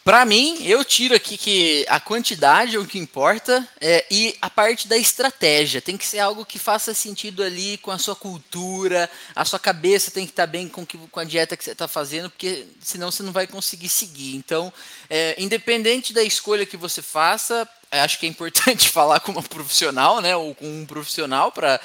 Para 0.09 0.25
mim, 0.25 0.57
eu 0.65 0.83
tiro 0.83 1.13
aqui 1.13 1.37
que 1.37 1.85
a 1.87 1.99
quantidade 1.99 2.75
é 2.75 2.79
o 2.79 2.85
que 2.87 2.97
importa 2.97 3.63
é, 3.79 4.03
e 4.09 4.35
a 4.41 4.49
parte 4.49 4.87
da 4.87 4.97
estratégia. 4.97 5.83
Tem 5.83 5.95
que 5.95 6.07
ser 6.07 6.17
algo 6.17 6.43
que 6.43 6.57
faça 6.57 6.95
sentido 6.95 7.43
ali 7.43 7.77
com 7.77 7.91
a 7.91 7.99
sua 7.99 8.15
cultura, 8.15 9.07
a 9.35 9.45
sua 9.45 9.59
cabeça 9.59 10.09
tem 10.09 10.25
que 10.25 10.31
estar 10.31 10.47
tá 10.47 10.51
bem 10.51 10.67
com, 10.67 10.83
que, 10.83 10.97
com 10.97 11.19
a 11.19 11.23
dieta 11.23 11.55
que 11.55 11.63
você 11.63 11.73
está 11.73 11.87
fazendo, 11.87 12.27
porque 12.27 12.65
senão 12.81 13.11
você 13.11 13.21
não 13.21 13.31
vai 13.31 13.45
conseguir 13.45 13.87
seguir. 13.87 14.35
Então, 14.35 14.73
é, 15.11 15.35
independente 15.37 16.11
da 16.11 16.23
escolha 16.23 16.65
que 16.65 16.75
você 16.75 17.03
faça, 17.03 17.69
acho 17.91 18.17
que 18.17 18.25
é 18.25 18.29
importante 18.29 18.89
falar 18.89 19.19
com 19.19 19.31
uma 19.31 19.43
profissional, 19.43 20.21
né, 20.21 20.35
ou 20.35 20.55
com 20.55 20.65
um 20.65 20.87
profissional 20.87 21.51
para 21.51 21.79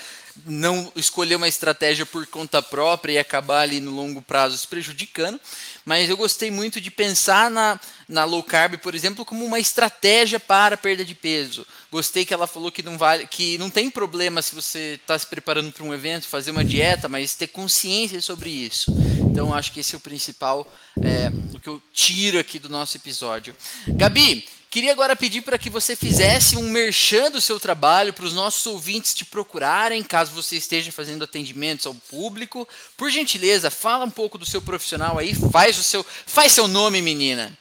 não 0.47 0.91
escolher 0.97 1.37
uma 1.37 1.47
estratégia 1.47 2.05
por 2.05 2.27
conta 2.27 2.63
própria 2.63 3.13
e 3.13 3.19
acabar 3.19 3.61
ali 3.61 3.81
no 3.81 3.91
longo 3.91 4.21
prazo 4.21 4.59
se 4.59 4.67
prejudicando 4.67 5.39
mas 5.85 6.09
eu 6.09 6.17
gostei 6.17 6.51
muito 6.51 6.81
de 6.81 6.91
pensar 6.91 7.51
na, 7.51 7.79
na 8.09 8.25
low 8.25 8.43
carb, 8.43 8.79
por 8.79 8.95
exemplo, 8.95 9.25
como 9.25 9.45
uma 9.45 9.59
estratégia 9.59 10.41
para 10.41 10.77
perda 10.77 11.05
de 11.05 11.15
peso. 11.15 11.67
Gostei 11.91 12.25
que 12.25 12.33
ela 12.33 12.47
falou 12.47 12.73
que 12.73 12.83
não 12.83 12.97
vale, 12.97 13.27
que 13.27 13.59
não 13.59 13.69
tem 13.69 13.91
problema 13.91 14.41
se 14.41 14.55
você 14.55 14.99
está 15.01 15.19
se 15.19 15.27
preparando 15.27 15.71
para 15.73 15.85
um 15.85 15.93
evento, 15.93 16.27
fazer 16.27 16.51
uma 16.51 16.65
dieta, 16.65 17.09
mas 17.09 17.35
ter 17.35 17.49
consciência 17.49 18.21
sobre 18.21 18.51
isso. 18.51 18.93
Então 19.31 19.53
acho 19.53 19.73
que 19.73 19.81
esse 19.81 19.95
é 19.95 19.99
o 19.99 20.01
principal, 20.01 20.67
é, 21.03 21.31
o 21.55 21.61
que 21.61 21.69
eu 21.69 21.83
tiro 21.93 22.39
aqui 22.39 22.59
do 22.59 22.69
nosso 22.69 22.97
episódio. 22.97 23.55
Gabi, 23.89 24.47
Queria 24.75 24.91
agora 24.91 25.15
pedir 25.15 25.41
para 25.43 25.57
que 25.57 25.71
você 25.71 25.95
fizesse 25.95 26.57
um 26.57 26.69
merchan 26.69 27.31
do 27.31 27.41
seu 27.41 27.61
trabalho 27.61 28.13
para 28.13 28.25
os 28.25 28.35
nossos 28.35 28.67
ouvintes 28.67 29.15
te 29.15 29.25
procurarem, 29.25 30.03
caso 30.03 30.33
você 30.33 30.57
esteja 30.57 30.91
fazendo 30.91 31.23
atendimentos 31.23 31.87
ao 31.87 31.95
público. 31.95 32.67
Por 32.97 33.09
gentileza, 33.09 33.71
fala 33.71 34.05
um 34.05 34.11
pouco 34.11 34.37
do 34.37 34.45
seu 34.45 34.61
profissional 34.61 35.17
aí, 35.17 35.33
faz 35.33 35.79
o 35.79 35.83
seu, 35.85 36.03
faz 36.03 36.51
seu 36.51 36.67
nome, 36.67 37.01
menina. 37.01 37.57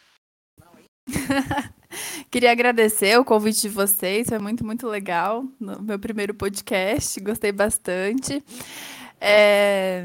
Queria 2.32 2.51
agradecer 2.51 3.16
o 3.20 3.24
convite 3.24 3.61
de 3.61 3.70
vocês, 3.70 4.28
foi 4.28 4.39
muito, 4.39 4.66
muito 4.66 4.88
legal. 4.88 5.45
No 5.59 5.84
meu 5.84 5.99
primeiro 5.99 6.34
podcast, 6.34 7.20
gostei 7.20 7.51
bastante. 7.51 8.43
É... 9.22 10.03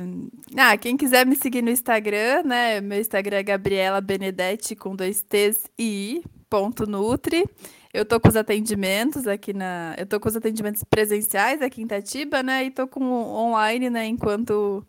Ah, 0.55 0.77
quem 0.77 0.95
quiser 0.95 1.25
me 1.25 1.37
seguir 1.37 1.63
no 1.63 1.71
Instagram, 1.71 2.43
né? 2.43 2.83
Meu 2.83 3.01
Instagram 3.01 3.39
é 3.39 3.43
Gabriela 3.43 4.03
Benedetti 4.03 4.77
com 4.77 4.95
dois 4.95 5.23
T's 5.23 5.65
e 5.79 6.21
I 6.23 6.38
ponto 6.49 6.87
Nutri. 6.87 7.45
Eu 7.93 8.05
tô 8.05 8.21
com 8.21 8.29
os 8.29 8.37
atendimentos 8.37 9.27
aqui 9.27 9.53
na. 9.53 9.95
Eu 9.97 10.07
tô 10.07 10.21
com 10.21 10.29
os 10.29 10.37
atendimentos 10.37 10.85
presenciais 10.85 11.63
aqui 11.63 11.81
em 11.81 11.85
Itatiba, 11.85 12.43
né? 12.43 12.65
E 12.65 12.71
tô 12.71 12.87
com 12.87 13.03
online, 13.03 13.89
né? 13.89 14.07
Enquanto, 14.07 14.87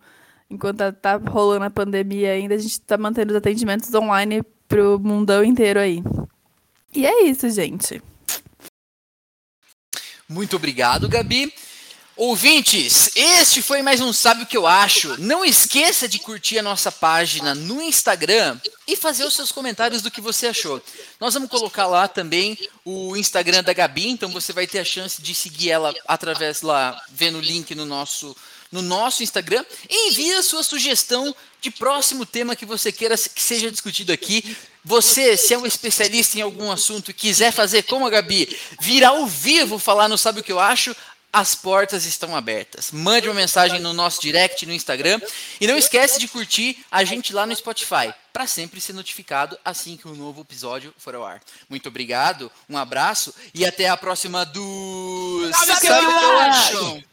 enquanto 0.49 0.91
tá 0.93 1.15
rolando 1.15 1.65
a 1.65 1.69
pandemia 1.69 2.31
ainda, 2.31 2.55
a 2.55 2.57
gente 2.57 2.81
tá 2.81 2.97
mantendo 2.97 3.31
os 3.31 3.37
atendimentos 3.37 3.93
online 3.93 4.43
pro 4.67 4.99
mundão 4.99 5.43
inteiro 5.43 5.79
aí. 5.79 6.03
E 6.93 7.05
é 7.05 7.23
isso, 7.23 7.49
gente. 7.49 8.01
Muito 10.27 10.57
obrigado, 10.57 11.07
Gabi. 11.09 11.51
Ouvintes, 12.21 13.11
este 13.15 13.61
foi 13.61 13.81
mais 13.81 14.01
um 14.01 14.11
Sabe 14.11 14.43
o 14.43 14.45
que 14.45 14.57
eu 14.57 14.67
acho. 14.67 15.15
Não 15.21 15.45
esqueça 15.45 16.05
de 16.05 16.19
curtir 16.19 16.59
a 16.59 16.61
nossa 16.61 16.91
página 16.91 17.55
no 17.55 17.81
Instagram 17.81 18.59
e 18.85 18.97
fazer 18.97 19.23
os 19.23 19.33
seus 19.33 19.53
comentários 19.53 20.01
do 20.01 20.11
que 20.11 20.19
você 20.19 20.47
achou. 20.47 20.83
Nós 21.17 21.33
vamos 21.33 21.49
colocar 21.49 21.87
lá 21.87 22.09
também 22.09 22.57
o 22.83 23.15
Instagram 23.15 23.63
da 23.63 23.71
Gabi, 23.71 24.09
então 24.09 24.29
você 24.31 24.51
vai 24.51 24.67
ter 24.67 24.79
a 24.79 24.83
chance 24.83 25.21
de 25.21 25.33
seguir 25.33 25.71
ela 25.71 25.95
através 26.05 26.61
lá, 26.61 27.01
vendo 27.09 27.37
o 27.37 27.41
link 27.41 27.73
no 27.73 27.85
nosso 27.85 28.35
no 28.69 28.81
nosso 28.81 29.23
Instagram 29.23 29.65
e 29.89 30.09
envie 30.09 30.33
a 30.33 30.43
sua 30.43 30.61
sugestão 30.61 31.33
de 31.61 31.71
próximo 31.71 32.23
tema 32.25 32.55
que 32.55 32.65
você 32.65 32.91
queira 32.91 33.15
que 33.17 33.41
seja 33.41 33.71
discutido 33.71 34.11
aqui. 34.11 34.57
Você, 34.83 35.35
se 35.37 35.53
é 35.53 35.57
um 35.57 35.65
especialista 35.65 36.37
em 36.37 36.41
algum 36.41 36.69
assunto 36.69 37.11
e 37.11 37.13
quiser 37.13 37.51
fazer 37.51 37.83
como 37.83 38.05
a 38.05 38.09
Gabi, 38.09 38.57
vir 38.81 39.05
ao 39.05 39.25
vivo 39.25 39.79
falar 39.79 40.07
no 40.07 40.17
Sabe 40.17 40.41
o 40.41 40.43
que 40.43 40.51
eu 40.51 40.59
acho, 40.59 40.95
as 41.31 41.55
portas 41.55 42.05
estão 42.05 42.35
abertas. 42.35 42.91
Mande 42.91 43.27
uma 43.27 43.35
mensagem 43.35 43.79
no 43.79 43.93
nosso 43.93 44.21
direct 44.21 44.65
no 44.65 44.73
Instagram 44.73 45.19
e 45.59 45.67
não 45.67 45.77
esquece 45.77 46.19
de 46.19 46.27
curtir 46.27 46.83
a 46.91 47.03
gente 47.03 47.33
lá 47.33 47.45
no 47.45 47.55
Spotify 47.55 48.13
para 48.33 48.47
sempre 48.47 48.81
ser 48.81 48.93
notificado 48.93 49.57
assim 49.63 49.95
que 49.97 50.07
um 50.07 50.15
novo 50.15 50.41
episódio 50.41 50.93
for 50.97 51.15
ao 51.15 51.25
ar. 51.25 51.41
Muito 51.69 51.89
obrigado, 51.89 52.51
um 52.69 52.77
abraço 52.77 53.33
e 53.53 53.65
até 53.65 53.87
a 53.87 53.97
próxima 53.97 54.45
do 54.45 55.49
Sabe 55.53 55.71
o 55.71 55.79
que 55.79 55.87
eu 55.87 56.39
acho? 56.39 57.03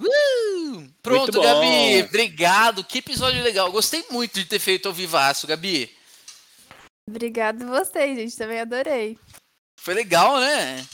Uh! 0.00 0.88
Pronto, 1.02 1.40
Gabi. 1.40 2.02
Obrigado. 2.02 2.84
Que 2.84 2.98
episódio 2.98 3.42
legal. 3.42 3.70
Gostei 3.70 4.04
muito 4.10 4.34
de 4.34 4.44
ter 4.44 4.58
feito 4.58 4.88
ao 4.88 4.94
vivaço, 4.94 5.46
Gabi. 5.46 5.94
Obrigado 7.08 7.66
vocês, 7.66 8.16
gente. 8.16 8.36
Também 8.36 8.60
adorei. 8.60 9.18
Foi 9.76 9.94
legal, 9.94 10.40
né? 10.40 10.84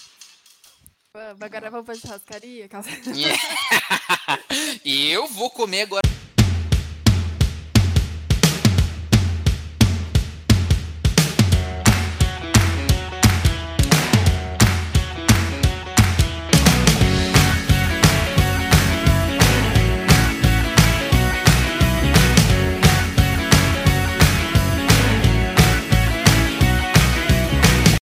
Vamos, 1.12 1.42
agora 1.42 1.70
vamos 1.70 1.86
pra 1.86 1.94
churrascaria? 1.96 2.68
E 4.84 5.10
eu 5.10 5.26
vou 5.26 5.50
comer 5.50 5.82
agora. 5.82 6.02